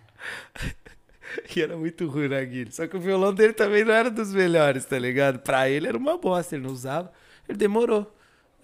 [1.55, 2.73] E era muito ruim o narguilho.
[2.73, 5.39] Só que o violão dele também não era dos melhores, tá ligado?
[5.39, 7.13] Pra ele era uma bosta, ele não usava.
[7.49, 8.13] Ele demorou.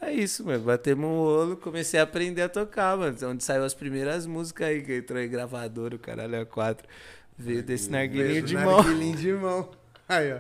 [0.01, 0.63] É isso, mano.
[0.65, 3.17] Batemos um rolo, comecei a aprender a tocar, mano.
[3.25, 6.87] Onde saiu as primeiras músicas aí, que entrou em gravador, o caralho é quatro.
[7.39, 8.77] Veio desse narguilinho Fez de mão.
[8.77, 9.71] narguilinho de mão.
[10.09, 10.39] Aí, ó.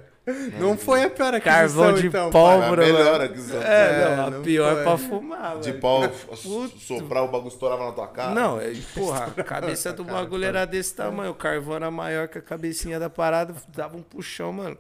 [0.59, 1.53] Não foi a pior aquisição,
[1.85, 2.31] Carvão de então.
[2.31, 3.25] Pólvora, melhor mano.
[3.25, 3.57] aqui, Zé.
[3.59, 3.63] É,
[4.13, 4.83] É, não, a não pior foi.
[4.83, 6.03] pra fumar, De pau,
[6.79, 8.35] soprar o bagulho estourava na tua cara.
[8.35, 11.31] Não, é, porra, a cabeça do bagulho era desse tamanho.
[11.31, 14.77] O carvão era maior que a cabecinha da parada, dava um puxão, mano.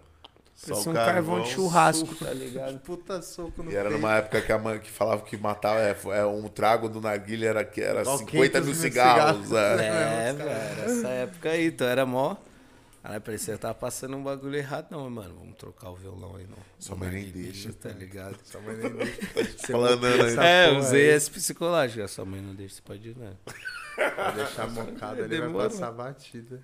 [0.56, 2.78] Só Parecia um carvão carvão, de churrasco, tá ligado?
[2.80, 4.00] Puta soco no E era peito.
[4.00, 7.48] numa época que a mãe que falava que matava, é, é, um trago do narguilha
[7.48, 9.46] era, que era Ó, 50 mil 500 mil cigarros.
[9.48, 9.80] cigarros.
[9.82, 10.28] é.
[10.28, 12.36] É, velho, essa época aí, então era mó.
[13.04, 15.34] Aí parecia que tava passando um bagulho errado, não, mano.
[15.38, 16.56] Vamos trocar o violão aí, não.
[16.78, 17.72] Sua mãe nem deixa.
[17.72, 18.36] Tá ligado?
[18.42, 19.52] Sua mãe nem deixa.
[19.70, 20.20] Falando aí.
[20.20, 22.08] Essa É, usei esse psicológico.
[22.08, 23.34] Sua mãe não deixa, você pode ir, né?
[23.96, 26.60] Vai deixar mocada, ele vai passar batida.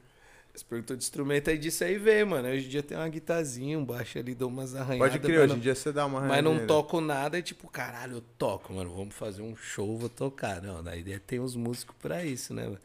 [0.55, 2.49] Você perguntou de instrumento, aí disso aí veio, mano.
[2.49, 5.13] Hoje em dia tem uma guitarrinha, um baixo ali, dou umas arranhadas.
[5.13, 6.67] Pode crer, hoje em dia você dá uma Mas não arranhada.
[6.67, 8.95] toco nada e tipo, caralho, eu toco, mano.
[8.95, 10.61] Vamos fazer um show, vou tocar.
[10.61, 12.65] Não, na ideia tem os músicos pra isso, né?
[12.65, 12.79] mano?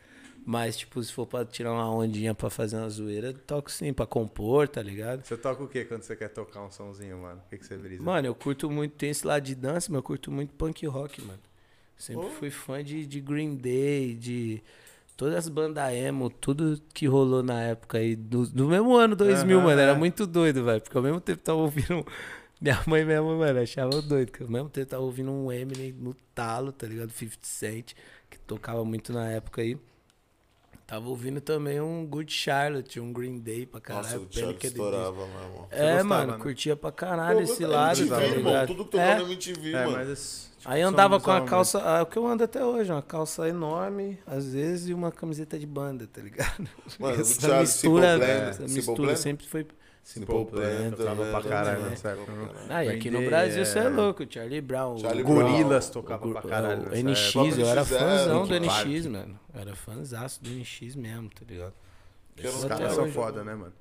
[0.45, 3.91] Mas, tipo, se for pra tirar uma ondinha pra fazer uma zoeira, eu toco sim,
[3.91, 5.25] pra compor, tá ligado?
[5.25, 7.41] Você toca o que quando você quer tocar um somzinho, mano?
[7.45, 8.01] O que, que você brisa?
[8.01, 11.21] Mano, eu curto muito, tem esse lado de dança, mas eu curto muito punk rock,
[11.21, 11.39] mano.
[11.97, 14.61] Sempre fui fã de, de Green Day, de
[15.17, 19.57] todas as bandas emo, tudo que rolou na época aí, do, do mesmo ano 2000,
[19.57, 19.81] Aham, mano.
[19.81, 19.97] Era é.
[19.97, 20.79] muito doido, velho.
[20.79, 22.05] Porque ao mesmo tempo tava ouvindo.
[22.61, 24.29] Minha mãe mesmo, mano, achava doido.
[24.29, 27.11] Porque ao mesmo tempo tava ouvindo um Eminem no talo, tá ligado?
[27.11, 27.93] 50 Cent,
[28.29, 29.77] que tocava muito na época aí.
[30.87, 34.05] Tava ouvindo também um Good Charlotte, um Green Day pra caralho.
[34.05, 34.65] Nossa, o the Disco.
[34.67, 35.67] estourava mesmo.
[35.69, 36.39] É, gostava, mano, né?
[36.39, 38.67] curtia pra caralho esse Pô, lado, MTV, tá irmão, ligado?
[38.67, 39.97] Tudo que tocava É, na MTV, É, mano.
[39.97, 40.09] mas...
[40.09, 43.01] esse- tipo, Aí andava com a calça, ah, o que eu ando até hoje, uma
[43.01, 46.67] calça enorme, às vezes, e uma camiseta de banda, tá ligado?
[46.97, 49.67] Mano, essa o mistura, Simple Plan, essa mistura sempre foi.
[50.07, 51.89] Simple Plan, tocava pra caralho né?
[51.89, 52.31] nessa época.
[52.69, 53.65] Ah, e aqui no Brasil é.
[53.65, 55.21] você é louco, Charlie Brown, Charlie.
[55.21, 56.83] Gorilas tocava pra caralho.
[56.83, 59.37] o NX, eu era NX0, fãzão do NX, mano.
[59.53, 61.73] Eu era fãzaço do NX mesmo, tá ligado?
[62.41, 63.73] Os caras são foda, né, mano?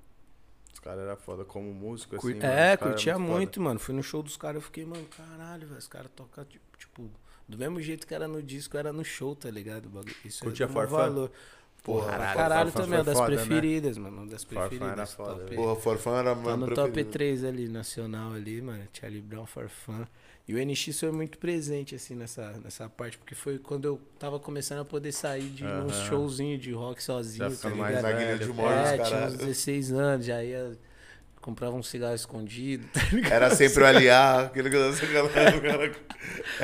[0.75, 2.41] Os caras eram foda como músico, assim.
[2.41, 3.79] É, curtia muito, mano.
[3.79, 5.79] Fui no show dos caras, eu fiquei, mano, caralho, velho.
[5.79, 7.09] Os caras tocam, tipo, tipo,
[7.49, 9.89] do mesmo jeito que era no disco, era no show, tá ligado?
[10.25, 10.97] Isso aí Curtia um Forfã?
[10.97, 11.31] valor.
[11.87, 13.37] Porra, Caralho, pra caralho Forfã também, uma foi das foda, né?
[13.47, 14.17] preferidas, mano.
[14.17, 14.93] Uma das Forfã preferidas.
[14.93, 15.55] era foda, top.
[15.55, 17.11] Porra, Forfã era Tá meu no top preferido.
[17.11, 18.83] 3 ali, nacional ali, mano.
[18.93, 20.07] Charlie Brown, Farfã.
[20.49, 24.39] E o NX foi muito presente, assim, nessa, nessa parte, porque foi quando eu tava
[24.39, 26.09] começando a poder sair de uns Aham.
[26.09, 27.77] showzinhos de rock sozinho, Já tá ligado?
[27.79, 29.37] mais Na guilha velho, de morte, É, tinha uns caralho.
[29.39, 30.73] 16 anos, já ia.
[31.41, 33.33] Comprava um cigarro escondido, tá ligado?
[33.33, 35.93] Era sempre o LA, aquele que cara.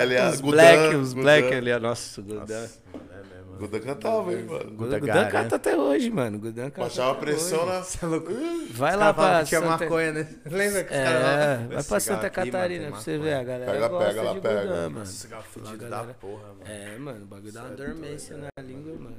[0.05, 1.23] LA, os Gudan, black, os Gudan.
[1.23, 1.79] black ali, ó.
[1.81, 2.21] Nossa.
[2.23, 3.69] Nossa, mano, é mesmo.
[3.69, 4.71] Gudan cantava, hein, mano.
[4.73, 6.39] Gudan, Gudan canta até hoje, mano.
[6.39, 7.77] Gudan canta Baixava pressão na.
[7.79, 8.73] É?
[8.73, 9.85] Vai lá pra que tinha Santa...
[9.85, 10.29] maconha, né?
[10.47, 13.01] Lembra que os É, caras falavam, vai "Esse pra cigarro Santa aqui, mano, Catarina pra
[13.01, 13.35] você maconha." ver.
[13.41, 14.61] A galera Pega, gosta pega lá, de pega.
[14.63, 15.07] Gudan, mano.
[15.07, 16.61] Cigarro A fudido galera- da porra, mano.
[16.65, 19.17] É, mano, o bagulho dá uma dormência na língua, mano.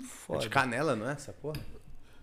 [0.00, 0.40] É Foda.
[0.40, 1.60] de canela, não é essa porra?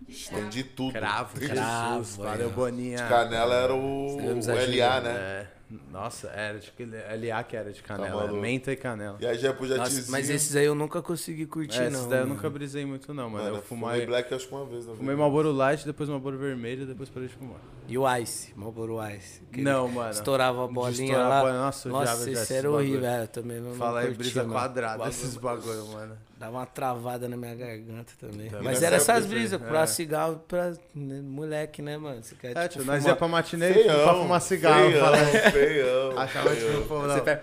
[0.06, 0.92] Tem de tudo.
[0.92, 1.98] Cravo, de- Cravo.
[2.04, 2.50] Jesus, valeu.
[2.50, 2.96] Boninha.
[2.98, 5.10] De canela era o, o LA, né?
[5.10, 5.46] É,
[5.90, 9.16] nossa, era de que- LA que era de canela, Tá menta e canela.
[9.20, 10.12] E aí já Nossa, tizinho.
[10.12, 11.98] mas esses aí eu nunca consegui curtir, É, não.
[12.00, 13.44] esses daí eu nunca brisei muito não, mano.
[13.44, 15.16] Mano, eu fumei fumei, Black acho que uma vez na fumei vida.
[15.16, 17.58] Marlboro Light, depois Marlboro Vermelho, depois parei de fumar.
[17.88, 19.42] E o Ice, Marlboro Ice.
[19.56, 20.10] Não, mano.
[20.10, 21.40] Estourava a bolinha estourar a lá.
[21.40, 24.06] bola, nossa, eu Nossa, odiava já isso era horrível, é, eu também não, Fala aí,
[24.06, 24.52] curtia, brisa mano.
[24.52, 26.16] quadrada, Bagulho- esses bagulho, mano.
[26.44, 28.50] Dava uma travada na minha garganta também.
[28.50, 28.64] Também.
[28.64, 29.64] Mas era essas época, brisas, é.
[29.66, 32.22] pra cigarro, pra né, moleque, né, mano?
[32.22, 34.90] Você quer, É, tipo, nós fumar- ia pra matinê Feião, pra fumar cigarro.
[34.90, 35.16] Feião, fala-
[35.52, 36.18] feião.
[36.18, 37.42] Achava que feião, tipo, Você não, pega-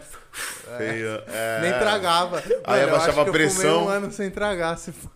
[0.78, 1.24] feião.
[1.34, 1.60] É.
[1.62, 2.44] nem tragava.
[2.64, 3.62] Aí eu abaixava que a eu pressão.
[3.80, 5.10] fumei um ano sem tragar, se for.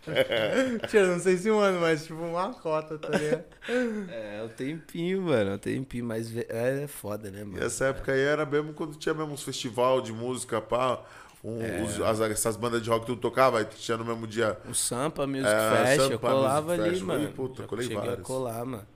[0.88, 3.44] Tio, não sei se um ano, mas tipo uma cota, tá ligado?
[4.10, 7.62] É, o tempinho, mano, o tempinho, mas ve- é foda, né, E mano?
[7.64, 11.00] essa época aí era mesmo quando tinha mesmo uns festival de música, pá.
[11.42, 14.58] Um, os- as- essas bandas de rock tudo tocava, aí tinha no mesmo dia.
[14.68, 17.24] O Sampa Music É, Fest, eu Sampa colava Music ali, Fest, mano.
[17.24, 18.26] ui, puta, Eu colei cheguei a vários.
[18.26, 18.86] colar, mano.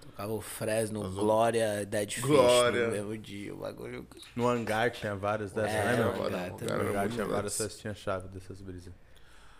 [0.00, 2.86] Tocava o Fresno, Mas o- Glória, Dead Fish Glória.
[2.86, 4.06] no mesmo dia, o bagulho.
[4.34, 6.24] No hangar tinha vários dessas, É, né, no meu?
[6.26, 6.50] hangar
[6.90, 7.72] hangar tinha várias dessas.
[7.72, 8.92] festinhas chave dessas brisas.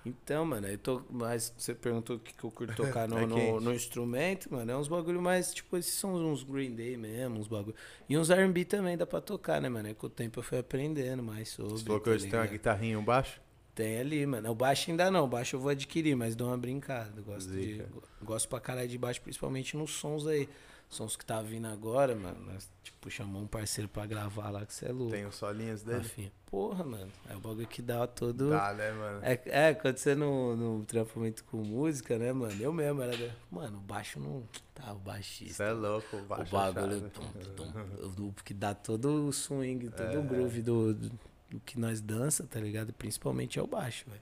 [0.05, 3.27] Então, mano, aí tô, mas você perguntou o que, que eu curto tocar no, É
[3.27, 4.71] no, no instrumento, mano.
[4.73, 7.77] É uns bagulho mais, tipo, esses são uns Green Day mesmo, uns bagulho.
[8.09, 9.89] E uns R&B também dá pra tocar, né, mano?
[9.89, 11.73] É com o tempo eu fui aprendendo mais sobre.
[11.73, 13.41] Você falou que tá hoje tem uma guitarrinha e um baixo?
[13.75, 14.51] Tem ali, mano.
[14.51, 15.25] O baixo ainda não.
[15.25, 17.13] O baixo eu vou adquirir, mas dou uma brincada.
[17.17, 17.89] Eu Gosto, de, Zica.
[18.23, 20.49] gosto pra caralho de baixo, principalmente nos sons aí.
[20.89, 22.53] sons que tá vindo agora, mano.
[22.53, 25.13] Nós, tipo, chamou um parceiro pra gravar lá, que você é louco.
[25.13, 25.99] Tem os solinhos dele?
[25.99, 26.33] Rafinha.
[26.53, 27.11] Porra, mano.
[27.31, 28.51] É o bagulho que dá todo.
[28.51, 29.21] Dá, né, mano?
[29.23, 32.53] É, é, quando você não, não trampa muito com música, né, mano?
[32.61, 33.35] Eu mesmo era.
[33.51, 34.43] Mano, o baixo não.
[34.75, 35.51] Tá, o baixista.
[35.51, 36.99] Isso é louco, o o baixo bagulho.
[37.01, 37.09] chave.
[37.09, 37.23] tum,
[37.57, 40.19] tum, tum, que dá todo o swing, todo É.
[40.19, 41.11] o groove do, do,
[41.49, 42.93] do que nós dança, tá ligado?
[42.93, 44.21] Principalmente é o baixo, velho.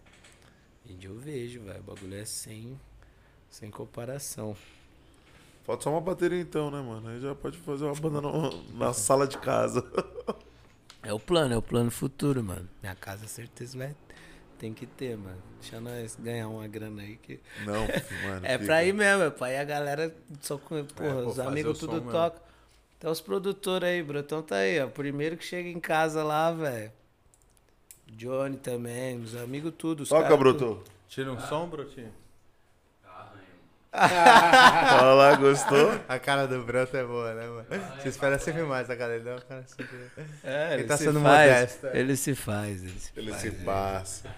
[0.86, 1.80] E eu vejo, velho.
[1.80, 2.78] O bagulho é sem,
[3.50, 4.56] sem comparação.
[5.64, 7.08] Falta só uma bateria então, né, mano?
[7.08, 9.82] Aí já pode fazer uma banda no- na sala de casa.
[11.02, 12.68] É o plano, é o plano futuro, mano.
[12.82, 13.94] Minha casa, certeza, vai.
[14.58, 15.42] Tem que ter, mano.
[15.60, 17.40] Deixa nós ganhar uma grana aí que.
[17.64, 17.86] Não,
[18.28, 18.44] mano.
[18.44, 18.64] É fica.
[18.66, 20.84] pra ir mesmo, é pra ir a galera só com.
[20.84, 22.40] Porra, pô, os amigos tudo tocam.
[22.98, 24.86] Até os produtores aí, Brotão tá aí, ó.
[24.86, 26.92] Primeiro que chega em casa lá, velho.
[28.06, 30.02] Johnny também, os amigos tudo.
[30.02, 30.82] os Toca, Bruto.
[31.08, 32.12] Tira um som, Brotinho?
[35.00, 36.00] Olha lá, gostou?
[36.08, 37.66] A cara do Broto é boa, né, mano?
[38.00, 39.36] Você espera sempre mais da cara dele, não?
[39.36, 39.96] O cara sempre...
[40.44, 41.98] É, Ele tá se sendo faz, modesto, é.
[41.98, 43.40] Ele se faz, ele se Ele faz.
[43.42, 43.50] se é.
[43.64, 44.28] passa.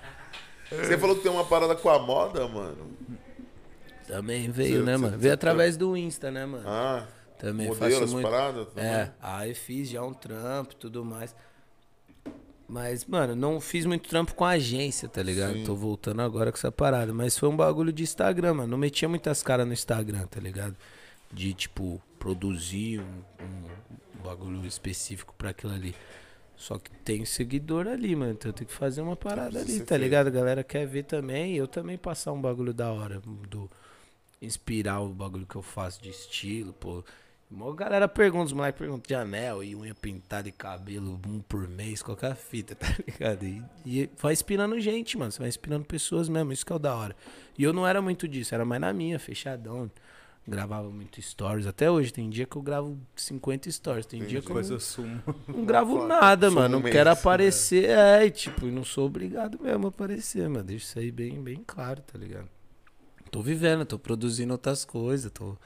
[0.70, 2.97] Você falou que tem uma parada com a moda, mano.
[4.07, 5.12] Também veio, Você- né, você- mano?
[5.12, 6.65] você Veio tá- através do Insta, né, mano?
[6.66, 7.07] Ah,
[7.39, 8.29] Também modelo, faço as muito.
[8.29, 8.66] paradas?
[8.69, 8.85] também?
[8.91, 11.35] É, aí fiz já um trampo e tudo mais.
[12.73, 15.53] Mas, mano, não fiz muito trampo com a agência, tá ligado?
[15.53, 15.65] Sim.
[15.65, 17.12] Tô voltando agora com essa parada.
[17.12, 18.69] Mas foi um bagulho de Instagram, mano.
[18.70, 20.74] Não metia muitas caras no Instagram, tá ligado?
[21.31, 25.94] De, tipo, produzir um, um bagulho específico pra aquilo ali.
[26.57, 28.32] Só que tem seguidor ali, mano.
[28.32, 30.28] Então eu tenho que fazer uma parada ali, tá ligado?
[30.28, 31.53] A galera quer ver também.
[31.53, 33.20] E eu também passar um bagulho da hora.
[33.51, 33.70] Do,
[34.40, 37.05] inspirar o bagulho que eu faço de estilo, pô.
[37.53, 41.69] Mó galera pergunta, os moleques perguntam de anel e unha pintada e cabelo um por
[41.69, 43.45] mês, qualquer fita, tá ligado?
[43.45, 45.31] E, e vai inspirando gente, mano.
[45.31, 47.15] Você vai inspirando pessoas mesmo, isso que é o da hora.
[47.59, 49.91] E eu não era muito disso, era mais na minha, fechadão.
[50.49, 51.66] Gravava muito stories.
[51.66, 54.07] Até hoje, tem dia que eu gravo 50 stories.
[54.07, 55.23] Tem dia que eu não, eu sumo.
[55.47, 56.81] não gravo nada, Sumo mano.
[56.81, 57.12] Não quero né?
[57.12, 57.91] aparecer.
[57.91, 60.65] É, e, tipo, não sou obrigado mesmo a aparecer, mano.
[60.65, 62.49] Deixa isso aí bem, bem claro, tá ligado?
[63.31, 65.57] Tô vivendo, tô produzindo outras coisas, tô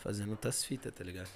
[0.00, 1.28] fazendo outras fitas, tá ligado?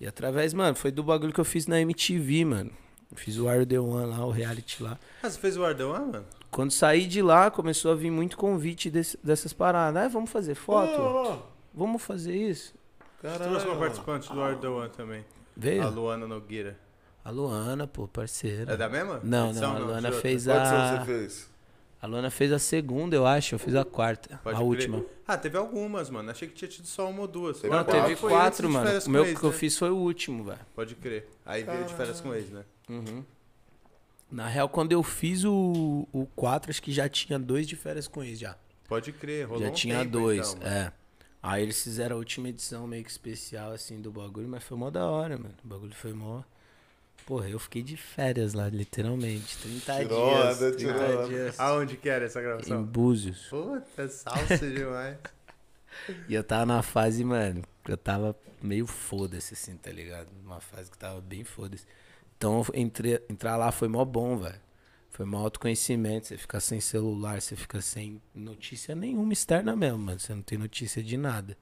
[0.00, 2.70] E através, mano, foi do bagulho que eu fiz na MTV, mano.
[3.10, 4.96] Eu Fiz o Are The One lá, o reality lá.
[5.22, 6.24] Ah, você fez o Ardão, ah, mano?
[6.50, 10.04] Quando saí de lá, começou a vir muito convite desse- dessas paradas.
[10.04, 11.00] Ah, vamos fazer foto?
[11.00, 11.38] Ó, ó,
[11.74, 12.72] Vamos fazer isso?
[13.20, 13.50] Caralho.
[13.50, 15.24] Trouxe uma participante do Ardão também.
[15.56, 15.82] Veio?
[15.82, 16.76] A Luana Nogueira.
[17.24, 18.72] A Luana, pô, parceira.
[18.72, 19.20] É da mesma?
[19.22, 19.74] Não, edição?
[19.74, 20.98] não, a Luana fez Qual edição a.
[20.98, 21.49] você fez?
[22.02, 23.54] A Luana fez a segunda, eu acho.
[23.54, 24.40] Eu fiz a quarta.
[24.42, 24.68] Pode a crer.
[24.68, 25.04] última.
[25.26, 26.30] Ah, teve algumas, mano.
[26.30, 27.60] Achei que tinha tido só uma ou duas.
[27.60, 28.02] Teve Não, quatro.
[28.02, 28.98] teve quatro, mano.
[28.98, 29.56] O com meu Ex, que eu né?
[29.56, 30.58] fiz foi o último, velho.
[30.74, 31.28] Pode crer.
[31.44, 32.64] Aí veio de férias com ex, né?
[32.88, 33.22] Uhum.
[34.30, 38.06] Na real, quando eu fiz o, o 4, acho que já tinha dois de férias
[38.08, 38.56] com eles já.
[38.88, 40.92] Pode crer, rolou já um tinha tempo, dois, então, é.
[41.42, 44.88] Aí eles fizeram a última edição meio que especial, assim, do bagulho, mas foi mó
[44.90, 45.54] da hora, mano.
[45.64, 46.42] O bagulho foi mó.
[47.26, 49.56] Porra, eu fiquei de férias lá, literalmente.
[49.58, 50.56] 30 Tirou dias.
[50.56, 51.60] onda, 30 tirou dias.
[51.60, 52.82] Aonde que era essa Em gravação?
[52.82, 53.46] Búzios.
[53.48, 55.16] Puta, salsa demais.
[56.28, 60.28] E eu tava na fase, mano, eu tava meio foda-se, assim, tá ligado?
[60.44, 61.84] Uma fase que tava bem foda-se.
[62.38, 64.54] Então, entre, entrar lá foi mó bom, velho.
[65.10, 66.28] Foi mó autoconhecimento.
[66.28, 70.18] Você fica sem celular, você fica sem notícia nenhuma externa mesmo, mano.
[70.18, 71.56] Você não tem notícia de nada.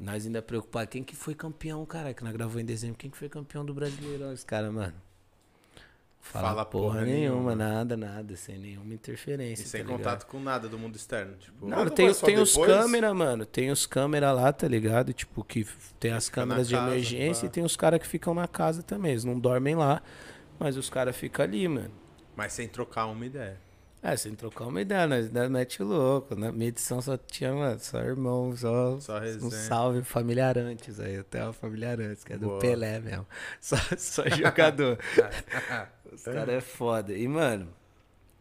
[0.00, 0.90] Nós ainda preocupados.
[0.90, 2.14] Quem que foi campeão, cara?
[2.14, 2.96] Que nós gravou em dezembro.
[2.96, 4.32] Quem que foi campeão do Brasileirão?
[4.32, 4.94] Os caras, mano.
[6.22, 7.54] Fala, Fala porra, porra nenhuma, nenhuma.
[7.56, 8.36] nada, nada.
[8.36, 9.62] Sem nenhuma interferência.
[9.62, 9.98] E sem tá ligado?
[9.98, 11.34] contato com nada do mundo externo.
[11.36, 13.44] Tipo, Não, Quando tem, tem os câmeras, mano.
[13.46, 15.12] Tem os câmeras lá, tá ligado?
[15.12, 15.66] Tipo, que
[15.98, 18.82] tem as Fica câmeras de casa, emergência e tem os caras que ficam na casa
[18.82, 19.12] também.
[19.12, 20.02] Eles não dormem lá,
[20.58, 21.90] mas os caras ficam ali, mano.
[22.36, 23.58] mas sem trocar uma ideia.
[24.02, 26.34] É, sem trocar uma ideia, nós nós mete louco.
[26.34, 31.18] Na minha edição só tinha, mano, só irmão, só Só um salve familiarantes aí.
[31.18, 32.60] Até o familiarantes, que é do Boa.
[32.60, 33.26] Pelé mesmo.
[33.60, 34.98] Só, só jogador.
[36.10, 37.12] Os caras é foda.
[37.12, 37.68] E, mano,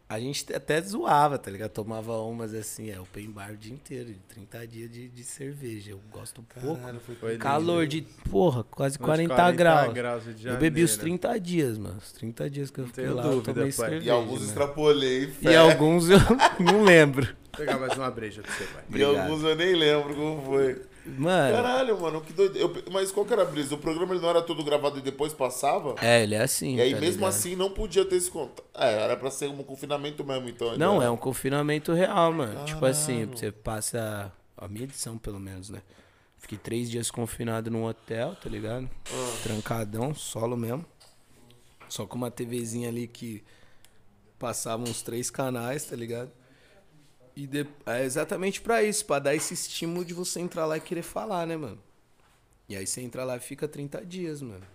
[0.10, 1.70] a gente até zoava, tá ligado?
[1.70, 5.92] Tomava umas assim, é, open bar o dia inteiro, de 30 dias de, de cerveja.
[5.92, 6.80] Eu gosto pouco.
[6.82, 9.94] Caralho, foi Foi Calor de, porra, quase Uns 40, graus.
[9.94, 11.04] graus de Eu bebi os né?
[11.04, 11.98] 30 dias, mano.
[12.00, 13.72] Os 30 dias que eu fiquei lá, dúvida, eu tomei pai.
[13.90, 14.06] cerveja.
[14.06, 14.46] E alguns mano.
[14.48, 15.56] extrapolei, E fé.
[15.58, 16.18] alguns eu
[16.60, 17.26] não lembro.
[17.28, 18.84] Vou pegar mais uma breja pra você, pai.
[19.00, 20.82] E alguns eu nem lembro como foi.
[21.06, 22.84] Mano, Caralho, mano, que doido.
[22.92, 23.74] Mas qual que era a brisa?
[23.76, 25.96] O programa ele não era todo gravado e depois passava?
[26.02, 26.76] é, ele é assim.
[26.76, 27.30] E aí, tá mesmo ligado?
[27.30, 28.64] assim, não podia ter esse contato.
[28.76, 30.78] É, era pra ser um confinamento mesmo, então.
[30.78, 31.06] Não, ainda.
[31.06, 32.66] é um confinamento real, mano.
[32.66, 33.38] Tipo assim, Caralho.
[33.38, 34.32] você passa.
[34.58, 35.82] A minha edição, pelo menos, né?
[36.38, 38.90] Fiquei três dias confinado num hotel, tá ligado?
[39.12, 39.38] Ah.
[39.42, 40.86] Trancadão, solo mesmo.
[41.88, 43.44] Só com uma TVzinha ali que
[44.38, 46.32] passava uns três canais, tá ligado?
[47.36, 50.82] E de- é exatamente pra isso, pra dar esse estímulo de você entrar lá e
[50.82, 51.80] querer falar, né, mano?
[52.68, 54.66] E aí você entra lá e fica 30 dias, mano.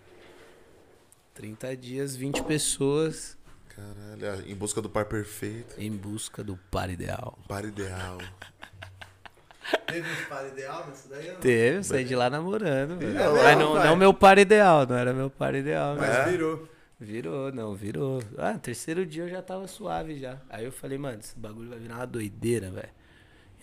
[1.34, 3.36] 30 dias, 20 pessoas
[3.68, 5.74] Caralho, em busca do par perfeito.
[5.78, 7.36] em busca do par ideal.
[7.48, 8.18] Par ideal.
[9.86, 11.28] Teve um par ideal nisso daí?
[11.28, 11.36] não?
[11.40, 12.92] Teve, saí de lá namorando.
[13.02, 13.86] É Mas mesmo, não, vai?
[13.86, 16.30] não meu par ideal, não era meu par ideal, Mas mas É?
[16.30, 16.68] virou.
[17.04, 18.22] Virou, não, virou.
[18.36, 20.38] Ah, terceiro dia eu já tava suave já.
[20.50, 22.88] Aí eu falei, mano, esse bagulho vai virar uma doideira, velho.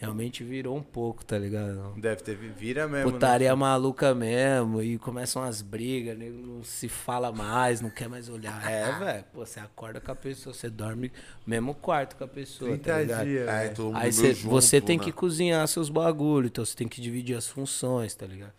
[0.02, 1.94] Realmente virou um pouco, tá ligado?
[1.96, 3.12] Deve ter vira mesmo.
[3.12, 3.56] Putaria né?
[3.56, 8.60] maluca mesmo, e começam as brigas, nego não se fala mais, não quer mais olhar.
[8.68, 11.12] É, velho, pô, você acorda com a pessoa, você dorme
[11.46, 13.26] no mesmo quarto com a pessoa, tá 30 ligado?
[13.26, 13.48] dias.
[13.48, 13.76] É, velho.
[13.76, 15.04] todo mundo Aí cê- junto, você tem né?
[15.04, 18.54] que cozinhar seus bagulhos, então você tem que dividir as funções, tá ligado?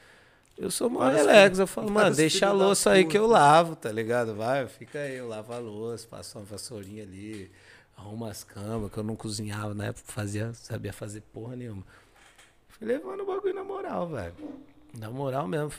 [0.62, 3.90] Eu sou mó relax, eu falo, mano, deixa a louça aí que eu lavo, tá
[3.90, 4.36] ligado?
[4.36, 7.50] Vai, fica aí, eu lavo a louça, passo uma vassourinha ali,
[7.96, 11.84] arrumo as camas, que eu não cozinhava na época, fazia, sabia fazer porra nenhuma.
[12.68, 14.34] Fui levando o bagulho na moral, velho.
[14.96, 15.72] Na moral mesmo.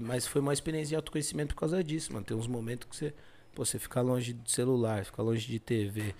[0.00, 2.24] Mas foi uma experiência de autoconhecimento por causa disso, mano.
[2.24, 3.14] Tem uns momentos que você,
[3.54, 6.14] pô, você fica longe do celular, fica longe de TV.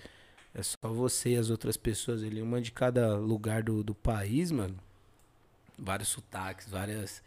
[0.53, 4.51] É só você e as outras pessoas ali, uma de cada lugar do, do país,
[4.51, 4.75] mano.
[5.75, 7.23] Vários sotaques, várias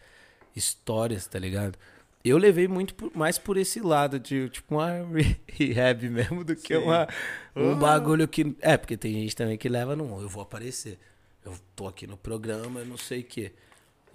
[0.54, 1.78] histórias, tá ligado?
[2.24, 6.56] Eu levei muito por- mais por esse lado, de tipo uma re- rehab mesmo, do
[6.56, 6.82] que Sim.
[6.84, 7.06] uma,
[7.54, 8.56] um bagulho que.
[8.60, 10.20] É, porque tem gente também que leva no.
[10.22, 10.98] Eu vou aparecer.
[11.44, 13.52] Eu tô aqui no programa, eu não sei o quê.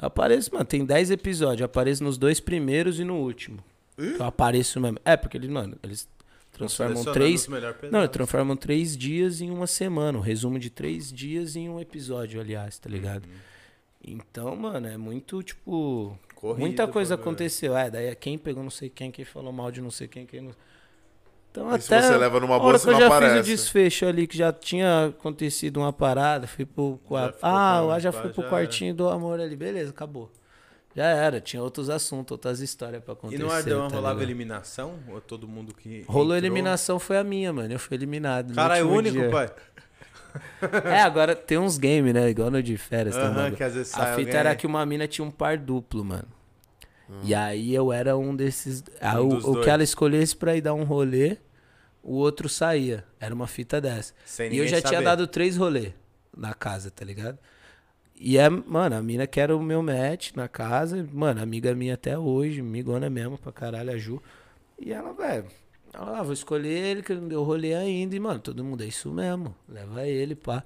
[0.02, 1.60] Eu apareço, mano, tem 10 episódios.
[1.60, 3.64] Eu apareço nos dois primeiros e no último.
[3.98, 4.98] Eu apareço mesmo.
[5.06, 6.08] É, porque eles, mano, eles
[6.52, 7.48] transformam três.
[7.92, 10.18] Não, eles transformam três dias em uma semana.
[10.18, 13.28] Um resumo de três dias em um episódio, aliás, tá ligado?
[14.04, 16.18] Então, mano, é muito, tipo.
[16.40, 17.30] Corrido, muita coisa bagulho.
[17.32, 17.76] aconteceu.
[17.78, 20.26] É, daí é quem pegou não sei quem, quem falou mal de não sei quem,
[20.26, 20.52] quem não.
[21.52, 22.08] Então, E se até.
[22.08, 23.36] você leva numa a boa, hora que eu já aparece.
[23.40, 27.40] fiz o desfecho ali, que já tinha acontecido uma parada, fui pro quarto.
[27.42, 30.32] Ah, lá já fui pro já quartinho do amor ali, beleza, acabou.
[30.96, 33.44] Já era, tinha outros assuntos, outras histórias pra E acontecer.
[33.44, 34.22] no Ardão tá rolava ligado?
[34.30, 34.94] eliminação?
[35.10, 36.02] Ou todo mundo que.
[36.08, 36.38] Rolou entrou?
[36.38, 37.74] eliminação foi a minha, mano.
[37.74, 38.54] Eu fui eliminado.
[38.54, 39.30] Caralho, último único, dia.
[39.30, 39.52] pai.
[40.86, 42.30] É, agora tem uns games, né?
[42.30, 43.16] Igual no de férias.
[43.16, 43.58] um Aham, bagulho.
[43.58, 46.28] que às vezes A fita era que uma mina tinha um par duplo, mano.
[47.24, 48.84] E aí eu era um desses.
[49.02, 51.38] ah, Um o, que ela escolhesse pra ir dar um rolê,
[52.04, 53.04] o outro saía.
[53.20, 54.14] Era uma fita dessa.
[54.26, 55.06] Sem E eu já tinha saber.
[55.06, 55.94] dado três rolês
[56.36, 57.38] na casa, tá ligado?
[58.20, 61.96] E é, mano, a mina que era o meu match na casa, mano, amiga minha
[61.96, 64.22] até hoje, amigona mesmo pra caralho, a Ju.
[64.78, 65.46] E ela, velho,
[65.94, 68.16] ah, vou escolher ele, que ele não deu rolê ainda.
[68.16, 69.56] E, mano, todo mundo é isso mesmo.
[69.68, 70.64] Leva ele, pá.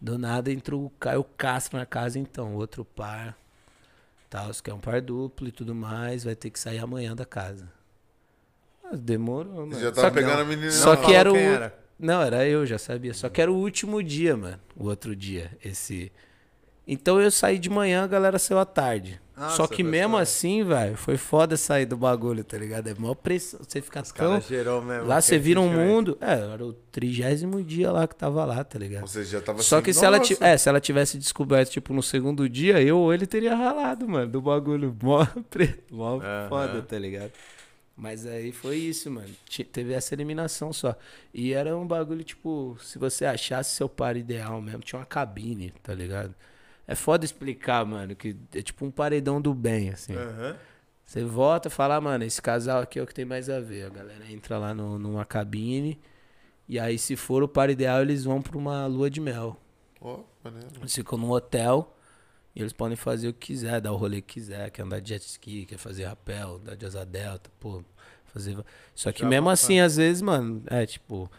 [0.00, 3.36] Do nada entrou o Caio Castro na casa, então, outro par.
[4.28, 7.24] Tal, que é um par duplo e tudo mais, vai ter que sair amanhã da
[7.24, 7.68] casa.
[8.84, 9.78] Ah, demorou, mano.
[9.78, 10.70] Já Só tava que- pegando a menina.
[10.72, 11.78] só Não que era o- era.
[11.98, 13.14] não, era eu, já sabia.
[13.14, 14.58] Só que era o último dia, mano.
[14.76, 16.10] O outro dia, esse.
[16.88, 19.20] Então eu saí de manhã, a galera saiu à tarde.
[19.36, 22.88] Nossa, Só que mesmo assim, velho, foi foda sair do bagulho, tá ligado?
[22.88, 23.60] É maior pressão.
[23.66, 24.40] Você fica Os tão.
[24.42, 25.06] gerou mesmo.
[25.06, 26.18] Lá você vira um mundo.
[26.20, 29.02] É, era o trigésimo dia lá que tava lá, tá ligado?
[29.02, 30.44] Ou seja, já tava Só assim, que se ela, "Nossa".
[30.44, 34.30] é, se ela tivesse descoberto, tipo, no segundo dia, eu ou ele teria ralado, mano,
[34.30, 34.94] do bagulho.
[35.02, 35.82] Mó, pre...
[35.90, 37.32] Mó foda, tá ligado?
[37.96, 39.28] Mas aí foi isso, mano.
[39.72, 40.94] Teve essa eliminação só.
[41.32, 45.72] E era um bagulho, tipo, se você achasse seu par ideal mesmo, tinha uma cabine,
[45.82, 46.34] tá ligado?
[46.86, 50.14] É foda explicar, mano, que é tipo um paredão do bem, assim.
[50.14, 50.56] Aham.
[51.04, 53.60] Você volta e fala, ah, mano, esse casal aqui é o que tem mais a
[53.60, 53.86] ver.
[53.86, 56.00] A galera entra lá no, numa cabine.
[56.68, 59.56] E aí, se for o par ideal, eles vão pra uma lua de mel.
[60.00, 60.68] Ó, maneiro.
[60.80, 61.96] Eles ficam num hotel
[62.54, 65.10] e eles podem fazer o que quiser, dar o rolê que quiser, quer andar de
[65.10, 67.82] jet ski, quer fazer rapel, andar de asa delta, pô,
[68.26, 68.56] fazer.
[68.94, 71.30] Só que Já mesmo assim, às vezes, mano, é tipo,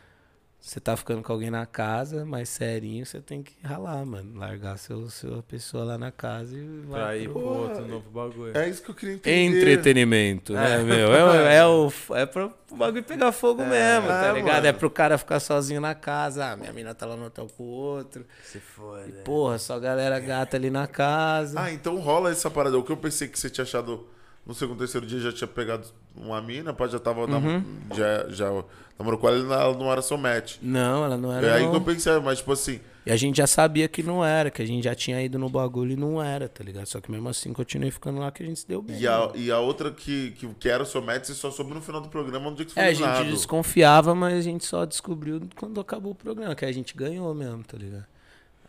[0.66, 4.40] você tá ficando com alguém na casa, mais serinho, você tem que ralar, mano.
[4.40, 7.02] Largar seu, sua pessoa lá na casa e vai.
[7.02, 8.58] Pra ir pro- pro outro novo bagulho.
[8.58, 9.58] É isso que eu queria entender.
[9.60, 11.14] Entretenimento, né, meu?
[11.14, 14.56] É, é, o, é pro o bagulho pegar fogo É, mesmo, tá é, ligado?
[14.56, 14.68] mano.
[14.68, 16.52] É pro cara ficar sozinho na casa.
[16.52, 18.26] Ah, minha mina tá lá no hotel com o outro.
[18.46, 19.06] Se foda.
[19.06, 21.60] E, porra, só galera gata ali na casa.
[21.60, 22.78] Ah, então rola essa parada.
[22.80, 24.08] O que eu pensei que você tinha achado
[24.46, 27.26] no segundo, terceiro dia, já tinha pegado uma mina, pá, já tava.
[27.26, 27.64] Uhum.
[27.94, 28.64] já, já
[29.00, 30.58] namorou com ela ela não era seu match.
[30.62, 31.56] Não, ela não É era.
[31.56, 31.72] aí não.
[31.72, 32.80] que eu pensei, mas tipo assim.
[33.06, 35.50] E a gente já sabia que não era, que a gente já tinha ido no
[35.50, 36.86] bagulho e não era, tá ligado?
[36.86, 38.98] Só que mesmo assim continuei ficando lá que a gente se deu bem.
[38.98, 41.74] E a, e a outra que, que, que era o seu match, você só soube
[41.74, 44.86] no final do programa onde que foi É, a gente desconfiava, mas a gente só
[44.86, 48.06] descobriu quando acabou o programa, que a gente ganhou mesmo, tá ligado?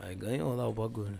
[0.00, 1.18] Aí ganhou lá o bagulho.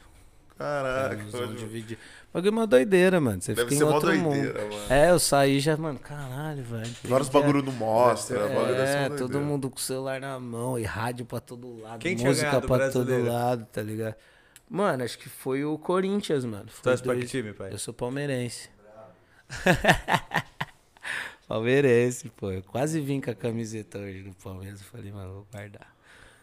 [0.59, 1.55] Caraca, Eles vão mano.
[1.56, 1.98] dividir.
[2.31, 3.40] O bagulho é uma doideira, mano.
[3.43, 4.35] Você Deve fica em outro mundo.
[4.35, 4.93] doideira, mano.
[4.93, 6.90] É, eu saí já, mano, caralho, velho.
[7.05, 8.39] Vários Já- bagulho não mostra.
[8.39, 9.44] É, uma todo doideira.
[9.47, 13.05] mundo com o celular na mão e rádio pra todo lado, Quem música pra todo
[13.06, 13.32] brasileiro?
[13.32, 14.14] lado, tá ligado?
[14.70, 16.66] Mano, acho que foi o Corinthians, mano.
[16.68, 17.72] Foi Torce pra que time, pai?
[17.72, 18.68] Eu sou palmeirense.
[21.47, 22.51] Palmeirense, pô.
[22.51, 24.82] Eu quase vim com a camiseta hoje no Palmeiras.
[24.82, 25.94] Falei, mano, vou guardar.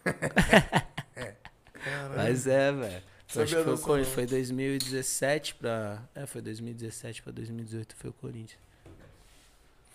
[2.16, 3.04] Mas é, velho.
[3.32, 6.04] Sabia Acho que foi, o Corinthians, foi 2017 pra.
[6.14, 8.60] É, foi 2017 pra 2018 foi o Corinthians.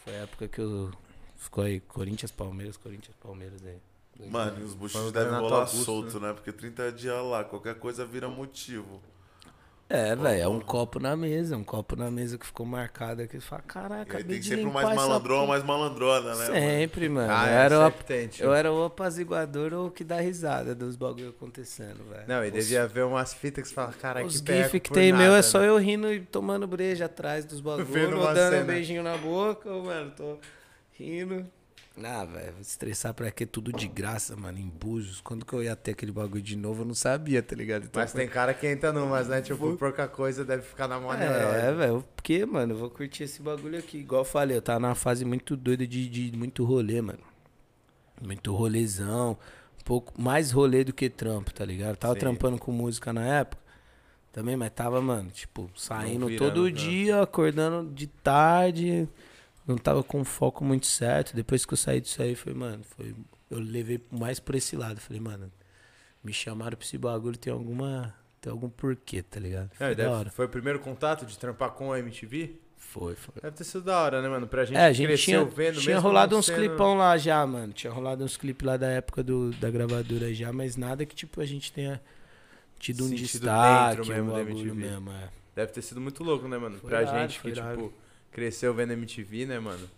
[0.03, 0.91] Foi a época que eu.
[1.37, 3.79] Ficou aí Corinthians, Palmeiras, Corinthians, Palmeiras aí.
[4.31, 6.33] Mano, e os buchos devem rolar solto, né?
[6.33, 9.03] Porque 30 dias lá, qualquer coisa vira motivo.
[9.89, 13.39] É, velho, é um copo na mesa, um copo na mesa que ficou marcado aqui.
[13.41, 16.35] Você fala, E caraca, aí acabei tem de sempre um mais malandrão, porra." mais malandrona,
[16.35, 16.49] né?
[16.49, 16.55] mano?
[16.55, 17.33] Sempre, mano.
[17.33, 18.45] Ah, eu, é, era o, sempre tem, tio.
[18.47, 22.25] eu era o apaziguador ou o que dá risada dos bagulho acontecendo, velho.
[22.27, 24.83] Não, e Os- devia ver umas fitas que você fala, cara, Os que perco gifs
[24.83, 25.69] que tem meu nada, é só né?
[25.69, 27.61] eu rindo e tomando breja atrás dos
[28.17, 28.63] uma dando cena.
[28.65, 30.37] um beijinho na boca, ô, mano, tô
[30.99, 31.47] rindo.
[32.03, 33.47] Ah, velho, estressar pra quê?
[33.47, 35.21] Tudo de graça, mano, em Búzios.
[35.23, 37.85] Quando que eu ia ter aquele bagulho de novo, eu não sabia, tá ligado?
[37.87, 39.41] Então Mas foi- tem cara que entra numas, né?
[39.41, 43.41] Tipo, pouca coisa deve ficar na mão É, velho, porque, mano, eu vou curtir esse
[43.41, 43.99] bagulho aqui.
[43.99, 47.21] Igual eu falei, eu tava numa fase muito doida de, de muito rolê, mano.
[48.21, 49.39] Muito rolezão.
[49.81, 51.91] Um pouco mais rolê do que trampo, tá ligado?
[51.91, 52.21] Eu tava Sim.
[52.21, 53.63] trampando com música na época.
[54.33, 59.09] Também, mas tava, mano, tipo, saindo virando todo dia, acordando de tarde.
[59.67, 61.35] Não tava com foco muito certo.
[61.35, 63.15] Depois que eu saí disso aí, foi, mano, foi.
[63.51, 65.01] Eu levei mais por esse lado.
[65.01, 65.51] Falei, mano,
[66.23, 68.15] me chamaram pra esse bagulho, tem alguma.
[68.41, 69.71] Tem algum porquê, tá ligado?
[69.75, 70.31] É, Foi deve- hora.
[70.31, 72.55] foi o primeiro contato de trampar com a MTV?
[72.77, 73.35] Foi, foi.
[73.43, 74.47] Deve ter sido da hora, né, mano?
[74.47, 77.73] Pra gente, É, a gente tinha, vendo tinha rolado uns sendo- clipão lá já, mano.
[77.73, 81.41] Tinha rolado uns clipes lá da época do, da gravadora já, mas nada que, tipo,
[81.41, 82.01] a gente tenha
[82.79, 84.75] tido um Sentido destaque, dentro um mesmo bagulho MTV.
[84.75, 85.29] mesmo, é.
[85.57, 86.79] Deve ter sido muito louco, né, mano?
[86.79, 87.77] Foi pra irado, gente que, irado.
[87.83, 87.93] tipo,
[88.37, 89.89] cresceu vendo MTV, né, mano?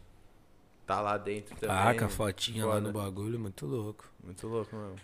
[0.87, 1.77] Tá lá dentro também.
[1.77, 2.87] Ah, com a fotinha lá foda.
[2.87, 4.09] no bagulho, muito louco.
[4.23, 4.95] Muito louco, mano.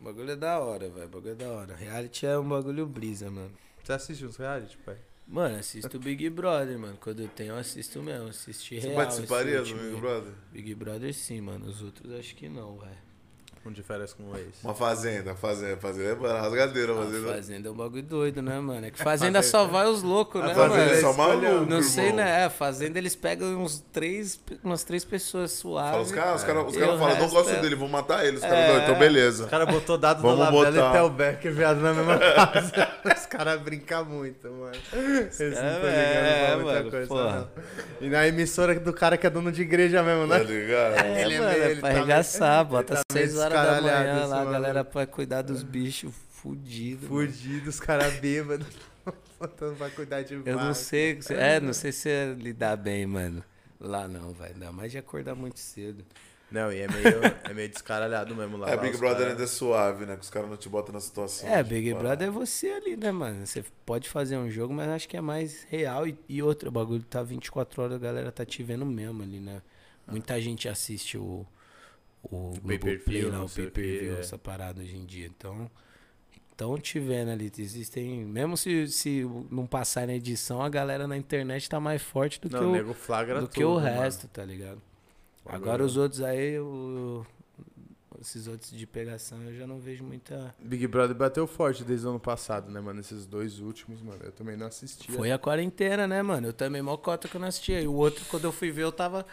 [0.00, 1.06] O bagulho é da hora, velho.
[1.06, 1.76] O bagulho é da hora.
[1.76, 3.52] Reality é um bagulho brisa, mano.
[3.84, 4.96] Você assiste uns reality, pai?
[5.28, 6.98] Mano, assisto o Big Brother, mano.
[7.00, 8.28] Quando eu tenho, eu assisto mesmo.
[8.28, 8.96] Assisti Você real.
[8.96, 10.00] participaria esse do Big.
[10.00, 10.32] Brother?
[10.50, 11.66] Big Brother sim, mano.
[11.66, 13.05] Os outros acho que não, velho.
[13.66, 14.46] Um de férias com o ex.
[14.62, 16.28] Uma fazenda, fazenda, fazenda.
[16.28, 17.32] É rasgadeira, A fazenda.
[17.34, 18.86] fazenda é um bagulho doido, né, mano?
[18.86, 20.90] É que fazenda só vai os loucos, né, Fazenda mano?
[20.92, 22.16] é só maluco, Não sei, irmão.
[22.24, 22.44] né?
[22.44, 25.90] É, fazenda eles pegam uns três, umas três pessoas suaves.
[25.90, 27.88] Fala, os caras os cara, os E cara o falam, não gosto é- dele, vou
[27.88, 28.36] matar ele.
[28.36, 28.72] Os caras, É.
[28.72, 29.46] não, então O beleza.
[29.48, 30.88] cara botou dado Vamos do Labela botar.
[30.88, 32.88] e Tel Becker, viado, na mesma casa.
[33.18, 34.72] Os caras brincam muito, mano.
[34.92, 37.50] Eles não estão É, ligando pra muita mano, coisa, porra.
[38.00, 38.06] não.
[38.06, 40.44] E na emissora do cara que é dono de igreja mesmo, Tá né?
[40.44, 40.94] ligado?
[40.96, 42.64] É, Ele é mano, meio- é ele pra tá arregaçar.
[42.64, 47.08] Bota tá seis horas da manhã lá, a galera pra cuidar dos bichos fudidos.
[47.08, 47.26] mano.
[47.26, 48.66] Fudido, os caras bêbados.
[49.38, 50.74] Botando pra cuidar de Eu não vaca.
[50.74, 53.44] sei, é, não sei se é lidar bem, mano.
[53.78, 56.04] Lá não, vai dar mais de acordar muito cedo.
[56.50, 58.70] Não, e é meio, é meio descaralhado mesmo lá.
[58.70, 60.14] É, lá Big Brother cara- ainda é suave, né?
[60.14, 61.48] Que os caras não te botam na situação.
[61.48, 63.44] É, tipo, Big ah, Brother é você ali, né, mano?
[63.44, 66.06] Você pode fazer um jogo, mas acho que é mais real.
[66.06, 69.40] E, e outro, o bagulho tá 24 horas, a galera tá te vendo mesmo ali,
[69.40, 69.60] né?
[70.06, 71.44] Muita gente assiste o,
[72.30, 74.20] o, pay-per-view, não o pay-per-view, é.
[74.20, 75.26] essa parada hoje em dia.
[75.26, 75.70] Então,
[76.50, 77.50] estão te vendo ali.
[77.58, 78.24] Existem.
[78.24, 82.48] Mesmo se, se não passar na edição, a galera na internet tá mais forte do
[82.48, 82.70] Não, que o
[83.40, 83.84] do tudo, que o mano.
[83.86, 84.80] resto, tá ligado?
[85.44, 87.24] Agora Agora- os outros aí, o-
[88.26, 90.52] esses outros de pegação, eu já não vejo muita.
[90.58, 92.98] Big Brother bateu forte desde o ano passado, né, mano?
[92.98, 94.18] Esses dois últimos, mano.
[94.22, 95.14] Eu também não assistia.
[95.14, 96.48] Foi a quarentena, né, mano?
[96.48, 97.80] Eu também, mó cota que eu não assistia.
[97.80, 99.24] E o outro, quando eu fui ver, eu tava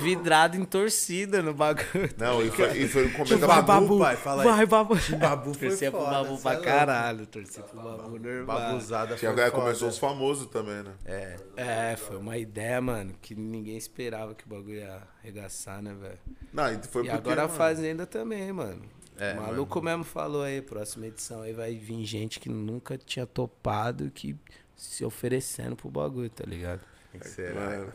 [0.00, 2.08] vidrado em torcida no bagulho.
[2.16, 3.46] Não, e foi, e foi um comentário.
[3.46, 4.48] Vai, Babu, pai, fala aí.
[4.48, 4.94] Vai, babu.
[5.18, 7.26] Babu foi Torcia pro babu pra é caralho.
[7.26, 8.58] Torcia pro babu normal.
[8.58, 10.94] Babuzada foi agora começou os famosos também, né?
[11.04, 11.36] É.
[11.56, 16.18] É, foi uma ideia, mano, que ninguém esperava que o bagulho ia arregaçar, né, velho?
[16.52, 18.82] Não, e foi E porque, agora a mano, Fazenda também, mano.
[19.18, 23.26] É, o maluco mesmo falou aí, próxima edição aí vai vir gente que nunca tinha
[23.26, 24.36] topado que
[24.76, 26.80] se oferecendo pro bagulho, tá ligado?
[27.10, 27.60] Quem será?
[27.60, 27.92] Mano,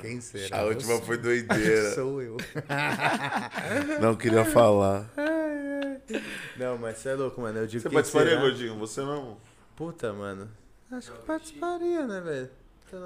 [0.00, 0.60] Quem será?
[0.60, 1.92] a última foi doideira.
[1.94, 2.36] Sou eu.
[4.00, 5.10] Não queria falar.
[6.56, 7.58] Não, mas você é louco, mano.
[7.58, 8.40] Eu digo Você quem participaria, será?
[8.42, 8.78] gordinho?
[8.78, 9.36] Você mesmo?
[9.76, 10.48] Puta, mano.
[10.90, 12.50] Acho que participaria, né, velho?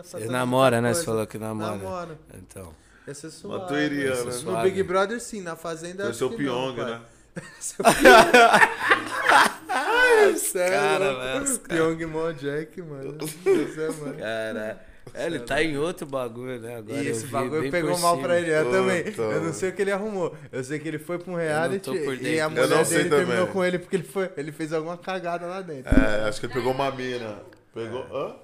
[0.02, 0.90] Você namora, né?
[0.90, 1.06] Você coisa.
[1.06, 1.76] falou que namora.
[1.76, 2.18] Namoro.
[2.34, 2.74] Então.
[3.08, 3.60] Ia ser suave.
[3.62, 4.16] Mas tu iria, né?
[4.16, 4.24] né?
[4.24, 4.70] No Suave.
[4.70, 5.40] Big Brother, sim.
[5.40, 6.90] Na Fazenda, acho seu que não, Pyong, pai.
[6.90, 7.00] né?
[10.36, 13.16] Sério, Cara, velho, Pyong Mo Jack, mano.
[13.24, 14.14] Isso é, mano.
[14.18, 14.84] Cara.
[15.14, 16.76] É, ele tá em outro bagulho, né?
[16.76, 18.50] Agora E eu esse bagulho pegou mal pra ele.
[18.50, 19.04] Eu também.
[19.16, 20.36] Eu não sei o que ele arrumou.
[20.52, 23.52] Eu sei que ele foi pra um reality e a Eu mulher dele terminou também.
[23.52, 25.90] com ele porque ele, foi, ele fez alguma cagada lá dentro.
[25.98, 27.38] É, acho que ele pegou uma mina.
[27.72, 28.04] Pegou.
[28.12, 28.36] Hã?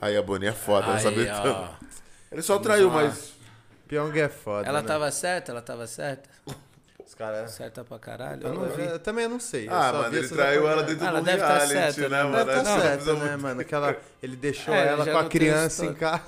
[0.00, 1.68] Aí a Boninha é foda, Aí, tanto.
[2.30, 3.32] Ele só traiu, mas.
[3.92, 4.66] Pyong é foda.
[4.66, 4.88] Ela né?
[4.88, 5.52] tava certa?
[5.52, 6.30] Ela tava certa?
[7.06, 7.50] Os caras.
[7.50, 8.40] Certa pra caralho.
[8.46, 8.82] Eu, não vi.
[8.84, 9.68] eu também não sei.
[9.68, 11.72] eu Ah, só mano, vi ele traiu ela dentro Ah, ela do deve tá reality,
[11.72, 12.22] certa, né, né?
[12.24, 12.36] mano?
[12.36, 13.60] Deve tá que ela fez né, muito- mano?
[13.60, 16.22] Aquela, ele deixou É, ela com a não criança em casa.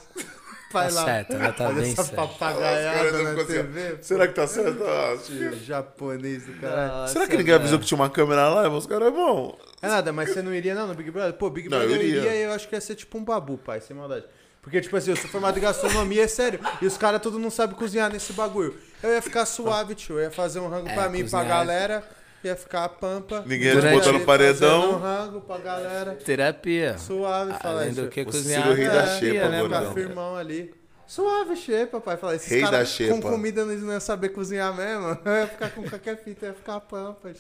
[0.71, 1.05] Vai Tá lá.
[1.05, 2.17] certo, ela tá bem essa certa.
[2.17, 3.99] Papagaiada na assim, TV.
[4.03, 4.85] Será que tá certo?
[4.85, 6.89] Ah, que- Japonês do caralho.
[6.93, 8.69] Nossa, Será que ninguém avisou que tinha uma câmera lá?
[8.69, 9.57] Os caras é bom.
[9.81, 11.33] É nada, mas você não iria não no Big Brother?
[11.35, 12.21] Pô, Big Não, Brother eu eu iria.
[12.23, 14.27] iria e eu acho que ia ser tipo um babu, pai, sem maldade.
[14.65, 16.59] Porque, tipo assim, eu sou formado em gastronomia, é sério.
[16.83, 18.75] E os caras tudo não sabem cozinhar nesse bagulho.
[19.03, 20.17] Eu ia ficar suave, tio.
[20.19, 22.05] Eu ia fazer um rango É, pra mim, pra cozinhar- galera.
[22.43, 23.43] Ia ficar a pampa.
[23.47, 24.93] Ninguém ia te botar no paredão.
[24.95, 26.15] um rango pra galera.
[26.15, 26.97] Terapia.
[26.99, 28.03] Suave, falar Além isso.
[28.03, 28.73] do que cozinhar.
[28.73, 29.95] Rei da Xepa, né, gordão.
[29.95, 30.75] Firmão ali.
[31.07, 32.17] Suave, xepa, pai.
[32.17, 33.15] Falar, esses Rei da caras xepa.
[33.15, 35.19] com comida eles não iam saber cozinhar mesmo.
[35.25, 37.31] Eu ia ficar com qualquer fita, ia ficar pampa.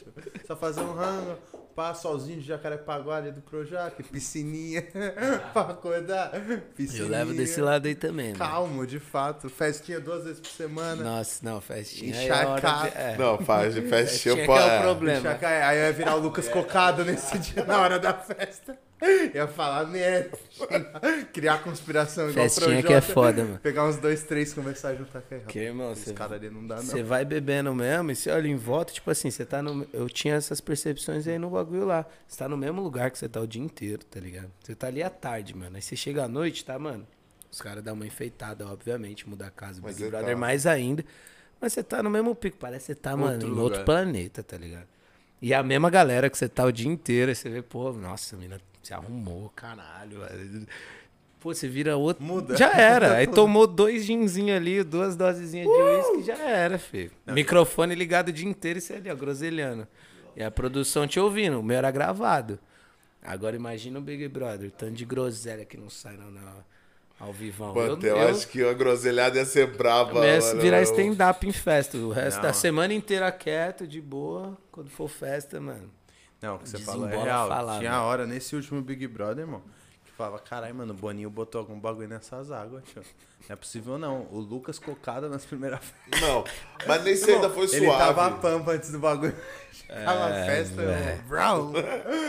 [0.47, 1.37] Só fazer um rango,
[1.75, 4.83] pá, solzinho de Jacarepaguá ali do Projac, piscininha
[5.53, 6.31] pra acordar.
[6.77, 7.05] Piscininha.
[7.05, 8.39] Eu levo desse lado aí também, mano.
[8.39, 9.49] Calmo, de fato.
[9.49, 11.03] Festinha duas vezes por semana.
[11.03, 12.17] Nossa, não, festinha.
[12.19, 13.17] aí é a hora de- é.
[13.19, 15.39] Não, faz de Festinha festinha que é o problema.
[15.43, 18.79] Aí eu ia virar o Lucas Cocado nesse dia, na hora da festa.
[19.35, 20.39] Ia falar merda.
[21.33, 22.87] Criar conspiração igual Festinha Projota.
[22.87, 23.59] que é foda, mano.
[23.59, 26.77] Pegar uns dois, três, e juntar com Que, irmão, Esse você cara ali não dá,
[26.77, 26.83] não.
[26.83, 29.87] Você vai bebendo mesmo e você olha em volta, tipo assim, você tá no.
[29.93, 32.07] Eu tinha essas percepções aí no bagulho lá.
[32.27, 34.51] Você tá no mesmo lugar que você tá o dia inteiro, tá ligado?
[34.61, 35.77] Você tá ali à tarde, mano.
[35.77, 37.07] Aí você chega à noite, tá, mano?
[37.51, 40.37] Os caras dão uma enfeitada, obviamente, muda a casa, Mas Big Brother tá.
[40.37, 41.05] mais ainda.
[41.61, 43.63] Mas você tá no mesmo pico, parece que você tá, mano, Outro em lugar.
[43.63, 44.89] outro planeta, tá ligado?
[45.41, 48.35] E a mesma galera que você tá o dia inteiro, aí você vê, pô, nossa,
[48.35, 50.21] a mina se arrumou, caralho.
[50.21, 50.67] velho.
[51.41, 52.25] Pô, você vira outro.
[52.25, 52.57] Muda.
[52.57, 53.17] Já era.
[53.19, 57.13] Aí tomou dois ginzinhos ali, duas dosezinhas de uísque, já era, filho.
[57.27, 59.87] Microfone ligado o dia inteiro e você ali, ó, groselhando.
[60.37, 62.59] E a produção te ouvindo, o meu era gravado.
[63.23, 66.65] Agora imagina o Big Brother, tanto de groselha que não sai não, não,
[67.19, 67.75] ao vivão.
[67.75, 70.19] Mano, eu, acho que a groselhada ia ser brava.
[70.19, 71.97] eu ia virar stand-up em festa.
[71.97, 72.45] O resto Não.
[72.45, 74.59] da semana inteira quieto, de boa.
[74.71, 75.91] Quando for festa, mano.
[76.45, 77.49] Não, o que você falou é real.
[77.49, 78.03] falar, Tinha velho.
[78.03, 79.63] hora nesse último Big Brother, irmão,
[80.17, 83.03] falava, caralho, mano, o Boninho botou algum bagulho nessas águas, tio.
[83.49, 84.27] Não é possível, não.
[84.31, 85.81] O Lucas cocada nas primeiras
[86.21, 86.45] Não,
[86.87, 87.85] mas nesse ainda foi suave.
[87.85, 89.35] Ele tava a pampa antes do bagulho.
[89.87, 91.23] Tava a festa, velho.
[91.25, 91.73] brau.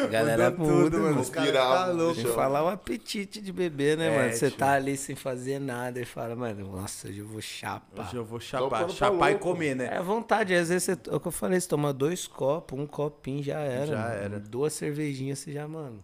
[0.04, 1.22] A galera Mudou tudo, mano.
[1.22, 2.22] Os caras tá louco.
[2.34, 4.34] Falar o apetite de beber, né, É, mano?
[4.34, 8.08] Você tá ali sem fazer nada e fala, mano, nossa, hoje eu vou chapar.
[8.08, 9.90] Hoje eu vou chapar, tá chapar e comer, né?
[9.90, 12.86] É vontade, às vezes você, é o que eu falei, você toma dois copos, um
[12.86, 13.88] copinho já era.
[13.88, 14.14] Já mano.
[14.14, 14.40] era.
[14.40, 16.04] Duas cervejinhas você já, mano.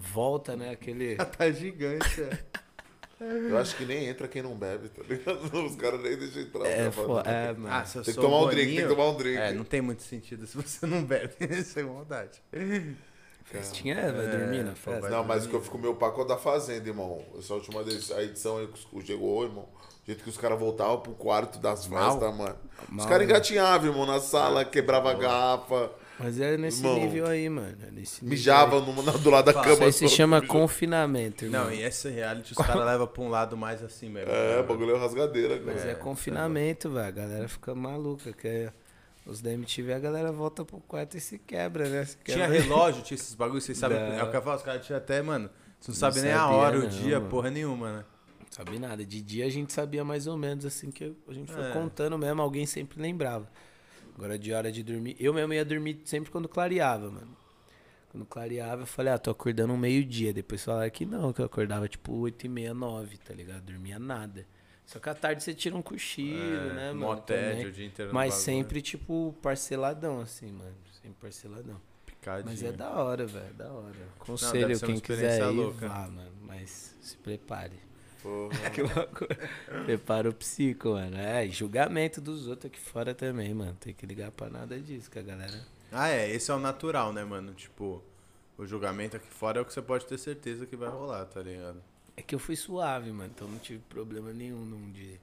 [0.00, 0.70] Volta, né?
[0.70, 1.16] Aquele.
[1.16, 2.38] Tá gigante, é.
[3.20, 5.40] Eu acho que nem entra quem não bebe, tá ligado?
[5.66, 6.66] Os caras nem deixam entrar.
[6.66, 7.26] É, falar.
[7.26, 7.68] é mano.
[7.68, 9.36] Ah, se eu Tem que tomar um Boninho- drink, tem que tomar um drink.
[9.38, 12.40] É, não tem muito sentido se você não bebe, sem maldade.
[13.44, 15.08] Festinha é, vai dormir na pô, festa.
[15.10, 17.22] Não, mas o que eu fico meio pacote da Fazenda, irmão.
[17.38, 19.64] Essa última a edição aí que os- chegou, irmão.
[20.02, 22.12] O jeito que os caras voltavam pro quarto das Mal.
[22.18, 22.56] festas, mano.
[22.84, 23.32] Os Mal, caras né?
[23.34, 25.90] engatinhavam, irmão, na sala, quebrava a garrafa,
[26.22, 27.76] Mas é nesse Irmão, nível aí, mano.
[27.86, 28.82] É nesse nível mijava aí.
[28.94, 29.74] no- do lado da Fala, cama.
[29.88, 31.64] Isso aí se chama confinamento, irmão.
[31.64, 34.30] Não, e esse reality os caras levam pra um lado mais assim mesmo.
[34.30, 35.90] É, o bagulho é rasgadeira, Mas cara.
[35.90, 37.06] é, confinamento, velho.
[37.06, 38.32] A galera fica maluca.
[38.32, 38.72] Que é-
[39.26, 42.04] os da MTV, a galera volta pro quarto e se quebra, né?
[42.04, 42.60] Se Tinha quebra.
[42.60, 43.98] relógio, tinha esses bagulhos, vocês sabem.
[43.98, 44.18] Não.
[44.18, 45.48] É o que eu falo, os caras tinham até, mano.
[45.80, 47.30] Você não Não sabe nem a hora, o não, dia, mano.
[47.30, 48.04] porra nenhuma, né?
[48.50, 49.04] Sabe nada.
[49.04, 51.70] De dia a gente sabia mais ou menos, assim, que a gente foi É.
[51.72, 53.48] contando mesmo, alguém sempre lembrava.
[54.20, 55.16] Agora de hora de dormir.
[55.18, 57.34] Eu mesmo ia dormir sempre quando clareava, mano.
[58.10, 60.30] Quando clareava, eu falei, ah, tô acordando um meio-dia.
[60.30, 63.62] Depois falaram que não, que eu acordava tipo 8 e meia, 9, tá ligado?
[63.62, 64.46] Dormia nada.
[64.84, 67.00] Só que à tarde você tira um cochilo, né, mano?
[67.00, 67.66] Mó tédio também.
[67.66, 68.44] o dia inteiro Mas bagulho.
[68.44, 70.76] sempre, tipo, parceladão, assim, mano.
[71.00, 71.80] Sempre parceladão.
[72.04, 72.50] Picadinho.
[72.50, 74.08] Mas é da hora, velho, da hora.
[74.18, 75.88] Conselho, uma quem quiser ir, louca.
[75.88, 76.32] vá, mano.
[76.42, 77.80] Mas se prepare.
[78.22, 78.54] Porra.
[78.70, 79.38] Que loucura.
[79.84, 81.16] Prepara o psico, mano.
[81.16, 83.76] É, julgamento dos outros aqui fora também, mano.
[83.80, 85.60] Tem que ligar pra nada disso, que a galera.
[85.92, 87.52] Ah, é, esse é o natural, né, mano?
[87.54, 88.02] Tipo,
[88.58, 91.40] o julgamento aqui fora é o que você pode ter certeza que vai rolar, tá
[91.42, 91.82] ligado?
[92.16, 93.30] É que eu fui suave, mano.
[93.34, 95.18] Então não tive problema nenhum num de.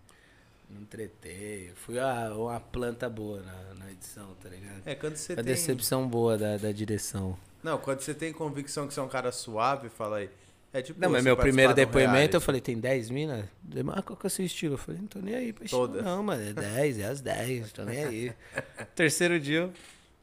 [0.69, 1.72] Não tretei.
[1.76, 4.82] Fui a, uma planta boa na, na edição, tá ligado?
[4.86, 5.45] É, quando você A tem.
[5.45, 7.38] decepção boa da, da direção.
[7.64, 10.30] Não, quando você tem convicção que você é um cara suave, fala aí.
[10.78, 10.99] É tipo.
[11.02, 13.45] Não, mas meu primeiro depoimento, eu falei, tem 10 minas?
[13.94, 14.76] Ah, qual que é o seu estilo?
[14.76, 16.04] Eu falei, não tô nem aí pra estilo, Todas.
[16.04, 16.49] não, mano.
[16.49, 18.32] É 10, é as 10, tô nem aí.
[18.95, 19.70] Terceiro dia,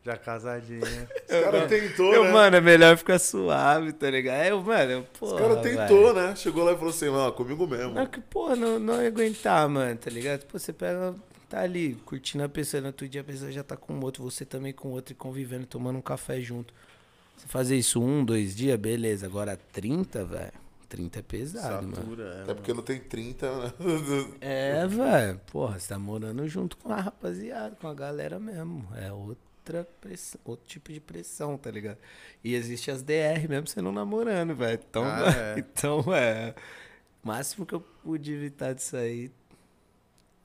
[0.05, 0.81] Já casadinha.
[0.81, 2.31] Os caras tentou, Eu, né?
[2.31, 4.47] mano, é melhor ficar suave, tá ligado?
[4.47, 6.37] Eu, mano, eu, porra, Os caras tentou, né?
[6.37, 7.93] Chegou lá e falou assim, mano, comigo mesmo.
[7.95, 10.45] Não, que, porra, não, não ia aguentar, mano, tá ligado?
[10.47, 11.15] Pô, você pega,
[11.49, 14.45] tá ali, curtindo a pessoa, no outro dia a pessoa já tá com outro, você
[14.45, 16.73] também com outro, e convivendo, tomando um café junto.
[17.37, 19.27] Você fazer isso um, dois dias, beleza.
[19.27, 20.53] Agora 30, velho.
[20.89, 21.97] 30 é pesado, mano.
[21.97, 23.73] Satura, é, Até porque não tem 30, né?
[24.41, 25.41] É, velho.
[25.51, 28.87] Porra, você tá morando junto com a rapaziada, com a galera mesmo.
[28.97, 31.99] É outra pressão, outro tipo de pressão, tá ligado?
[32.45, 34.81] E existe as DR mesmo você não namorando, velho.
[34.89, 35.25] Então, Ah,
[35.57, 35.59] é.
[35.59, 36.55] então, é.
[37.25, 39.33] O máximo que eu pude evitar disso aí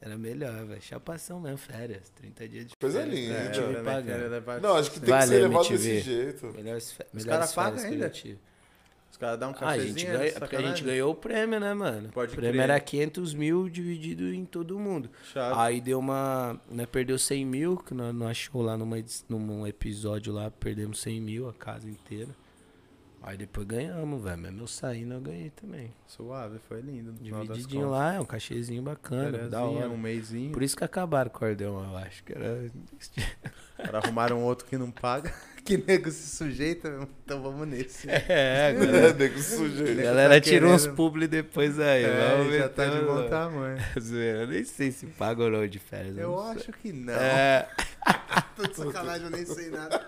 [0.02, 0.82] era melhor, velho.
[0.82, 2.10] Chapação mesmo, férias.
[2.16, 3.20] 30 dias de Coisa férias.
[3.20, 3.34] linda.
[3.36, 4.06] É, também pagando.
[4.06, 5.78] quero levar Não, acho que tem que Valeu, ser levado MTV.
[5.94, 6.46] desse jeito.
[6.48, 7.04] Melhores, fe...
[7.14, 8.40] Os melhores cara pagam férias que ainda?
[9.12, 9.88] Os caras dão um Ah, a cafezinho.
[9.98, 12.10] gente é ganha, porque a gente ganhou o prêmio, né, mano?
[12.10, 12.64] Pode o prêmio crer.
[12.70, 15.10] era 500 mil dividido em todo mundo.
[15.34, 15.58] Chato.
[15.60, 16.62] Aí deu uma.
[16.70, 18.98] Né, perdeu 100 mil, que nós, nós achou lá numa,
[19.28, 22.30] num episódio lá, perdemos 100 mil, a casa inteira.
[23.22, 24.38] Aí depois ganhamos, velho.
[24.38, 25.94] Mesmo eu saindo, eu ganhei também.
[26.08, 27.12] Suave, foi lindo.
[27.14, 29.90] Divididinho lá, é um cachezinho bacana, da Fériasinha, hora.
[29.90, 30.52] Um mêsinho.
[30.52, 32.24] Por isso que acabaram o cordão, eu acho.
[32.24, 32.72] Que era.
[33.76, 35.34] Para arrumaram outro que não paga.
[35.78, 38.10] que nego se sujeita, então vamos nesse.
[38.10, 39.14] É, É, galera.
[39.14, 40.02] nego A sujeito.
[40.02, 42.04] galera tá tira uns publi depois aí.
[42.06, 43.30] É, vamos já tá de metendo, bom mano.
[43.30, 43.78] tamanho.
[44.02, 46.18] Zoeira, Eu nem sei se paga ou não de férias.
[46.18, 46.56] Eu não sei.
[46.62, 47.14] acho que não.
[47.14, 47.68] É,
[48.56, 50.02] Tô de sacanagem, eu nem sei nada.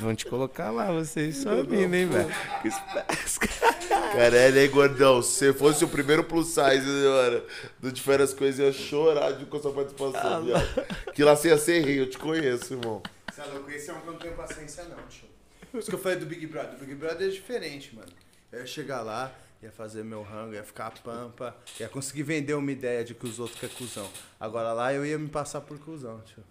[0.00, 2.28] vão te colocar lá, vocês só vindo, hein, velho.
[2.60, 3.48] Que espe-
[3.88, 7.42] Caralho, aí, gordão, se você fosse o primeiro plus size hora,
[7.80, 10.84] do de férias coisas, eu ia chorar de com a sua participação, viado.
[11.14, 13.02] Que lá você ia ser rei, eu te conheço, irmão.
[13.32, 15.28] Você é louco, esse é um que eu não tenho paciência não, tio.
[15.74, 16.74] Isso que eu falei do Big Brother.
[16.74, 18.12] O Big Brother é diferente, mano.
[18.50, 19.32] Eu ia chegar lá,
[19.62, 23.38] ia fazer meu rango, ia ficar pampa, ia conseguir vender uma ideia de que os
[23.40, 24.06] outros querem cuzão.
[24.38, 26.44] Agora lá eu ia me passar por cuzão, tio.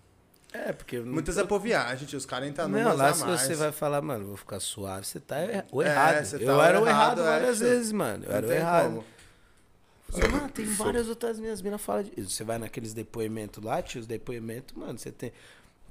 [0.53, 0.97] É, porque.
[0.99, 2.17] não Muitas tô- é por viagem, tio.
[2.17, 3.41] Os caras entram Não, numas lá se mais.
[3.41, 6.25] você vai falar, mano, vou ficar suave, você tá er- o É, errado.
[6.25, 7.67] você tá eu era o errado, é, várias tio.
[7.67, 8.23] vezes, mano.
[8.25, 8.83] Eu Não era o errado.
[8.85, 9.05] como.
[10.31, 12.23] Mano, tem várias outras minhas minas falam de.
[12.23, 15.31] Você vai naqueles depoimentos lá, tio, os depoimentos, mano, você tem.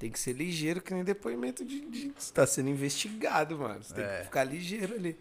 [0.01, 1.83] Tem que ser ligeiro, que nem depoimento de.
[1.89, 3.81] de você tá sendo investigado, mano.
[3.85, 4.19] Você tem É.
[4.21, 5.17] que ficar ligeiro ali.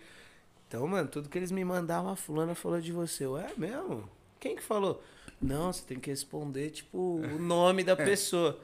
[0.67, 3.25] Então, mano, tudo que eles me mandavam, a fulana falou de você.
[3.25, 4.09] Eu, é mesmo?
[4.39, 5.03] Quem que falou?
[5.41, 8.57] Não, você tem que responder, tipo, o nome da pessoa.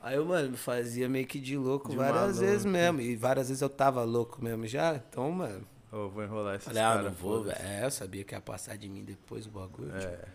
[0.00, 2.40] Aí eu, mano, me fazia meio que de louco De várias maluco.
[2.40, 3.00] vezes mesmo.
[3.02, 4.94] E várias vezes eu tava louco mesmo já.
[4.96, 5.64] Então, mano.
[5.92, 7.04] Ô, vou enrolar esses Falei, ah, caras.
[7.04, 7.58] não vou, velho.
[7.60, 9.94] É, eu sabia que ia passar de mim depois o bagulho.
[9.94, 10.00] É.
[10.00, 10.26] tipo,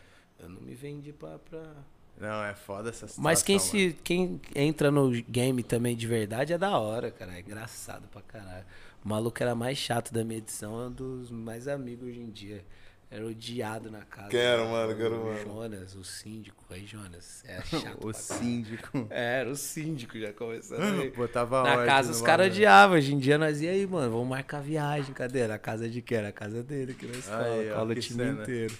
[0.41, 1.39] eu não me vendi pra.
[1.39, 1.73] pra...
[2.19, 3.23] Não, é foda essa situação.
[3.23, 3.69] Mas quem, mano.
[3.69, 7.33] se, quem entra no game também de verdade é da hora, cara.
[7.35, 8.65] É engraçado pra caralho.
[9.05, 12.29] O maluco era mais chato da minha edição, é um dos mais amigos hoje em
[12.29, 12.65] dia.
[13.09, 14.27] Era odiado na casa.
[14.27, 14.93] Quem era, mano?
[14.93, 15.39] Quem era, o mano?
[15.41, 16.61] Jonas, o síndico.
[16.69, 18.05] Aí, Jonas, é chato.
[18.05, 19.07] O síndico.
[19.09, 21.09] É, era o síndico já começando aí.
[21.11, 22.97] Botava Na casa os caras odiavam.
[22.97, 24.11] Hoje em dia nós ia aí, mano.
[24.11, 25.13] Vamos marcar viagem.
[25.13, 25.39] Cadê?
[25.39, 26.17] Era a casa de quem?
[26.17, 28.41] Era a casa dele que nós Aí, cola, o time cena.
[28.41, 28.75] inteiro.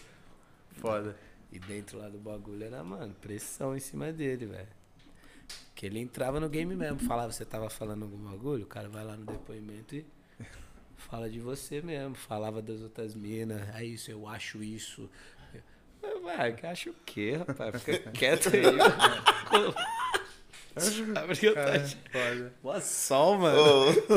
[0.81, 1.15] Foda.
[1.51, 4.67] E dentro lá do bagulho era, mano, pressão em cima dele, velho.
[5.73, 9.03] Que ele entrava no game mesmo, falava, você tava falando algum bagulho, o cara vai
[9.03, 10.05] lá no depoimento e
[10.97, 15.09] fala de você mesmo, falava das outras minas, é isso, eu acho isso.
[16.23, 17.81] Vai, acha o quê, rapaz?
[17.81, 18.63] Fica quieto aí,
[20.77, 21.79] tô Cara,
[22.11, 22.53] foda.
[22.63, 23.59] Mó sol, mano.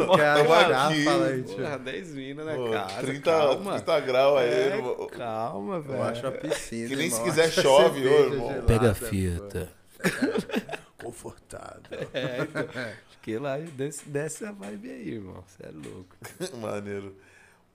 [0.08, 1.04] Ô, aguardar, aqui.
[1.04, 1.56] fala aí, tio.
[1.56, 3.00] Porra, 10 minas na ô, casa.
[3.02, 3.72] 30, calma.
[3.80, 5.06] 30 graus aí, É, irmão.
[5.08, 5.94] calma, velho.
[5.98, 6.88] Eu acho a piscina.
[6.88, 7.18] Que nem irmão.
[7.18, 8.48] se quiser chove, ô, irmão.
[8.48, 9.72] gelada, Pega a fita.
[11.02, 12.08] Confortável.
[12.12, 12.64] É, então,
[13.10, 15.42] fiquei lá e desce, desce a vibe aí, irmão.
[15.46, 16.16] Você é louco.
[16.60, 17.16] Maneiro.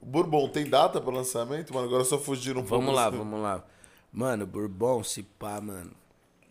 [0.01, 1.73] Bourbon, tem data pra lançamento?
[1.73, 2.83] Mano, agora só fugiram um pouco.
[2.83, 3.17] Vamos lá, assim.
[3.17, 3.63] vamos lá.
[4.11, 5.91] Mano, Bourbon, se pá, mano.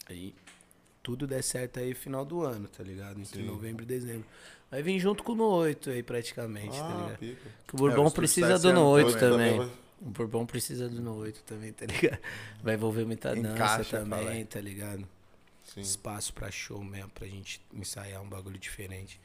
[0.09, 0.35] Aí
[1.05, 3.20] tudo der certo aí final do ano, tá ligado?
[3.20, 3.47] Entre Sim.
[3.47, 4.24] novembro e dezembro.
[4.70, 7.18] Vai vir junto com o No 8 aí, praticamente, tá Ah, ligado?
[7.18, 7.51] pica.
[7.68, 9.72] Que o Bourbon É, precisa tá do No esse 8 ano também, também.
[10.01, 12.18] O Bourbon precisa do No 8 também, tá ligado?
[12.62, 14.44] Vai envolver muita dança Encaixa, também, fala aí.
[14.47, 15.06] tá ligado?
[15.62, 15.81] Sim.
[15.82, 19.20] Espaço pra show mesmo, pra gente ensaiar um bagulho diferente.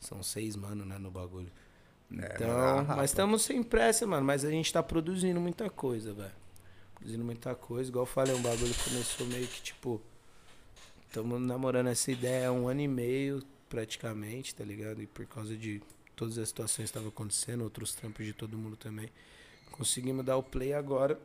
[0.00, 1.50] São seis, mano, né, no bagulho.
[2.12, 4.24] É, Então, é mas estamos sem pressa, mano.
[4.24, 6.32] Mas a gente tá produzindo muita coisa, velho.
[6.94, 7.90] Produzindo muita coisa.
[7.90, 10.00] Igual eu falei, um bagulho começou meio que, tipo...
[11.16, 15.00] Estamos namorando essa ideia há um ano e meio, praticamente, tá ligado?
[15.00, 15.80] E por causa de
[16.14, 19.08] todas as situações que estavam acontecendo, outros trampos de todo mundo também.
[19.72, 21.18] Conseguimos dar o play agora.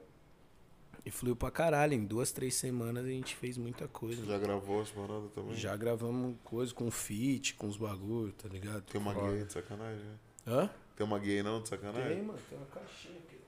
[1.05, 1.93] E fluiu pra caralho.
[1.93, 4.26] Em duas, três semanas a gente fez muita coisa.
[4.26, 5.55] Já gravou as paradas também?
[5.57, 8.84] Já gravamos coisa com feat, com os bagulho, tá ligado?
[8.84, 10.15] Tem uma gay de sacanagem, né?
[10.47, 10.69] Hã?
[10.95, 12.15] Tem uma gay não de sacanagem?
[12.15, 12.39] Tem, mano.
[12.49, 13.41] Tem uma caixinha aqui.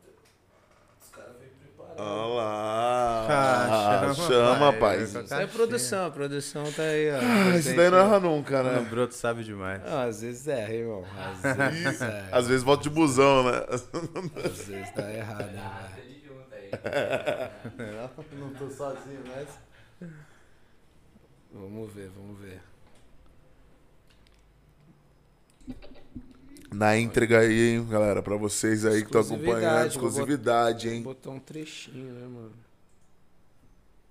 [1.02, 1.74] Os caras veio preparado.
[1.98, 3.28] Olha lá.
[3.30, 5.04] Ah, Ah, chama, chama, pai.
[5.04, 5.48] Isso é caixinha.
[5.48, 7.18] produção, a produção tá aí, ó.
[7.20, 8.90] Ah, Isso daí não erra nunca, Mano, o né?
[8.90, 9.82] Broto sabe demais.
[9.84, 11.06] Não, às vezes erra, irmão.
[11.18, 12.30] Às vezes erra.
[12.32, 13.64] Às vezes volta de busão, né?
[13.70, 16.04] Às vezes tá errado, né, velho?
[18.34, 19.48] Não tô sozinho, mas.
[21.54, 22.60] Vamos ver, vamos ver.
[26.74, 29.88] Na entrega aí, hein, galera, pra vocês aí que estão acompanhando.
[29.88, 31.04] Exclusividade, vou Exclusividade, Vou hein?
[31.04, 32.54] botar um trechinho, né, mano?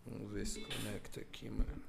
[0.06, 1.82] Vamos ver se conecta aqui, mano.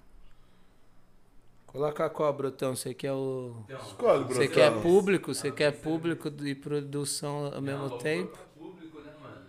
[1.68, 2.76] Coloca qual, Brutão?
[2.76, 3.56] Você quer o.
[3.70, 5.34] Escolhe, Você quer público?
[5.34, 8.38] Você quer público e produção ao mesmo Não, tempo?
[8.58, 9.46] público, né, mano?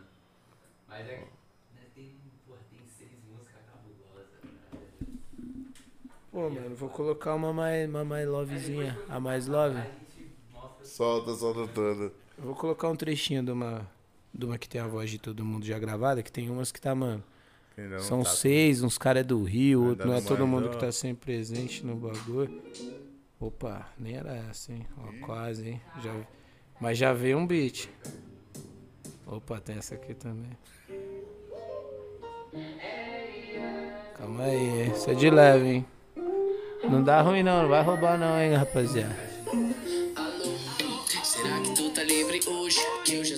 [0.88, 1.20] Mas é que
[1.74, 2.14] né, tem,
[2.46, 5.66] porra, tem seis músicas cabulosas, né?
[6.32, 8.98] Pô, mano, vou colocar uma mais, uma mais lovezinha.
[9.08, 9.78] A mais love?
[10.94, 12.04] Solta, solta toda.
[12.38, 13.84] Eu vou colocar um trechinho de uma,
[14.32, 16.80] de uma que tem a voz de todo mundo já gravada, que tem umas que
[16.80, 17.20] tá, mano.
[17.76, 18.30] Não São tá.
[18.30, 21.34] seis, uns caras é do Rio, Ainda outro não é todo mundo que tá sempre
[21.34, 22.62] presente no bagulho.
[23.40, 24.86] Opa, nem era essa, hein?
[24.96, 25.82] Ó, quase, hein?
[26.00, 26.14] Já,
[26.80, 27.88] mas já veio um beat.
[29.26, 30.56] Opa, tem essa aqui também.
[34.16, 34.92] Calma aí?
[34.92, 35.86] Isso é de leve, hein?
[36.88, 39.33] Não dá ruim não, não vai roubar não, hein, rapaziada.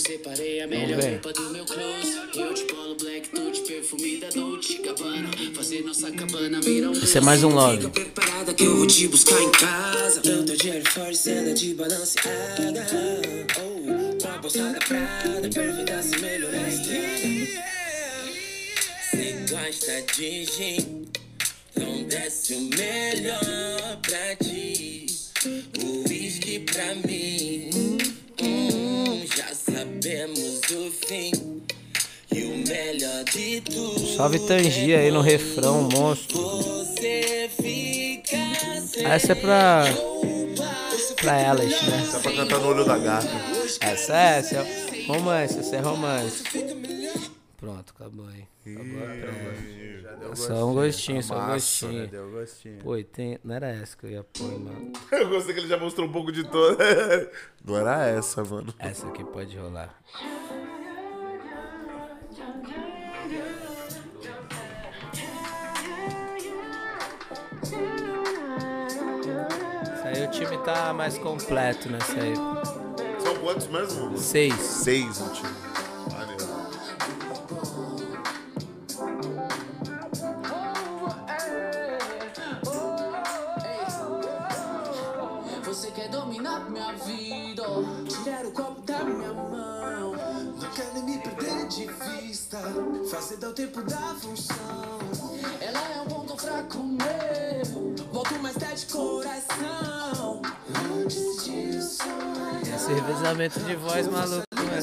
[0.07, 2.17] Separei a melhor roupa do meu close.
[2.37, 5.29] Eu de polo black, tu de perfume da Dolce Gabbana.
[5.53, 7.79] Fazer nossa cabana virar um Esse é mais um love.
[7.79, 10.21] Fica preparada que eu vou te buscar em casa.
[10.21, 12.87] Tô de Air Force, ela de balanceada.
[13.59, 16.71] Oh, com a bolsa da Prada, perfeita se melhorar.
[19.11, 21.09] Cê gosta de gin,
[21.75, 25.07] então desce o melhor pra ti.
[25.79, 27.26] O whisky pra mim,
[30.07, 31.33] sabemos o fim.
[32.33, 34.17] E o melhor de tudo.
[34.17, 36.39] Salve Tangi aí no refrão, monstro.
[36.39, 38.37] Você fica
[38.87, 39.85] sem Essa é pra,
[41.21, 42.09] pra elas, né?
[42.13, 43.31] Dá pra cantar no olho da gata.
[43.81, 46.45] Essa é, essa é romance, essa é romance.
[47.67, 48.47] Pronto, acabou aí.
[50.01, 52.05] Já deu Só um gostinho, só um massa, gostinho.
[52.05, 52.79] Já deu gostinho.
[52.79, 53.41] Pô, e tem.
[53.43, 54.93] Não era essa que eu ia pôr, mano.
[55.11, 56.85] Eu gostei que ele já mostrou um pouco de toda.
[57.67, 58.73] Não era essa, mano.
[58.79, 60.01] Essa aqui pode rolar.
[69.93, 72.37] Isso aí o time tá mais completo nessa aí.
[73.19, 74.17] São quantos mesmo?
[74.17, 74.55] Seis.
[74.55, 75.76] Seis no time.
[92.47, 92.59] Vista,
[93.11, 94.99] fazer dar o tempo da função.
[95.61, 100.43] Ela é um ponto fraco meu, volto mais tarde coração.
[101.03, 102.05] Antes disso,
[102.63, 104.81] Esse revezamento de voz maluco, né?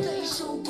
[0.00, 0.62] deixa o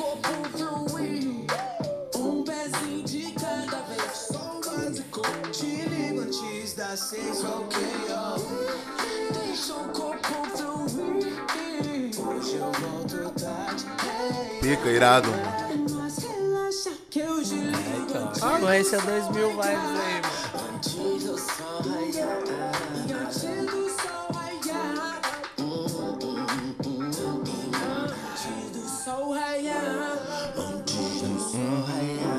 [31.11, 32.33] do sol raiar.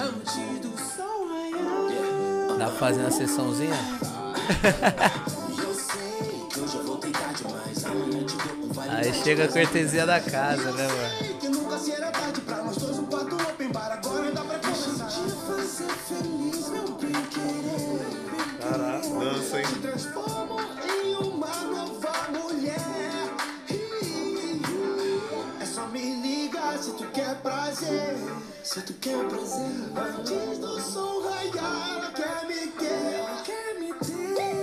[0.00, 2.58] Antes do sol raiar.
[2.58, 3.76] Dá pra fazer uma sessãozinha?
[9.04, 11.38] Aí chega a cortesia da casa, né, mano?
[11.38, 15.08] Que nunca será tarde pra nós dois, um quarto open bar, agora dá pra começar.
[15.08, 18.00] Te fazer feliz, meu bem querer.
[18.62, 19.66] Caraca, dança, hein?
[19.82, 20.58] Transformo
[20.88, 22.80] em uma nova mulher.
[25.60, 28.16] É só me ligar se tu quer prazer.
[28.62, 33.42] Se tu quer prazer, Antes do sol raiar, ela quer me ter.
[33.44, 34.62] quer me ter.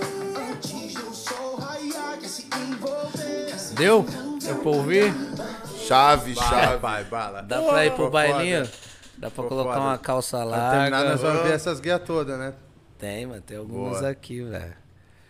[0.50, 3.52] Antes do sol raiar, quer se envolver.
[3.76, 4.04] Deu?
[4.44, 5.12] Deu pra ouvir?
[5.86, 6.78] Chave, Vai, chave.
[6.80, 7.42] pai, bala.
[7.42, 8.66] Dá pra ir pro bailinho?
[8.66, 8.78] foda.
[9.18, 9.80] Dá pra colocar foda.
[9.86, 11.28] uma calça Pra terminar, nós larga?
[11.28, 12.54] vamos ver essas guias todas, né?
[12.98, 14.10] Tem, mano, tem algumas Boa.
[14.10, 14.74] aqui, velho.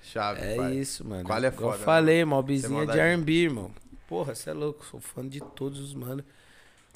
[0.03, 0.75] Chave, É pai.
[0.75, 1.25] isso, mano.
[1.25, 2.25] Qual é foda, eu falei, né?
[2.25, 2.99] mobzinha Sem de.
[3.01, 3.71] R&B, irmão.
[4.09, 6.23] Porra, você é louco, sou fã de todos os mano.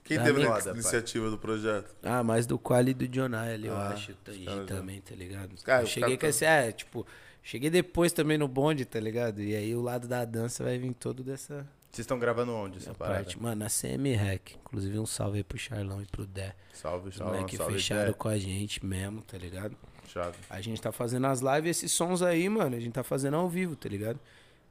[0.04, 0.72] Quem teve a Foda, pai.
[0.74, 1.94] iniciativa do projeto?
[2.02, 4.12] Ah, mais do Quali e do Jonai ali, eu Ah, acho.
[4.12, 5.50] O Tangi caras já- também, tá ligado?
[5.64, 7.04] Cara, eu cheguei com esse, é, tipo,
[7.42, 9.40] cheguei depois também no bonde, tá ligado?
[9.42, 12.92] E aí o lado da dança vai vir todo dessa Vocês estão gravando onde essa
[12.92, 13.24] parada?
[13.24, 13.40] parte.
[13.40, 14.50] Mano, na CM Rec.
[14.56, 16.54] Inclusive um salve aí pro Charlão e pro Dé.
[16.74, 17.72] Salve, salve, moleque salve.
[17.72, 18.12] fecharam Zé.
[18.12, 19.74] com a gente mesmo, tá ligado?
[20.06, 20.36] Chave.
[20.50, 23.48] A gente tá fazendo as lives, esses sons aí, mano, a gente tá fazendo ao
[23.48, 24.20] vivo, tá ligado?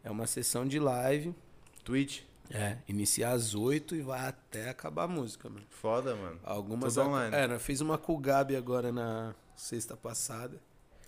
[0.04, 1.34] É uma sessão de live.
[1.84, 2.22] Twitch.
[2.52, 5.66] É, inicia às 8 e vai até acabar a música, mano.
[5.68, 6.40] Foda, mano.
[6.44, 6.94] Algumas.
[6.94, 7.36] Tudo online.
[7.36, 10.62] É, nós fiz uma com o Gabi agora na sexta passada.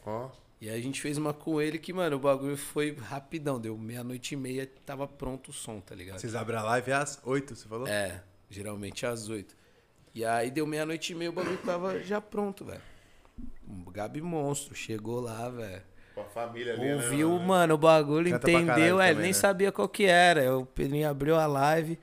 [0.04, 0.32] Ó.
[0.60, 3.60] E aí a gente fez uma com ele que, mano, o bagulho foi rapidão.
[3.60, 6.20] Deu meia-noite e meia, tava pronto o som, tá ligado?
[6.20, 7.88] Vocês abrem a live às 8, você falou?
[7.88, 9.56] É, geralmente às oito.
[10.16, 12.82] E aí deu meia-noite e meia, o bagulho tava já pronto, velho.
[13.68, 15.84] Um Gabi Monstro chegou lá, velho.
[16.16, 17.46] Com a família ali, né, Ouviu, mano?
[17.46, 19.00] mano, o bagulho, Canta entendeu.
[19.00, 19.34] É, ele nem né?
[19.34, 20.58] sabia qual que era.
[20.58, 22.00] O Pedrinho abriu a live,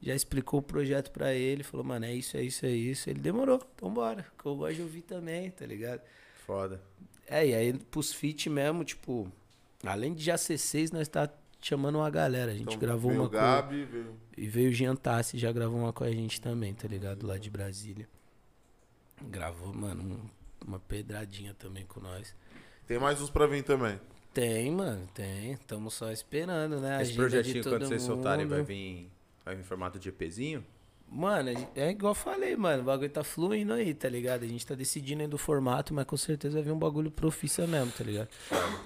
[0.00, 1.64] já explicou o projeto pra ele.
[1.64, 3.10] Falou, mano, é isso, é isso, é isso.
[3.10, 4.24] Ele demorou, então bora.
[4.38, 6.02] Que eu gosto de ouvir também, tá ligado?
[6.46, 6.80] Foda.
[7.30, 9.30] É, e aí pros feat mesmo, tipo,
[9.84, 11.28] além de já ser seis, nós tá
[11.60, 12.52] chamando uma galera.
[12.52, 14.14] A gente Então, gravou veio uma o com- Gabi, veio...
[14.36, 17.26] E veio o Jean Tassi, já gravou uma com a gente também, tá ligado?
[17.26, 18.08] Lá de Brasília.
[19.22, 22.34] Gravou, mano, um- uma pedradinha também com nós.
[22.86, 24.00] Tem mais uns pra vir também.
[24.32, 25.52] Tem, mano, tem.
[25.52, 26.96] Estamos só esperando, né?
[26.98, 28.66] A Esse projetinho, quando vocês soltarem, vai mundo.
[28.68, 29.10] vir,
[29.44, 30.64] vai vir em formato de EPzinho?
[31.10, 32.82] Mano, é igual eu falei, mano.
[32.82, 34.44] O bagulho tá fluindo aí, tá ligado?
[34.44, 37.66] A gente tá decidindo ainda o formato, mas com certeza vai vir um bagulho profissa
[37.66, 38.28] mesmo, tá ligado?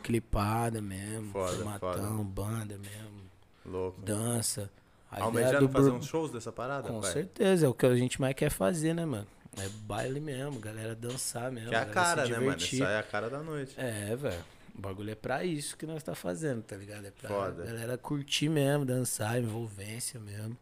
[0.02, 3.22] Clipada mesmo, Foda, formatão, banda mesmo,
[3.66, 4.00] Louco.
[4.02, 4.70] dança.
[5.10, 7.12] A Almejando do fazer uns shows dessa parada, Com pai?
[7.12, 9.26] certeza, é o que a gente mais quer fazer, né, mano?
[9.58, 11.68] É baile mesmo, galera dançar mesmo.
[11.68, 12.56] Que é a cara, né, mano?
[12.56, 13.74] Isso aí é a cara da noite.
[13.76, 14.42] É, velho.
[14.74, 17.04] O bagulho é pra isso que nós tá fazendo, tá ligado?
[17.04, 17.62] É pra Foda.
[17.62, 20.56] galera curtir mesmo, dançar, envolvência mesmo.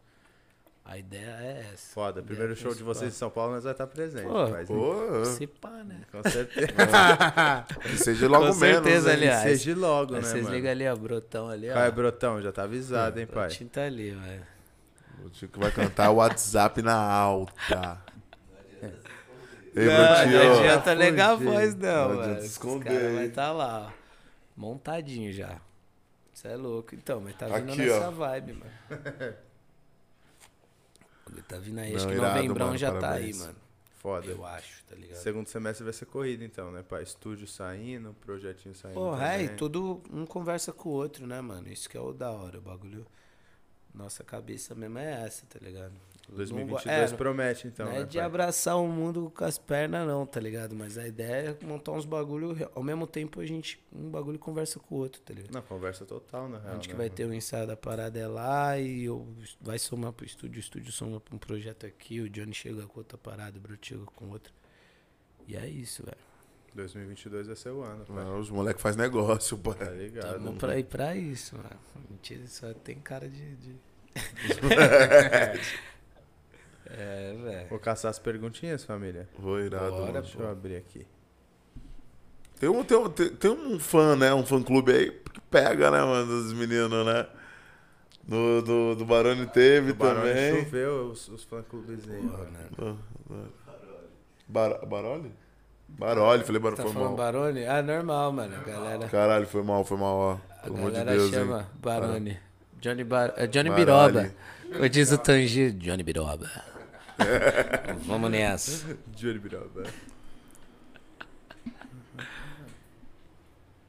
[0.91, 1.93] A ideia é essa.
[1.93, 2.21] Foda.
[2.21, 4.27] Primeiro show de vocês em São Paulo, nós vai estar presente.
[4.27, 6.01] Pô, mas- Pô, Se pá, né?
[6.11, 6.67] Com certeza.
[7.81, 9.15] que seja logo Com menos, certeza, hein?
[9.15, 9.41] aliás.
[9.43, 10.53] Seja logo, Aí né, vocês mano?
[10.55, 11.73] ligam ali, ó, brotão ali, ó.
[11.75, 13.47] Vai, Brotão, já tá avisado, hein, O pai?
[13.47, 14.43] Brotinho tá ali, velho.
[15.23, 18.01] O Chico vai cantar o WhatsApp na alta.
[19.73, 20.13] Ei, Não, não
[20.57, 22.21] adianta negar a voz, não, Não mano.
[22.23, 23.31] adianta Os esconder, caras vai hein?
[23.31, 23.91] tá lá, ó.
[24.57, 25.55] Montadinho já.
[26.33, 26.93] Você é louco.
[26.95, 28.11] Então, mas tá vindo Aqui, nessa ó.
[28.11, 28.71] vibe, mano.
[31.31, 33.37] Ele tá vindo aí, acho Não, que irado, novembrão mano, já parabéns.
[33.37, 33.59] tá aí, mano.
[33.99, 34.25] Foda.
[34.25, 35.17] Eu acho, tá ligado?
[35.17, 37.03] Segundo semestre vai ser corrido, então, né, pai?
[37.03, 38.95] Estúdio saindo, projetinho saindo.
[38.95, 41.71] Porra, é, e tudo um conversa com o outro, né, mano?
[41.71, 43.05] Isso que é o da hora, o bagulho.
[43.93, 45.93] Nossa cabeça mesmo é essa, tá ligado?
[46.31, 48.25] Não 2022 go- é, não- promete, então, não né, é de pai?
[48.25, 50.73] abraçar o mundo com as pernas, não, tá ligado?
[50.73, 52.55] Mas a ideia é montar uns bagulho.
[52.73, 53.83] Ao mesmo tempo, a gente.
[53.91, 55.53] Um bagulho conversa com o outro, tá ligado?
[55.53, 56.75] Não, conversa total, na real.
[56.75, 57.15] Onde que né, vai mano?
[57.17, 59.27] ter o ensaio da parada é lá e eu,
[59.59, 62.99] vai somar pro estúdio, o estúdio soma pra um projeto aqui, o Johnny chega com
[63.01, 64.53] outra parada, o Brut chega com outra.
[65.47, 66.17] E é isso, velho.
[66.73, 68.15] 2022 vai ser o ano, pai.
[68.23, 69.93] Não, os moleques fazem negócio, Tá pai.
[69.97, 70.33] ligado?
[70.35, 71.69] Tamo pra ir pra isso, mano.
[72.09, 73.55] Mentira, só tem cara de.
[73.57, 73.75] de...
[76.97, 77.69] é, velho.
[77.69, 79.27] Vou caçar as perguntinhas, família.
[79.37, 80.21] Vou irado, Bora, mano.
[80.21, 81.05] Deixa eu abrir aqui.
[82.59, 84.33] Tem um, tem, um, tem, um fã, né?
[84.33, 87.25] Um fã clube aí que pega, né, mano, dos meninos, né?
[88.23, 90.63] Do, do, do Barone teve O Barone também.
[90.65, 92.51] choveu os, os fã-clubes aí, Porra, mano.
[92.51, 92.67] né?
[92.79, 92.95] Ah,
[93.31, 93.73] ah.
[94.47, 95.31] Bar, Baroli?
[95.87, 97.17] Baroli, falei Baroli, Tá foi falando mal.
[97.17, 97.65] Barone?
[97.65, 98.55] Ah, normal, mano.
[98.55, 100.33] A galera, Caralho, foi mal, foi mal, ó.
[100.33, 101.65] a Pelo amor de galera Deus, chama hein.
[101.81, 102.39] Barone.
[102.79, 103.33] Johnny, Bar...
[103.37, 104.13] é Johnny Baroli.
[104.13, 104.33] Biroba.
[104.71, 106.47] Como diz o Tangi, Johnny Biroba.
[108.05, 108.97] Vamos nessa.
[109.15, 109.83] Johnny Biroba.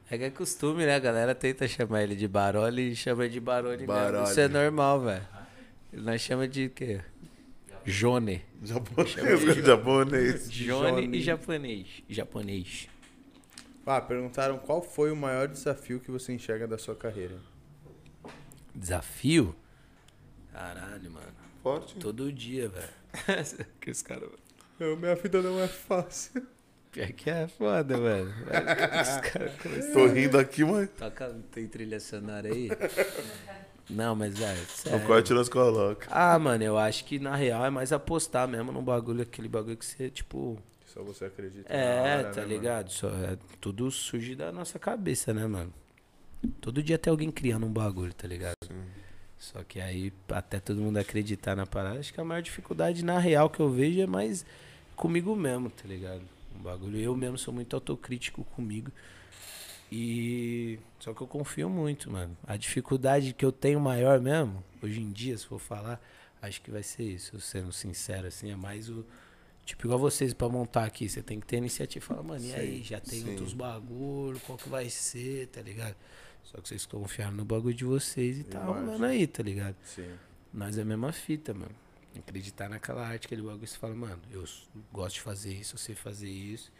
[0.09, 0.95] É que é costume, né?
[0.95, 3.87] A galera tenta chamar ele de Baroli e chama de Barone mesmo.
[3.87, 4.29] Baroli.
[4.29, 5.27] Isso é normal, velho.
[5.93, 7.01] Nós chama de quê?
[7.85, 8.43] Jone.
[8.63, 10.51] Japonês, japonês.
[10.51, 11.87] Jone e japonês.
[12.09, 12.87] Japonês.
[13.85, 17.35] Ah, perguntaram qual foi o maior desafio que você enxerga da sua carreira.
[18.73, 19.55] Desafio?
[20.51, 21.33] Caralho, mano.
[21.61, 21.95] Forte.
[21.95, 23.02] Todo dia, velho.
[23.79, 24.29] que os caras.
[24.79, 26.45] Eu, minha vida não é fácil.
[26.91, 28.29] Pior que é foda, velho.
[28.29, 29.93] Os caras começam.
[29.93, 32.69] Tô rindo aqui, mas Toca, tem trilha sonora aí?
[33.89, 35.05] Não, mas, no sério.
[35.05, 36.07] corte nós coloca.
[36.09, 39.77] Ah, mano, eu acho que na real é mais apostar mesmo no bagulho, aquele bagulho
[39.77, 40.57] que você, tipo.
[40.85, 42.47] Só você acredita É, hora, tá né, mano?
[42.47, 42.91] ligado?
[42.91, 45.73] Só, é, tudo surge da nossa cabeça, né, mano?
[46.61, 48.55] Todo dia tem alguém criando um bagulho, tá ligado?
[49.43, 53.19] Só que aí, até todo mundo acreditar na parada, acho que a maior dificuldade na
[53.19, 54.45] real que eu vejo é mais
[54.95, 56.21] comigo mesmo, tá ligado?
[56.57, 56.97] Um bagulho.
[56.97, 58.89] Eu mesmo sou muito autocrítico comigo.
[59.91, 60.79] E.
[60.97, 62.37] Só que eu confio muito, mano.
[62.47, 66.01] A dificuldade que eu tenho maior mesmo, hoje em dia, se for falar,
[66.41, 67.37] acho que vai ser isso.
[67.41, 69.05] Sendo sincero, assim, é mais o.
[69.65, 72.05] Tipo, igual vocês pra montar aqui, você tem que ter iniciativa.
[72.05, 72.81] Fala, mano, e aí?
[72.81, 73.29] Já tem sim.
[73.31, 75.97] outros bagulho, qual que vai ser, tá ligado?
[76.43, 79.75] Só que vocês confiaram no bagulho de vocês e tá rolando aí, tá ligado?
[79.83, 80.09] Sim.
[80.53, 81.71] Nós é a mesma fita, mano.
[82.15, 84.43] Acreditar naquela arte, aquele bagulho, você fala, mano, eu
[84.91, 86.71] gosto de fazer isso, eu sei fazer isso.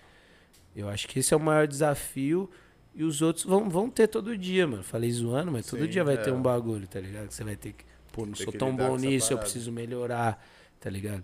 [0.76, 2.50] Eu acho que esse é o maior desafio.
[2.96, 4.84] E os outros vão, vão ter todo dia, mano.
[4.84, 6.18] Falei zoando, mas todo Sim, dia vai é.
[6.18, 7.28] ter um bagulho, tá ligado?
[7.28, 7.84] Que você vai ter que.
[8.12, 10.46] Pô, não sou tão bom nisso, eu preciso melhorar,
[10.80, 11.24] tá ligado?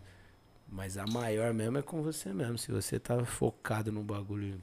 [0.68, 2.58] Mas a maior mesmo é com você mesmo.
[2.58, 4.60] Se você tá focado no bagulho,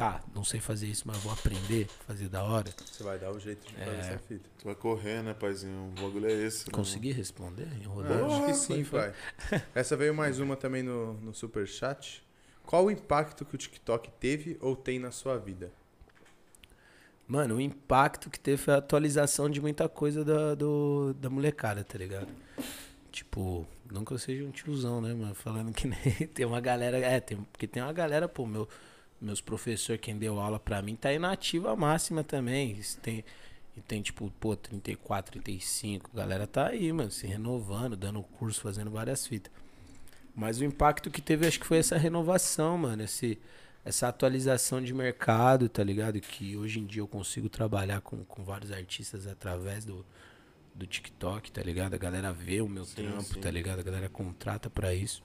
[0.00, 2.70] tá, não sei fazer isso, mas vou aprender, fazer da hora.
[2.90, 3.98] Você vai dar o jeito de fazer É.
[4.00, 4.48] essa fita.
[4.58, 5.92] Tu vai correr, né, paizinho?
[5.96, 6.66] O bagulho é esse.
[6.66, 7.68] né, Consegui responder?
[7.70, 8.32] Eu Enrolando?
[8.32, 9.12] acho que sim, pai.
[9.74, 12.22] Essa veio mais uma também no, no Superchat.
[12.64, 15.70] Qual o impacto que o TikTok teve ou tem na sua vida?
[17.28, 21.84] Mano, o impacto que teve foi a atualização de muita coisa da, do, da molecada,
[21.84, 22.28] tá ligado?
[23.12, 25.34] Tipo, não que eu seja um tiozão, né, mano?
[25.34, 25.98] Falando que nem
[26.34, 26.96] tem uma galera.
[26.98, 28.68] É, tem, porque tem uma galera, pô, meu,
[29.20, 32.80] meus professor, quem deu aula pra mim, tá inativa máxima também.
[33.02, 33.24] Tem,
[33.76, 36.10] e tem, tipo, pô, 34, 35.
[36.14, 39.52] A galera tá aí, mano, se renovando, dando curso, fazendo várias fitas.
[40.34, 43.02] Mas o impacto que teve, acho que foi essa renovação, mano.
[43.02, 43.38] Esse,
[43.84, 46.20] essa atualização de mercado, tá ligado?
[46.20, 50.04] Que hoje em dia eu consigo trabalhar com, com vários artistas através do,
[50.74, 51.94] do TikTok, tá ligado?
[51.94, 53.40] A galera vê o meu Sim, trampo, sim.
[53.40, 53.80] tá ligado?
[53.80, 55.22] A galera contrata pra isso.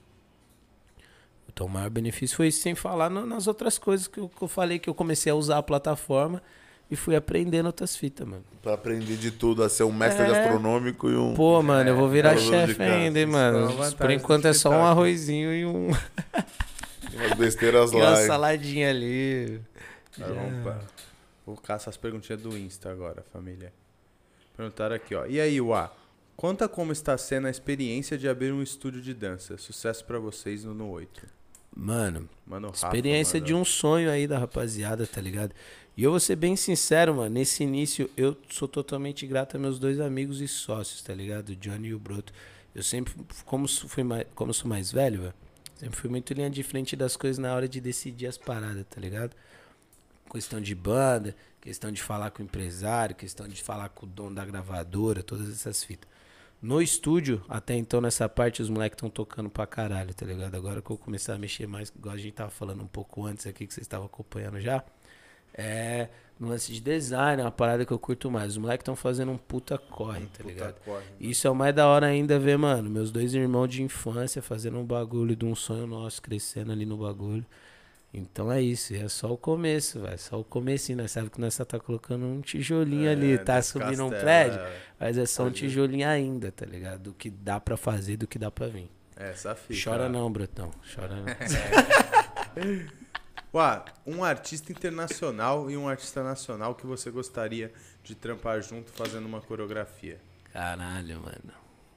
[1.56, 4.42] Então o maior benefício foi isso, sem falar no- nas outras coisas que eu, que
[4.42, 6.42] eu falei, que eu comecei a usar a plataforma
[6.90, 8.44] e fui aprendendo outras fitas, mano.
[8.60, 10.28] Pra aprender de tudo, a ser um mestre É.
[10.28, 11.32] gastronômico e um.
[11.32, 13.68] Pô, mano, eu vou virar é, chefe ainda, hein, é mano.
[13.70, 15.88] vantagem Por enquanto é só um arrozinho e um.
[17.10, 18.16] e umas besteiras E uma lá.
[18.26, 19.58] saladinha ali.
[20.18, 20.78] Tá bom, pá.
[21.46, 23.72] Vou caçar as perguntinhas do Insta agora, família.
[24.54, 25.24] Perguntaram aqui, ó.
[25.24, 25.90] E aí, Uá?
[26.36, 29.56] Conta como está sendo a experiência de abrir um estúdio de dança.
[29.56, 31.34] Sucesso pra vocês no No 8.
[31.76, 33.46] Mano, Mano, Rafa, experiência mano.
[33.46, 35.52] de um sonho aí da rapaziada, tá ligado?
[35.94, 37.30] E eu vou ser bem sincero, mano.
[37.30, 41.50] Nesse início, eu sou totalmente grato a meus dois amigos e sócios, tá ligado?
[41.50, 42.32] O Johnny e o Broto.
[42.74, 43.12] Eu sempre,
[43.44, 45.34] como sou, fui mais, como sou mais velho, velho,
[45.76, 49.00] sempre fui muito linha de frente das coisas na hora de decidir as paradas, tá
[49.00, 49.34] ligado?
[50.30, 54.34] Questão de banda, questão de falar com o empresário, questão de falar com o dono
[54.34, 56.08] da gravadora, todas essas fitas.
[56.66, 60.56] No estúdio, até então nessa parte, os moleques estão tocando pra caralho, tá ligado?
[60.56, 63.46] Agora que eu comecei a mexer mais, igual a gente tava falando um pouco antes
[63.46, 64.82] aqui, que vocês estavam acompanhando já,
[65.54, 66.08] é
[66.40, 68.52] no lance de design, é uma parada que eu curto mais.
[68.52, 70.74] Os moleques estão fazendo um puta corre, tá Puta ligado?
[70.84, 71.04] corre.
[71.20, 74.76] Isso é o mais da hora ainda ver, mano, meus dois irmãos de infância fazendo
[74.76, 77.46] um bagulho de um sonho nosso, crescendo ali no bagulho.
[78.18, 80.18] Então é isso, é só o começo, velho.
[80.18, 83.56] Só o comecinho, nós sabe que nós só tá colocando um tijolinho ali, É, tá
[83.56, 84.80] desse subindo um castelo, prédio, é.
[84.98, 85.52] mas é só um ver.
[85.52, 87.02] tijolinho ainda, tá ligado?
[87.02, 88.90] Do que dá pra fazer, do que dá pra vir.
[89.16, 89.78] É, Essa fita.
[89.90, 91.26] Chora não, Brotão, chora não.
[93.52, 97.72] Uá, um artista internacional e um artista nacional que você gostaria
[98.02, 100.18] de trampar junto fazendo uma coreografia.
[100.52, 101.54] Caralho, mano.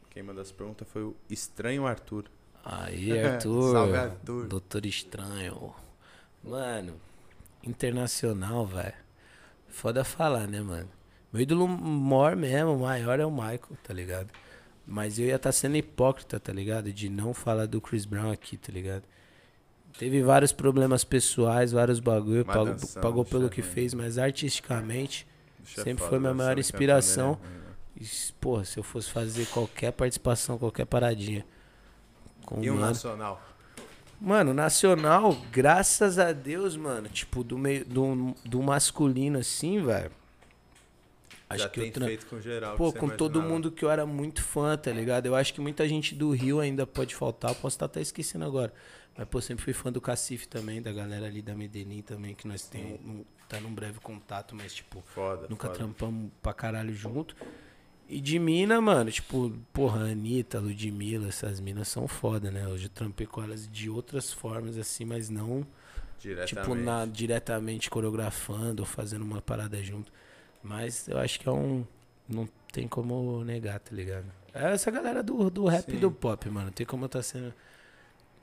[0.09, 2.25] Quem mandou essa pergunta foi o Estranho Arthur.
[2.63, 3.71] Aí, Arthur.
[3.73, 4.47] Salve, Arthur.
[4.47, 5.73] Doutor Estranho.
[6.43, 6.95] Mano,
[7.63, 8.93] internacional, velho.
[9.67, 10.89] Foda falar, né, mano?
[11.31, 14.29] Meu ídolo maior mesmo, maior é o Michael, tá ligado?
[14.85, 16.91] Mas eu ia estar sendo hipócrita, tá ligado?
[16.91, 19.03] De não falar do Chris Brown aqui, tá ligado?
[19.97, 23.67] Teve vários problemas pessoais, vários bagulho, pagou, dançando, pagou pelo que né?
[23.67, 25.27] fez, mas artisticamente,
[25.77, 27.39] é Sempre foi minha maior cantando, inspiração.
[27.45, 31.45] ele é- e, porra, se eu fosse fazer qualquer participação, qualquer paradinha.
[32.45, 33.41] Com E um mano, nacional?
[34.21, 40.11] Mano, nacional, graças a Deus, mano, tipo, do meio do, do masculino assim, velho.
[41.49, 42.05] Acho Já que tem eu tra...
[42.05, 42.75] feito com geral.
[42.75, 43.53] Pô, com todo imaginava.
[43.53, 45.25] mundo que eu era muito fã, tá ligado?
[45.25, 48.45] Eu acho que muita gente do Rio ainda pode faltar, eu posso estar até esquecendo
[48.45, 48.71] agora.
[49.17, 52.47] Mas, pô, sempre fui fã do Cacife também, da galera ali da Medellín também, que
[52.47, 55.79] nós temos, um, tá num breve contato, mas, tipo, Foda, Nunca foda.
[55.79, 57.35] trampamos pra caralho junto.
[58.09, 62.65] E de mina, mano, tipo, porra, Anitta, Ludmilla, essas minas são foda, né?
[62.65, 65.63] Eu já trampei com elas de outras formas, assim, mas não,
[66.19, 66.55] Diretamente.
[66.55, 70.11] tipo, na, diretamente coreografando ou fazendo uma parada junto.
[70.63, 71.85] Mas eu acho que é um.
[72.27, 74.25] Não tem como negar, tá ligado?
[74.55, 75.99] É essa galera do, do rap e Sim.
[75.99, 76.71] do pop, mano.
[76.71, 77.53] Tem como eu tá sendo.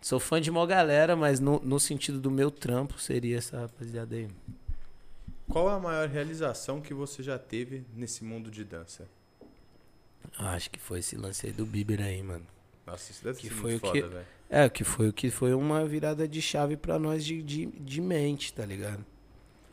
[0.01, 4.15] Sou fã de mó galera, mas no, no sentido do meu trampo seria essa rapaziada
[4.15, 4.29] aí.
[5.49, 9.09] Qual a maior realização que você já teve nesse mundo de dança?
[10.39, 12.47] Ah, Acho que foi esse lance aí do Bieber aí, mano.
[12.87, 14.27] Nossa, isso deve Que ser foi muito o que- foda, velho.
[14.49, 18.01] É, que foi o que foi uma virada de chave pra nós de, de, de
[18.01, 19.05] mente, tá ligado?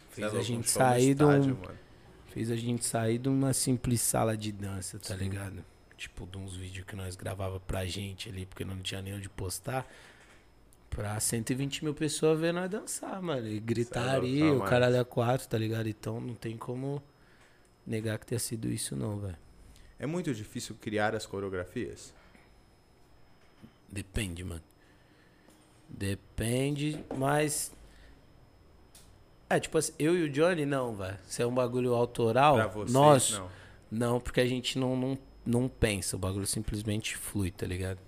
[0.10, 3.54] Você Fez é a gente sair de estádio, um, fez a gente sair de uma
[3.54, 5.64] simples sala de dança, tá ligado?
[5.96, 9.30] Tipo, de uns vídeos que nós gravava pra gente ali, porque não tinha nem onde
[9.30, 9.88] postar.
[10.90, 13.48] Pra 120 mil pessoas ver nós dançar, mano.
[13.48, 15.88] E é gritaria, louco, o caralho é quatro, tá ligado?
[15.88, 17.02] Então não tem como
[17.86, 19.38] negar que tenha sido isso não, velho.
[20.04, 22.14] É muito difícil criar as coreografias?
[23.90, 24.62] Depende, mano.
[25.88, 27.72] Depende, mas.
[29.50, 31.18] É, tipo assim, eu e o Johnny não, velho.
[31.26, 33.40] Se é um bagulho autoral, Pra vocês, nosso.
[33.40, 33.50] não.
[33.90, 36.18] Não, porque a gente não, não, não pensa.
[36.18, 38.00] O bagulho simplesmente flui, tá ligado?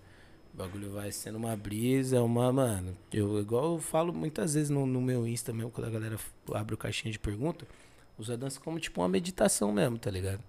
[0.53, 2.97] O bagulho vai sendo uma brisa, uma, mano.
[3.09, 6.19] Eu, igual eu falo muitas vezes no, no meu Insta mesmo, quando a galera
[6.53, 7.65] abre o caixinha de pergunta,
[8.19, 10.43] uso a dança como tipo uma meditação mesmo, tá ligado?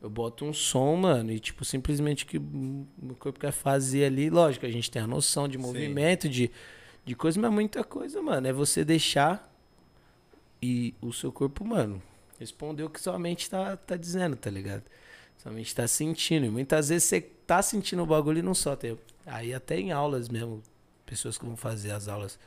[0.00, 4.30] Eu boto um som, mano, e tipo, simplesmente que o meu corpo quer fazer ali,
[4.30, 6.50] lógico, a gente tem a noção de movimento, de,
[7.04, 9.52] de coisa, mas muita coisa, mano, é você deixar
[10.62, 12.00] e o seu corpo, mano,
[12.38, 14.82] responder o que sua mente tá, tá dizendo, tá ligado?
[15.38, 16.46] Sua mente tá sentindo.
[16.46, 18.86] E muitas vezes você tá sentindo o bagulho e não solta.
[18.86, 20.62] Eu- Aí até em aulas mesmo,
[21.04, 22.38] pessoas que vão fazer as aulas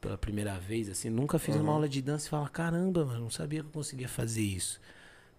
[0.00, 3.30] pela primeira vez, assim, nunca fiz uma aula de dança e fala, caramba, mano, não
[3.30, 4.80] sabia que eu conseguia fazer isso.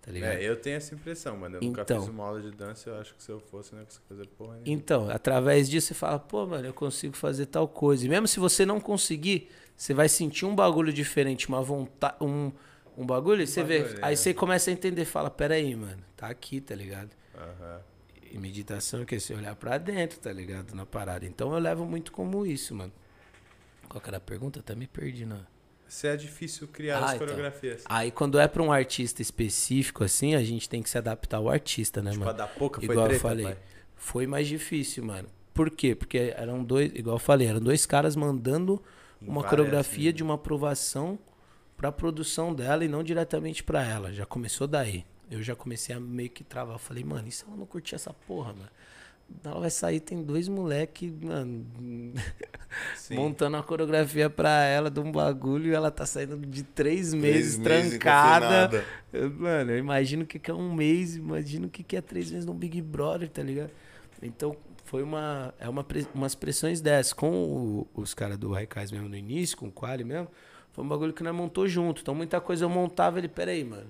[0.01, 0.31] Tá ligado?
[0.33, 1.57] É, eu tenho essa impressão, mano.
[1.57, 1.99] Eu nunca Então.
[1.99, 4.27] fiz uma aula de dança, eu acho que se eu fosse, não ia conseguir fazer
[4.29, 4.67] porra nenhuma.
[4.71, 8.03] Então, através disso você fala, pô, mano, eu consigo fazer tal coisa.
[8.05, 12.51] E mesmo se você não conseguir, você vai sentir um bagulho diferente, uma vontade, um,
[12.97, 13.83] um bagulho, e você vê.
[13.83, 14.15] bagulho, Aí é.
[14.15, 17.11] você começa a entender, fala, peraí, mano, tá aqui, tá ligado?
[17.37, 17.81] Aham.
[18.31, 20.73] E meditação é que é você olhar pra dentro, tá ligado?
[20.73, 21.25] Na parada.
[21.25, 22.91] Então eu levo muito como isso, mano.
[23.89, 24.61] Qual que era a pergunta?
[24.61, 25.45] Até me perdi, não.
[25.91, 27.27] Se é difícil criar Ah, as então.
[27.27, 27.83] coreografias.
[27.85, 31.49] Aí quando é pra um artista específico, assim, a gente tem que se adaptar ao
[31.49, 32.37] artista, né, Tipo, a mano?
[32.37, 33.43] da pouca foi igual treta, eu falei.
[33.45, 33.57] pai.
[33.97, 35.27] Foi mais difícil, mano.
[35.53, 35.93] Por quê?
[35.93, 38.81] Porque eram dois, igual eu falei, eram dois caras mandando
[39.21, 40.15] uma várias coreografia linhas.
[40.15, 41.19] de uma aprovação
[41.75, 44.13] pra produção dela e não diretamente pra ela.
[44.13, 45.03] Já começou daí.
[45.29, 46.75] Eu já comecei a meio que travar.
[46.75, 48.69] Eu falei, mano, e se ela não curtir essa porra, mano?
[49.43, 51.65] Ela vai sair, tem dois moleque, mano,
[53.15, 57.57] montando a coreografia pra ela de um bagulho e ela tá saindo de três meses
[57.57, 58.85] Três meses trancada.
[59.11, 62.01] Eu- Mano, eu imagino o que, que é um mês, imagino o que, que é
[62.01, 63.71] três meses num Big Brother, tá ligado?
[64.21, 64.55] Então,
[64.85, 65.53] foi uma.
[65.59, 67.11] É uma, umas pressões dessas.
[67.13, 70.27] Com o- os caras do Raikais mesmo no início, com o Quali mesmo,
[70.71, 72.01] foi um bagulho que nós montou junto.
[72.01, 73.87] Então, muita coisa eu montava ele, peraí, mano.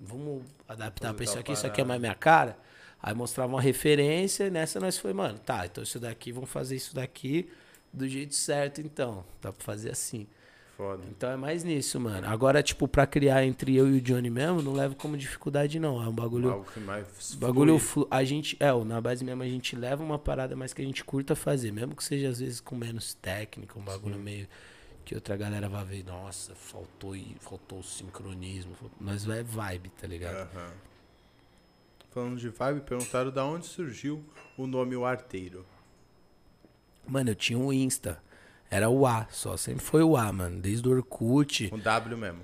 [0.00, 2.56] Vamos adaptar pra isso aqui, isso aqui é mais minha cara.
[3.06, 6.74] Aí mostrava uma referência, e nessa nós foi, mano, tá, então isso daqui, vamos fazer
[6.74, 7.46] isso daqui
[7.92, 9.22] do jeito certo, então.
[9.42, 10.26] Dá pra fazer assim.
[10.74, 11.02] Foda.
[11.10, 12.26] Então é mais nisso, mano.
[12.26, 16.02] Agora, tipo, pra criar entre eu e o Johnny mesmo, não levo como dificuldade, não.
[16.02, 16.50] É um bagulho.
[16.50, 20.02] Algo que mais Bagulho flu- a gente, é, o- na base mesmo a gente leva
[20.02, 23.12] uma parada mais que a gente curta fazer, mesmo que seja às vezes com menos
[23.12, 24.48] técnica, um bagulho meio
[25.04, 30.06] que outra galera vai ver, nossa, faltou faltou o sincronismo, faltou- nós é vibe, tá
[30.06, 30.36] ligado?
[30.54, 30.70] Aham.
[32.14, 34.24] Falando de vibe, perguntaram da onde surgiu
[34.56, 35.66] o nome O Arteiro.
[37.06, 38.22] Mano, eu tinha um Insta,
[38.70, 42.40] era o A, só sempre foi o A, mano, desde o Orkut, Com W mesmo.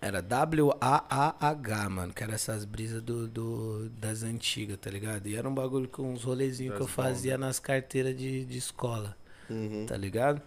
[0.00, 2.12] Era W-A-A-H, mano.
[2.12, 5.26] Que era essas brisas do, do- das antigas, tá ligado?
[5.26, 9.16] E era um bagulho com uns rolezinhos que eu fazia nas carteiras de, de escola,
[9.48, 9.86] Uhum.
[9.86, 10.42] tá ligado?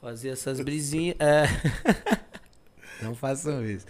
[0.00, 1.16] Fazia essas brisinhas.
[1.20, 1.44] É.
[3.02, 3.86] Não façam isso.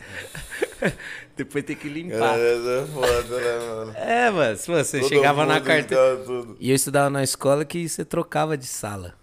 [1.36, 2.38] Depois tem que limpar.
[2.38, 3.92] É, é foda, né, mano?
[3.96, 4.56] É, mano.
[4.56, 6.16] Se você Todo chegava na carteira.
[6.24, 6.56] tudo.
[6.58, 9.14] E eu estudava na escola que você trocava de sala,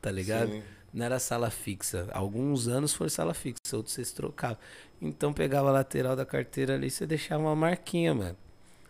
[0.00, 0.50] tá ligado?
[0.50, 0.62] Sim.
[0.92, 2.08] Não era sala fixa.
[2.12, 4.58] Alguns anos foi sala fixa, outros vocês trocavam.
[5.00, 8.36] Então pegava a lateral da carteira ali e você deixava uma marquinha, mano.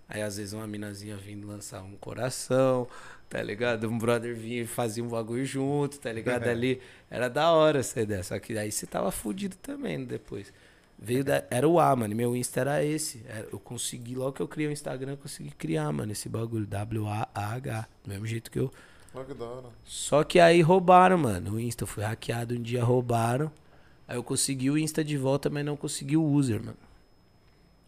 [0.09, 2.87] Aí às vezes uma minazinha vindo lançar um coração,
[3.33, 3.89] tá ligado?
[3.89, 6.47] Um brother vinha e fazia um bagulho junto, tá ligado?
[6.49, 8.23] Ali era da hora essa ideia.
[8.23, 10.53] Só que aí você tava fudido também depois.
[10.99, 12.15] Veio da, era o A, mano.
[12.15, 13.23] Meu Insta era esse.
[13.27, 16.67] Era- eu consegui, logo que eu criei o Instagram, eu consegui criar, mano, esse bagulho.
[16.67, 17.89] W-A-A-H.
[18.05, 18.71] Do mesmo jeito que eu.
[19.15, 19.67] Olha que da hora.
[19.83, 21.55] Só que aí roubaram, mano.
[21.55, 23.51] O Insta foi hackeado um dia, roubaram.
[24.07, 26.77] Aí eu consegui o Insta de volta, mas não consegui o user, mano.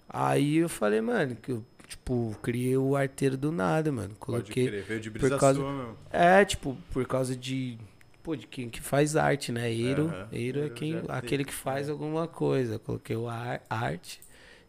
[0.09, 4.09] Aí eu falei, mano, que eu, tipo, criei o arteiro do nada, mano.
[4.11, 4.69] Pode Coloquei.
[4.69, 4.83] crer.
[4.85, 5.97] Veio de brisa causa- sua mesmo.
[6.11, 7.79] É, tipo, por causa de.
[8.23, 9.71] Pô, de quem que faz arte, né?
[9.71, 10.07] Eiro.
[10.07, 10.29] Aham.
[10.33, 12.79] Eiro é quem, aquele que faz alguma coisa.
[12.79, 14.21] Coloquei o ar, arte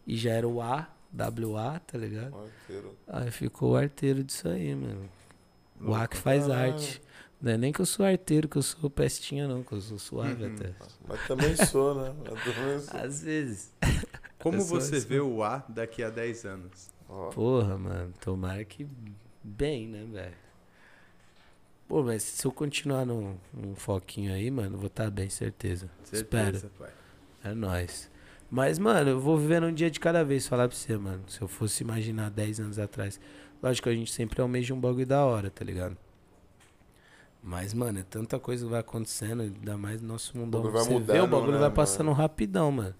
[0.06, 2.36] e já era o A, WA, tá ligado?
[2.36, 2.94] Arteiro.
[3.08, 5.08] Aí ficou o arteiro disso aí, mano.
[5.80, 6.72] O A que faz Caralho.
[6.74, 7.00] arte.
[7.40, 9.98] Não é nem que eu sou arteiro, que eu sou pestinha, não, que eu sou
[9.98, 10.54] suave Uhum.
[10.54, 10.72] até.
[11.06, 12.14] Mas também sou, né?
[12.24, 13.00] Também sou.
[13.00, 13.72] Às vezes.
[14.38, 15.06] Como você assim.
[15.06, 16.88] vê o A daqui a 10 anos?
[17.08, 18.86] Ó, Porra, mano, tomara que
[19.42, 20.34] bem, né, velho?
[21.88, 25.88] Pô, mas se eu continuar num, num foquinho aí, mano, vou estar bem, certeza.
[26.12, 26.58] Espero.
[26.58, 26.90] Certeza, pai.
[27.44, 28.10] É nóis.
[28.50, 31.22] Mas, mano, eu vou vivendo um dia de cada vez, falar pra você, mano.
[31.28, 33.20] Se eu fosse imaginar 10 anos atrás.
[33.62, 35.96] Lógico que a gente sempre almeja um bagulho da hora, tá ligado?
[37.42, 40.60] Mas, mano, é tanta coisa que vai acontecendo, ainda mais no nosso mundão.
[40.62, 41.74] bagulho vai Você vê, o mudando, bagulho né, vai mano?
[41.74, 42.94] passando rapidão, mano.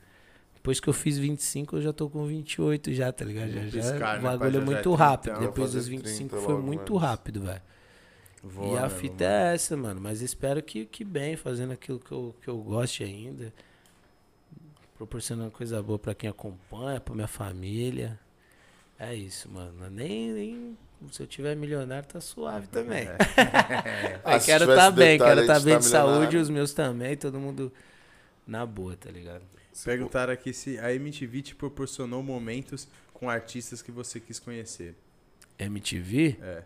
[0.67, 3.53] Depois que eu fiz 25, eu já tô com 28 já, tá ligado?
[3.53, 5.39] Já, piscar, o bagulho é é muito 30, rápido.
[5.39, 7.63] Depois dos 25 30 foi logo muito rápido, velho.
[8.43, 9.37] E a né, fita mano?
[9.37, 10.01] é essa, mano.
[10.01, 13.55] Mas espero que, que bem, fazendo aquilo que eu, que eu goste ainda.
[14.97, 18.19] Proporcionando coisa boa pra quem acompanha, pra minha família.
[18.99, 19.89] É isso, mano.
[19.89, 20.79] Nem, nem
[21.13, 23.07] se eu tiver milionário, tá suave também.
[24.25, 26.41] Ah, Eu se quero tá bem, detalhe quero tá de bem tá de saúde, milionário.
[26.41, 27.73] os meus também, todo mundo
[28.45, 29.45] na boa, tá ligado?
[29.85, 34.95] Perguntaram aqui se a MTV te proporcionou momentos com artistas que você quis conhecer.
[35.59, 36.39] MTV?
[36.41, 36.63] É.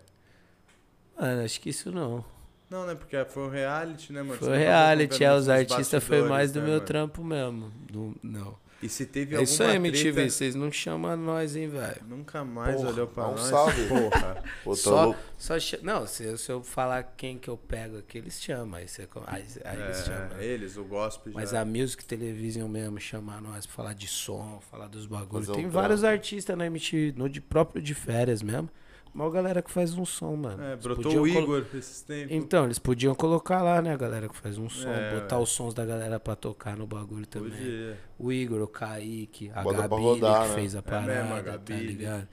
[1.19, 2.25] Mano, acho que isso não.
[2.69, 2.95] Não, né?
[2.95, 4.39] Porque foi o reality, né, mano?
[4.39, 6.87] Foi reality, é, os artistas foi mais do né, meu mano?
[6.87, 7.73] trampo mesmo.
[7.91, 8.57] Do- não.
[8.83, 12.01] E se teve É alguma isso aí, MTV, treta, vocês não chamam nós, hein, velho.
[12.09, 13.43] Nunca mais Porra, olhou pra dá um nós.
[13.43, 13.87] salve.
[13.89, 14.43] Porra.
[14.65, 18.77] Pô, Só, só Não, se, se eu falar quem que eu pego aqui, eles chamam.
[18.79, 20.39] Aí, você, aí, aí eles chamam.
[20.39, 21.61] É, eles, o gospel Mas já.
[21.61, 25.49] a Music Television mesmo, chamar nós pra falar de som, falar dos bagulhos.
[25.51, 28.71] Um Tem vários artistas na MTV, no de próprio de férias mesmo.
[29.13, 30.63] Uma galera que faz um som, mano.
[30.63, 32.31] É, Eles brotou o colo- Igor esses tempos.
[32.35, 35.43] Então, eles podiam colocar lá, né, a galera que faz um som, É, botar ué.
[35.43, 37.51] os sons da galera pra tocar no bagulho também.
[37.51, 37.99] Podia.
[38.19, 40.55] O Igor, o Kaique, a Bota Gabi rodar, que né?
[40.55, 41.75] fez a É parada, mesmo, a tá Gabi.
[41.75, 42.29] ligado?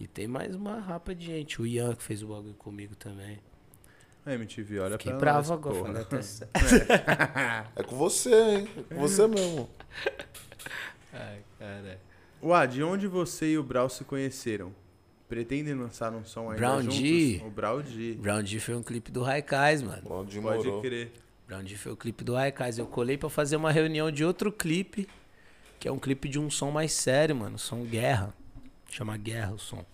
[0.00, 1.60] E tem mais uma rapa de gente.
[1.60, 3.38] O Ian que fez o bagulho comigo também.
[4.26, 6.20] A MTV, olha Fiquei pra bravo nós, agora, falei até.
[7.76, 8.68] É com você, hein?
[8.88, 9.68] É com você mesmo.
[11.12, 12.00] Ai, cara.
[12.42, 14.72] Uá, de onde você e o Brau se conheceram?
[15.28, 16.90] Pretendem lançar um som ainda Brown?
[16.90, 17.42] G.
[17.44, 18.14] O Brau G.
[18.14, 20.02] Brown D foi um clipe do Raikais, mano.
[20.04, 20.82] Onde Pode morou.
[20.82, 21.12] crer.
[21.46, 22.78] Brown D foi o clipe do Raikais.
[22.78, 25.08] Eu colei pra fazer uma reunião de outro clipe,
[25.80, 27.58] que é um clipe de um som mais sério, mano.
[27.58, 28.34] Som Guerra.
[28.90, 29.84] Chama Guerra o som.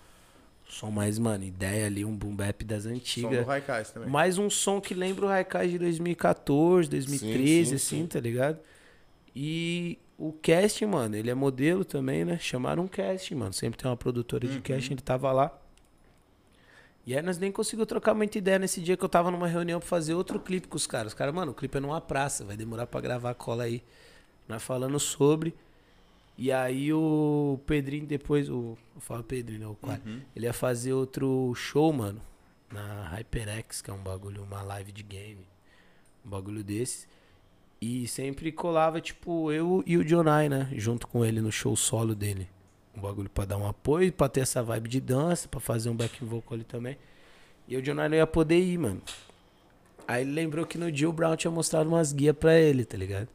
[0.69, 3.39] Som mais, mano, ideia ali, um boom bap das Som antigas.
[3.39, 4.09] do Raikais também.
[4.09, 8.07] Mais um som que lembra o Raikais de 2014, 2013, sim, assim, sim.
[8.07, 8.59] tá ligado?
[9.35, 9.99] E
[10.29, 12.39] o casting, mano, ele é modelo também, né?
[12.39, 13.53] Chamaram um casting, mano.
[13.53, 14.53] Sempre tem uma produtora Uhum.
[14.53, 15.57] de casting, ele tava lá.
[17.07, 19.81] E aí nós nem conseguimos trocar muita ideia nesse dia que eu tava numa reunião
[19.81, 21.13] pra fazer outro clipe com os caras.
[21.13, 23.83] Os caras, mano, o clipe é numa praça, vai demorar pra gravar, cola aí.
[24.47, 25.55] Nós falando sobre.
[26.37, 28.77] E aí o Pedrinho depois, o.
[28.95, 29.67] Eu falo Pedrinho, né?
[29.67, 30.01] O Quai.
[30.05, 30.21] Uhum.
[30.37, 32.21] Ele ia fazer outro show, mano.
[32.71, 35.47] Na HyperX, que é um bagulho, uma live de game.
[36.25, 37.07] Um bagulho desse.
[37.81, 40.69] E sempre colava, tipo, eu e o Jonai, né?
[40.73, 42.47] Junto com ele no show solo dele.
[42.95, 45.97] Um bagulho pra dar um apoio, pra ter essa vibe de dança, pra fazer um
[45.97, 46.99] back vocal ali também.
[47.67, 49.01] E o Jonai não ia poder ir, mano.
[50.07, 52.99] Aí ele lembrou que no dia o Brown tinha mostrado umas guias pra ele, tá
[52.99, 53.29] ligado?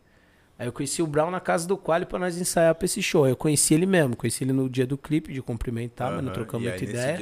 [0.58, 3.28] Aí eu conheci o Brown na casa do Quali pra nós ensaiar pra esse show.
[3.28, 6.34] Eu conheci ele mesmo, conheci ele no dia do clipe de cumprimentar, mano, Aham.
[6.34, 7.18] trocamos e muita aí, ideia.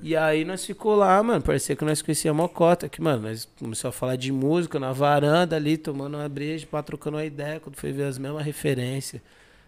[0.00, 1.42] E aí nós ficou lá, mano.
[1.42, 4.92] Parecia que nós conhecíamos a Mocota, que, mano, nós começamos a falar de música na
[4.92, 9.20] varanda ali, tomando uma breja, pá, trocando uma ideia, quando foi ver as mesmas referências,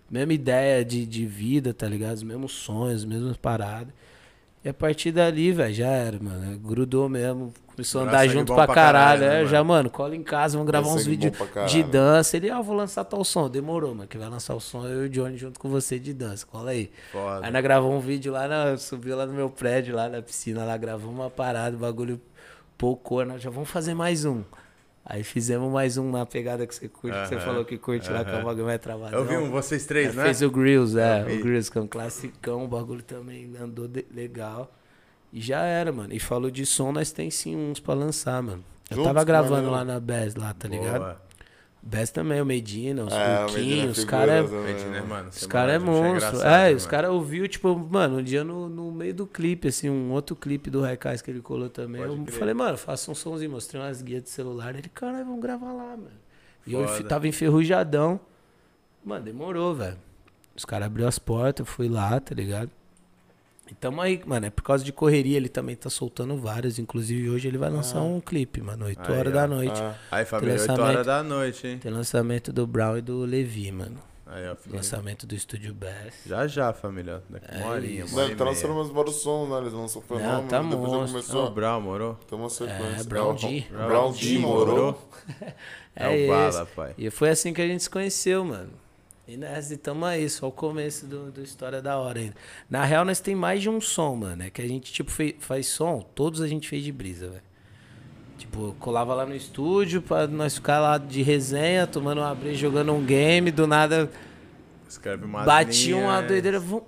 [0.09, 2.15] mesma ideia de, de vida, tá ligado?
[2.15, 3.93] Os mesmos sonhos, as mesmas paradas.
[4.65, 6.57] E a partir dali, velho, já era, mano.
[6.59, 7.53] Grudou mesmo.
[7.81, 9.21] Começou a andar junto pra pra caralho.
[9.21, 9.89] caralho, né, é, já, mano?
[9.89, 11.33] cola em casa, vamos gravar uns vídeos
[11.71, 12.37] de dança.
[12.37, 13.49] Ele, ah, vou lançar tal som.
[13.49, 16.13] Demorou, mano, que vai lançar o som eu e o Johnny junto com você de
[16.13, 16.47] dança.
[16.47, 16.91] Cola aí.
[17.11, 17.47] Foda.
[17.47, 20.65] Aí nós gravamos um vídeo lá, na, subiu lá no meu prédio, lá na piscina,
[20.65, 22.21] lá gravamos uma parada, o bagulho
[22.77, 24.43] pouco, nós já vamos fazer mais um.
[25.05, 28.23] Aí fizemos mais um na pegada que você curte, que você falou que curte lá,
[28.23, 28.45] que é o aham.
[28.45, 29.17] bagulho mais travado.
[29.17, 30.25] Eu vi um vocês três, né?
[30.25, 34.05] Fez o Grills, é, o Grills, que é um classicão, o bagulho também andou de-
[34.15, 34.71] legal.
[35.33, 36.13] E já era, mano.
[36.13, 38.65] E falou de som, nós tem sim uns pra lançar, mano.
[38.91, 39.71] Eu Juntos, tava gravando maneiro.
[39.71, 40.99] lá na Bes, lá, tá ligado?
[40.99, 41.23] Boa.
[41.83, 45.07] Bes também, o Medina, os É, Luquinhos, os caras é Gente, né, né?
[45.07, 45.29] mano?
[45.31, 46.41] os caras é monstro.
[46.43, 46.91] É, né, os mano?
[46.91, 50.69] caras ouviu, tipo, mano, um dia no, no meio do clipe, assim, um outro clipe
[50.69, 52.03] do Raikais que ele colou também.
[52.03, 52.39] Pode eu crer.
[52.39, 54.75] falei, mano, faça um somzinho, mostrei umas guias de celular.
[54.75, 56.11] Ele, caralho, vamos gravar lá, mano.
[56.67, 57.09] E eu Foda.
[57.09, 58.21] tava enferrujadão.
[59.03, 59.97] Mano, demorou, velho.
[60.55, 62.71] Os caras abriu as portas, eu fui lá, tá ligado?
[63.71, 64.47] E tamo aí, mano.
[64.47, 66.79] É por causa de correria, ele também tá soltando vários.
[66.79, 69.37] Inclusive, hoje ele vai lançar um clipe, mano, 8 Aí, horas ó.
[69.37, 69.81] da noite.
[69.81, 70.89] Ah, Aí, família, 8 Lançamento.
[70.89, 71.79] horas da noite, hein?
[71.79, 73.99] Tem lançamento do Brown e do Levi, mano.
[74.27, 74.77] Aí, ó, filho.
[74.77, 76.15] Lançamento do Estúdio Bass.
[76.25, 77.21] Já já, família.
[77.29, 79.59] Daqui uma É horinha, uma hora Não, e tá lançando umas vários sons, né?
[79.59, 80.49] Eles lançam fenômeno.
[80.49, 80.97] tá depois já monstro.
[80.97, 81.51] Não, o começou.
[81.51, 82.15] Brau, morou?
[82.29, 83.01] Tem uma sequência.
[83.01, 83.65] É, Brown D.
[83.71, 85.09] Brown D morou.
[85.97, 86.95] É, o Bala, pai.
[86.97, 88.71] E foi assim que a gente se conheceu, mano.
[89.33, 92.35] E nessa, e tamo aí, só o começo do, do História da Hora ainda.
[92.69, 94.43] Na real, nós tem mais de um som, mano.
[94.43, 97.43] É que a gente, tipo, fei- faz som, todos a gente fez de brisa, velho.
[98.39, 102.93] Tipo, colava lá no estúdio pra nós ficar lá de resenha, tomando uma breja, jogando
[102.93, 104.11] um game, do nada
[104.89, 106.59] Escreve uma Bati uma doideira.
[106.59, 106.83] Vamos,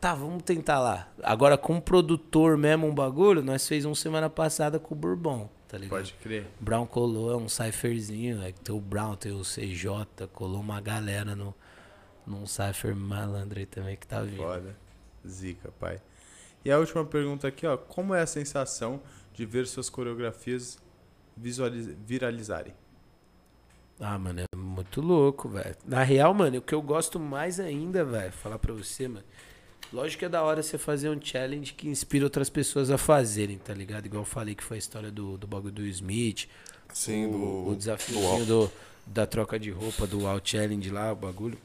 [0.00, 1.08] tá, vamos tentar lá.
[1.22, 5.50] Agora, com o produtor mesmo, um bagulho, nós fez um semana passada com o Bourbon,
[5.68, 5.98] tá ligado?
[5.98, 6.46] Pode crer.
[6.58, 8.42] Brown colou, é um cypherzinho.
[8.42, 11.52] É, que tem o Brown, tem o CJ, colou uma galera no,
[12.26, 14.36] num cypher malandro aí também que tá vindo.
[14.36, 14.76] Foda.
[15.26, 16.00] Zica, pai.
[16.64, 17.76] E a última pergunta aqui, ó.
[17.76, 19.00] Como é a sensação
[19.34, 20.78] de ver suas coreografias
[21.36, 22.74] visualiz- viralizarem?
[24.00, 25.76] Ah, mano, é muito louco, velho.
[25.84, 29.24] Na real, mano, o que eu gosto mais ainda, velho, falar pra você, mano,
[29.92, 33.58] Lógico que é da hora você fazer um challenge que inspira outras pessoas a fazerem,
[33.58, 34.06] tá ligado?
[34.06, 36.48] Igual eu falei que foi a história do, do bagulho do Smith.
[36.94, 37.70] Sim, o, do.
[37.72, 38.72] o desafio do,
[39.06, 41.58] da troca de roupa, do All Challenge lá, o bagulho.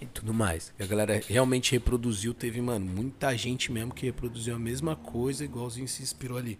[0.00, 0.72] E tudo mais.
[0.78, 2.32] E a galera realmente reproduziu.
[2.32, 6.58] Teve, mano, muita gente mesmo que reproduziu a mesma coisa, igualzinho se inspirou ali.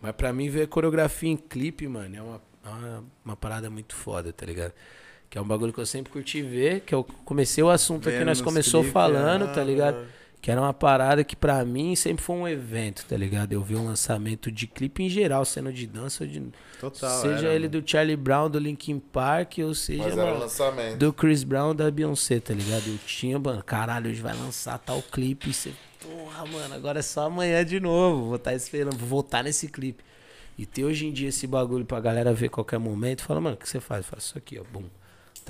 [0.00, 4.32] Mas pra mim, ver coreografia em clipe, mano, é uma, uma, uma parada muito foda,
[4.32, 4.72] tá ligado?
[5.28, 8.18] Que é um bagulho que eu sempre curti ver, que eu comecei o assunto aqui,
[8.18, 10.06] Vendo nós nos começou clipes, falando, ah, tá ligado?
[10.40, 13.52] Que era uma parada que pra mim sempre foi um evento, tá ligado?
[13.52, 16.42] Eu vi um lançamento de clipe em geral, sendo de dança ou de.
[16.80, 17.20] Total.
[17.20, 17.82] seja era, ele mano.
[17.82, 20.96] do Charlie Brown, do Linkin Park, ou seja, Mas era mano, lançamento.
[20.96, 22.84] do Chris Brown da Beyoncé, tá ligado?
[22.86, 25.50] Eu tinha, mano, caralho, hoje vai lançar tal clipe.
[25.50, 28.24] E você, porra, mano, agora é só amanhã de novo.
[28.28, 30.02] Vou estar esperando, vou voltar nesse clipe.
[30.56, 33.58] E ter hoje em dia esse bagulho pra galera ver qualquer momento, fala, mano, o
[33.58, 34.06] que você faz?
[34.06, 34.84] Eu faço isso aqui, ó, bum.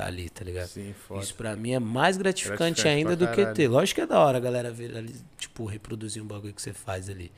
[0.01, 0.69] Tá ali, tá ligado?
[0.69, 1.21] Sim, foda.
[1.23, 3.55] Isso pra mim é mais gratificante, Gratificante ainda do que caralho.
[3.55, 3.69] ter.
[3.69, 6.73] Lógico que é da hora a galera ver ali, tipo, reproduzir um bagulho que você
[6.73, 7.31] faz ali.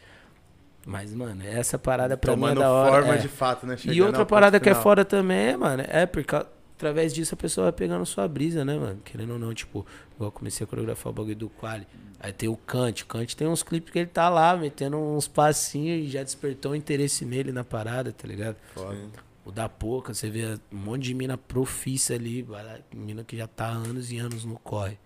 [0.87, 2.93] Mas, mano, essa parada pra Tomando mim é da hora.
[2.93, 3.19] forma é.
[3.19, 3.75] de fato, né?
[3.75, 6.37] E Chegando outra ao ponto parada que é fora também é, mano, é porque
[6.77, 9.01] através disso a pessoa vai pegando sua brisa, né, mano?
[9.05, 9.85] Querendo ou não, tipo,
[10.15, 11.87] igual eu comecei a coreografar o bagulho do Quali.
[12.21, 13.03] Aí tem o Kant.
[13.03, 16.71] O Kant tem uns clipes que ele tá lá, metendo uns passinhos e já despertou
[16.71, 18.57] um interesse nele na parada, tá ligado?
[18.73, 18.97] Foda.
[19.45, 22.47] O da Poca, você vê um monte de mina profissa ali,
[22.95, 24.99] mina que já tá há anos e anos no corre.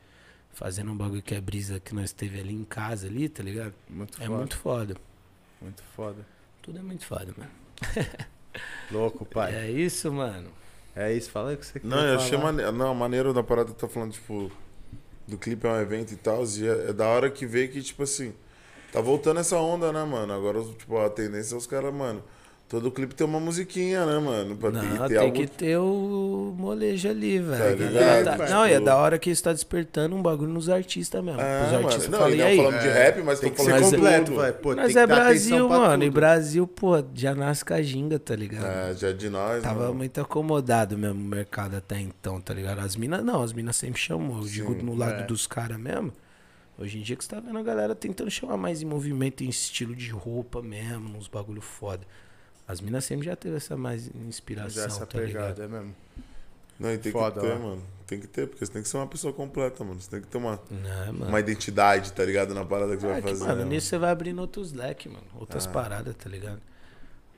[0.52, 3.74] Fazendo um bagulho que é brisa que nós teve ali em casa ali, tá ligado?
[3.88, 4.36] Muito É foda.
[4.38, 4.96] muito foda.
[5.60, 6.26] Muito foda.
[6.62, 7.50] Tudo é muito foda, mano.
[8.90, 9.54] Louco, pai.
[9.54, 10.50] É isso, mano.
[10.94, 12.44] É isso, fala aí o que você quer Não, eu achei falar.
[12.44, 12.72] maneiro.
[12.72, 14.50] Não, maneiro da parada que tá falando, tipo,
[15.28, 16.42] do clipe é um evento e tal.
[16.44, 18.32] E é, é da hora que vê que, tipo assim,
[18.92, 20.32] tá voltando essa onda, né, mano?
[20.32, 22.22] Agora, tipo, a tendência é os caras, mano.
[22.68, 24.56] Todo clipe tem uma musiquinha, né, mano?
[24.56, 25.32] Pra ter, Não, ter tem algo.
[25.32, 27.78] que ter o molejo ali, velho.
[27.78, 28.24] Tá ligado?
[28.24, 31.22] tá- Tipo- Não, e é da hora que isso tá despertando um bagulho nos artistas
[31.22, 31.40] mesmo.
[31.40, 31.86] É, Os mano.
[31.86, 32.56] artistas Não, falam, não aí?
[32.56, 34.32] falando de rap, mas Tem tô que ser completo.
[34.60, 36.02] Pô, Mas é Brasil, mano.
[36.02, 36.10] E.
[36.10, 38.66] Brasil, pô, já nasce com a ginga, tá ligado?
[38.66, 39.94] É, já de nós, Tava mano.
[39.94, 42.80] muito acomodado mesmo o mercado até então, tá ligado?
[42.80, 44.38] As minas, não, as minas sempre chamou.
[44.38, 45.26] Eu digo Sim, no lado é.
[45.26, 46.12] dos caras mesmo.
[46.76, 49.48] Hoje em dia que você tá vendo a galera tentando chamar mais em movimento, em
[49.48, 52.00] estilo de roupa mesmo, nos bagulho foda.
[52.68, 55.54] As minas sempre já teve essa mais inspiração, Já essa tá ligado?
[55.54, 55.94] pegada, é mesmo.
[56.78, 57.58] Não, e tem Foda, que ter, ó.
[57.58, 57.82] mano.
[58.06, 60.00] Tem que ter, porque você tem que ser uma pessoa completa, mano.
[60.00, 61.26] Você tem que ter uma, Não, mano.
[61.28, 62.54] uma identidade, tá ligado?
[62.54, 63.44] Na parada que você Ah, vai que, fazer.
[63.44, 65.24] mano, né, nisso você vai abrindo outros leques, mano.
[65.34, 65.38] Ah.
[65.38, 66.60] Outras paradas, tá ligado?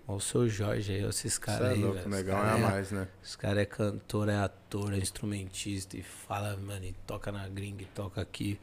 [0.07, 2.15] Olha o seu Jorge aí, olha esses caras é aí, louco, velho.
[2.17, 3.07] é cara a mais, né?
[3.23, 7.83] Os caras é cantor, é ator, é instrumentista e fala, mano, e toca na gringa
[7.83, 8.59] e toca aqui.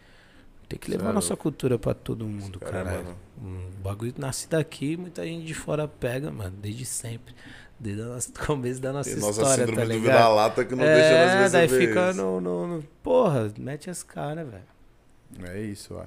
[0.67, 3.15] Tem que levar é nossa cultura pra todo mundo, cara, mano.
[3.41, 7.33] Um bagulho nasce daqui, muita gente de fora pega, mano, desde sempre.
[7.79, 10.13] Desde o nosso- começo da nossa Tem nossa história, síndrome tá do ligado?
[10.15, 14.47] vira-lata que não deixa nós é, daí fica no, no, no- Porra, mete as caras,
[14.49, 15.49] velho.
[15.51, 16.05] É isso, ó.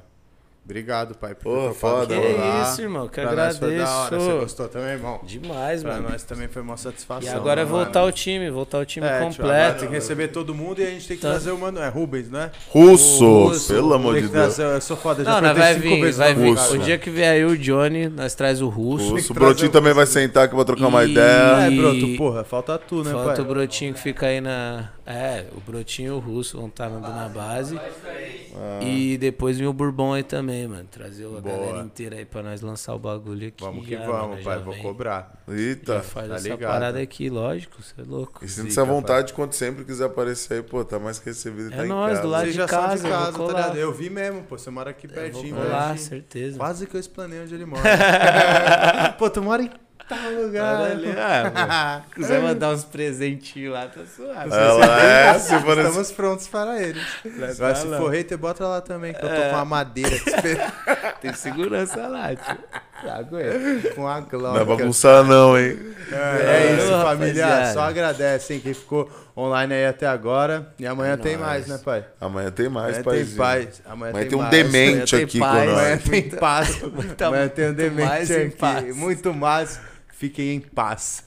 [0.68, 2.62] Obrigado, pai, por Pô, foda, Que colar.
[2.70, 4.08] isso, irmão, que Pra nós foi da hora.
[4.10, 4.40] Você agradeço.
[4.40, 5.18] gostou também, irmão?
[5.24, 6.10] Demais, Pra mano.
[6.10, 7.34] nós também foi uma E satisfação.
[7.36, 8.08] agora é né, voltar mano?
[8.10, 9.78] o time, voltar o time É, tipo, agora completo.
[9.80, 11.30] tem que receber todo mundo e a gente tem que Tá.
[11.30, 11.78] trazer o mano.
[11.80, 12.50] É Rubens, né?
[12.68, 14.54] Russo, Russo, pelo amor Tem de que Deus.
[14.56, 16.50] trazer, eu sou foda, já Não, vai cinco vir, vai vir.
[16.50, 16.74] Russo.
[16.74, 19.12] O dia que vier aí o Johnny, nós traz o Russo.
[19.12, 21.66] Russo, o Brotinho o também vai sentar que eu vou trocar uma E- ideia.
[21.66, 23.54] É, broto, porra, falta tu, né, Falta o pai?
[23.54, 24.90] Brotinho que fica aí na.
[25.06, 27.80] É, o Brotinho e o Russo vão estar andando na base.
[28.82, 30.88] E depois vem o Bourbon aí também, mano.
[30.90, 31.40] Trazer a Boa.
[31.42, 33.62] galera inteira aí pra nós lançar o bagulho aqui.
[33.62, 34.82] Vamos que já, vamos, mano, pai, vou vem.
[34.82, 35.42] cobrar.
[35.48, 36.00] Eita.
[36.00, 36.70] Faz tá essa ligado.
[36.70, 38.44] parada aqui, lógico, você é louco.
[38.44, 41.76] E sinta-se à vontade quando sempre quiser aparecer aí, pô, tá mais que recebido É
[41.76, 42.22] tá em nóis, casa.
[42.22, 43.52] do lado Vocês de já são casa, de eu casa, tá colar.
[43.60, 43.76] ligado?
[43.76, 45.98] Eu vi mesmo, pô, você mora aqui Eu vou pertinho, colar, velho.
[46.00, 46.56] certeza.
[46.58, 47.82] Quase que eu explanei onde ele mora.
[49.18, 49.70] pô, tu mora em
[50.08, 50.80] tal lugar.
[50.82, 54.50] Olha ali, ah, Se quiser mandar uns presentinhos lá, tá suave.
[54.52, 55.88] Ela é, se for assim.
[55.88, 57.02] Estamos prontos para eles.
[57.38, 60.10] Mas tá se for hater, bota lá também, que eu tô com a madeira.
[61.20, 62.58] Tem segurança lá, tio.
[63.08, 63.90] Aguenta.
[63.94, 64.64] com a Não é glória.
[64.64, 65.78] bagunçar não, hein?
[66.10, 67.46] É, isso, Ô, família.
[67.46, 67.72] rapaziada.
[67.72, 70.72] Só agradece, hein, quem ficou online aí até agora.
[70.80, 71.46] E amanhã É tem nóis.
[71.48, 72.04] mais, né, pai?
[72.20, 73.36] Amanhã tem mais, amanhã tem paizinho.
[73.36, 73.82] paz.
[73.86, 74.50] Amanhã, Amanhã tem, tem um mais.
[74.50, 75.68] demente Amanhã aqui tem com paz.
[75.70, 76.02] Amanhã nós.
[76.02, 76.82] tem paz.
[77.22, 78.56] Amanhã tem um mais demente em aqui.
[78.56, 78.96] paz.
[78.96, 79.80] Muito mais.
[80.18, 81.22] Fiquem em paz.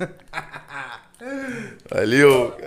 [1.90, 2.58] Valeu.